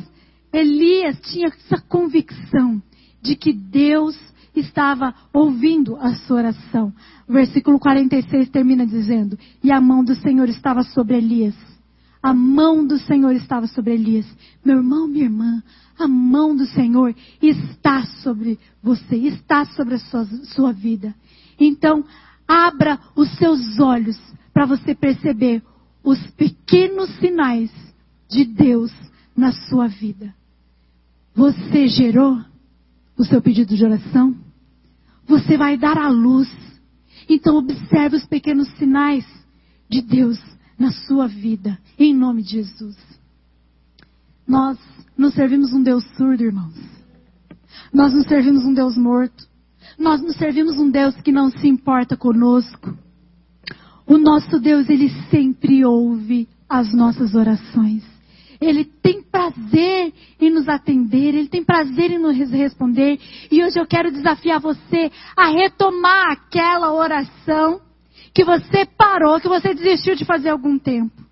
Elias 0.52 1.18
tinha 1.30 1.48
essa 1.48 1.80
convicção 1.88 2.82
de 3.22 3.34
que 3.34 3.52
Deus 3.52 4.14
estava 4.60 5.14
ouvindo 5.32 5.96
a 5.96 6.14
sua 6.14 6.38
oração. 6.38 6.92
O 7.28 7.32
versículo 7.32 7.78
46 7.78 8.48
termina 8.50 8.86
dizendo: 8.86 9.38
E 9.62 9.70
a 9.70 9.80
mão 9.80 10.04
do 10.04 10.14
Senhor 10.14 10.48
estava 10.48 10.82
sobre 10.82 11.16
Elias. 11.16 11.54
A 12.22 12.34
mão 12.34 12.84
do 12.84 12.98
Senhor 12.98 13.32
estava 13.32 13.66
sobre 13.66 13.94
Elias. 13.94 14.26
Meu 14.64 14.78
irmão, 14.78 15.06
minha 15.06 15.24
irmã, 15.24 15.62
a 15.98 16.08
mão 16.08 16.56
do 16.56 16.66
Senhor 16.66 17.14
está 17.40 18.04
sobre 18.22 18.58
você, 18.82 19.16
está 19.16 19.64
sobre 19.64 19.94
a 19.94 19.98
sua, 19.98 20.24
sua 20.24 20.72
vida. 20.72 21.14
Então, 21.58 22.04
abra 22.46 22.98
os 23.14 23.30
seus 23.38 23.78
olhos 23.78 24.18
para 24.52 24.66
você 24.66 24.94
perceber 24.94 25.62
os 26.02 26.18
pequenos 26.32 27.10
sinais 27.18 27.70
de 28.28 28.44
Deus 28.44 28.92
na 29.36 29.52
sua 29.52 29.86
vida. 29.86 30.34
Você 31.34 31.88
gerou 31.88 32.40
o 33.16 33.24
seu 33.24 33.40
pedido 33.42 33.76
de 33.76 33.84
oração? 33.84 34.45
Você 35.26 35.56
vai 35.56 35.76
dar 35.76 35.98
à 35.98 36.08
luz. 36.08 36.48
Então 37.28 37.56
observe 37.56 38.16
os 38.16 38.26
pequenos 38.26 38.68
sinais 38.78 39.26
de 39.88 40.00
Deus 40.00 40.38
na 40.78 40.92
sua 40.92 41.26
vida, 41.26 41.78
em 41.98 42.14
nome 42.14 42.42
de 42.42 42.50
Jesus. 42.50 42.96
Nós 44.46 44.78
não 45.16 45.30
servimos 45.30 45.72
um 45.72 45.82
Deus 45.82 46.04
surdo, 46.16 46.44
irmãos. 46.44 46.74
Nós 47.92 48.12
não 48.12 48.22
servimos 48.22 48.64
um 48.64 48.72
Deus 48.72 48.96
morto. 48.96 49.48
Nós 49.98 50.20
não 50.20 50.32
servimos 50.32 50.78
um 50.78 50.90
Deus 50.90 51.14
que 51.22 51.32
não 51.32 51.50
se 51.50 51.66
importa 51.66 52.16
conosco. 52.16 52.96
O 54.06 54.18
nosso 54.18 54.60
Deus, 54.60 54.88
ele 54.88 55.10
sempre 55.30 55.84
ouve 55.84 56.48
as 56.68 56.92
nossas 56.92 57.34
orações. 57.34 58.04
Ele 58.60 58.84
tem 58.84 59.22
prazer 59.22 60.12
em 60.40 60.50
nos 60.50 60.68
atender, 60.68 61.34
Ele 61.34 61.48
tem 61.48 61.64
prazer 61.64 62.10
em 62.10 62.18
nos 62.18 62.36
responder. 62.50 63.18
E 63.50 63.62
hoje 63.62 63.78
eu 63.78 63.86
quero 63.86 64.10
desafiar 64.10 64.60
você 64.60 65.10
a 65.36 65.48
retomar 65.48 66.32
aquela 66.32 66.92
oração 66.92 67.80
que 68.34 68.44
você 68.44 68.84
parou, 68.84 69.40
que 69.40 69.48
você 69.48 69.74
desistiu 69.74 70.14
de 70.14 70.24
fazer 70.24 70.50
algum 70.50 70.78
tempo. 70.78 71.24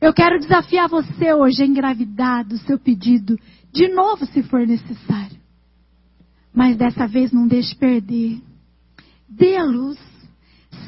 Eu 0.00 0.12
quero 0.12 0.38
desafiar 0.38 0.88
você 0.88 1.32
hoje 1.32 1.62
a 1.62 1.66
engravidar 1.66 2.46
do 2.46 2.58
seu 2.58 2.78
pedido, 2.78 3.38
de 3.72 3.88
novo 3.88 4.26
se 4.26 4.42
for 4.42 4.66
necessário. 4.66 5.38
Mas 6.52 6.76
dessa 6.76 7.06
vez 7.06 7.32
não 7.32 7.48
deixe 7.48 7.74
perder. 7.74 8.38
Dê 9.28 9.56
a 9.56 9.64
luz. 9.64 9.98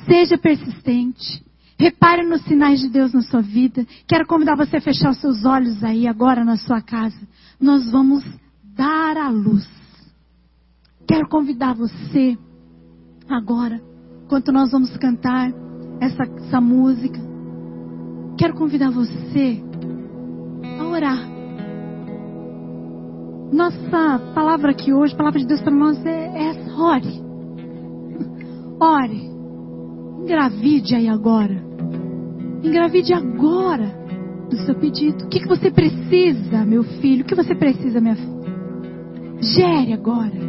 Seja 0.06 0.36
persistente. 0.38 1.44
Repare 1.78 2.22
nos 2.22 2.42
sinais 2.44 2.80
de 2.80 2.88
Deus 2.88 3.12
na 3.12 3.20
sua 3.20 3.42
vida. 3.42 3.86
Quero 4.08 4.26
convidar 4.26 4.56
você 4.56 4.78
a 4.78 4.80
fechar 4.80 5.10
os 5.10 5.20
seus 5.20 5.44
olhos 5.44 5.84
aí 5.84 6.08
agora 6.08 6.44
na 6.44 6.56
sua 6.56 6.80
casa. 6.80 7.20
Nós 7.60 7.90
vamos 7.90 8.24
dar 8.74 9.16
a 9.18 9.28
luz. 9.28 9.68
Quero 11.06 11.28
convidar 11.28 11.74
você 11.74 12.36
agora, 13.28 13.80
enquanto 14.24 14.52
nós 14.52 14.72
vamos 14.72 14.96
cantar 14.96 15.52
essa, 16.00 16.22
essa 16.22 16.60
música. 16.60 17.20
Quero 18.38 18.54
convidar 18.54 18.90
você 18.90 19.62
a 20.78 20.84
orar. 20.84 21.36
Nossa 23.52 24.18
palavra 24.34 24.72
aqui 24.72 24.92
hoje, 24.92 25.14
a 25.14 25.16
palavra 25.16 25.38
de 25.38 25.46
Deus 25.46 25.60
para 25.60 25.74
nós 25.74 26.04
é, 26.04 26.26
é 26.26 26.48
essa: 26.48 26.74
ore. 26.74 27.26
Ore. 28.80 29.30
Engravide 30.22 30.94
aí 30.94 31.08
agora. 31.08 31.65
Engravide 32.62 33.12
agora 33.12 33.86
do 34.50 34.56
seu 34.58 34.74
pedido. 34.74 35.24
O 35.24 35.28
que, 35.28 35.40
que 35.40 35.48
você 35.48 35.70
precisa, 35.70 36.64
meu 36.64 36.82
filho? 36.82 37.22
O 37.22 37.26
que 37.26 37.34
você 37.34 37.54
precisa, 37.54 38.00
minha 38.00 38.16
filha? 38.16 38.36
Gere 39.40 39.92
agora. 39.92 40.45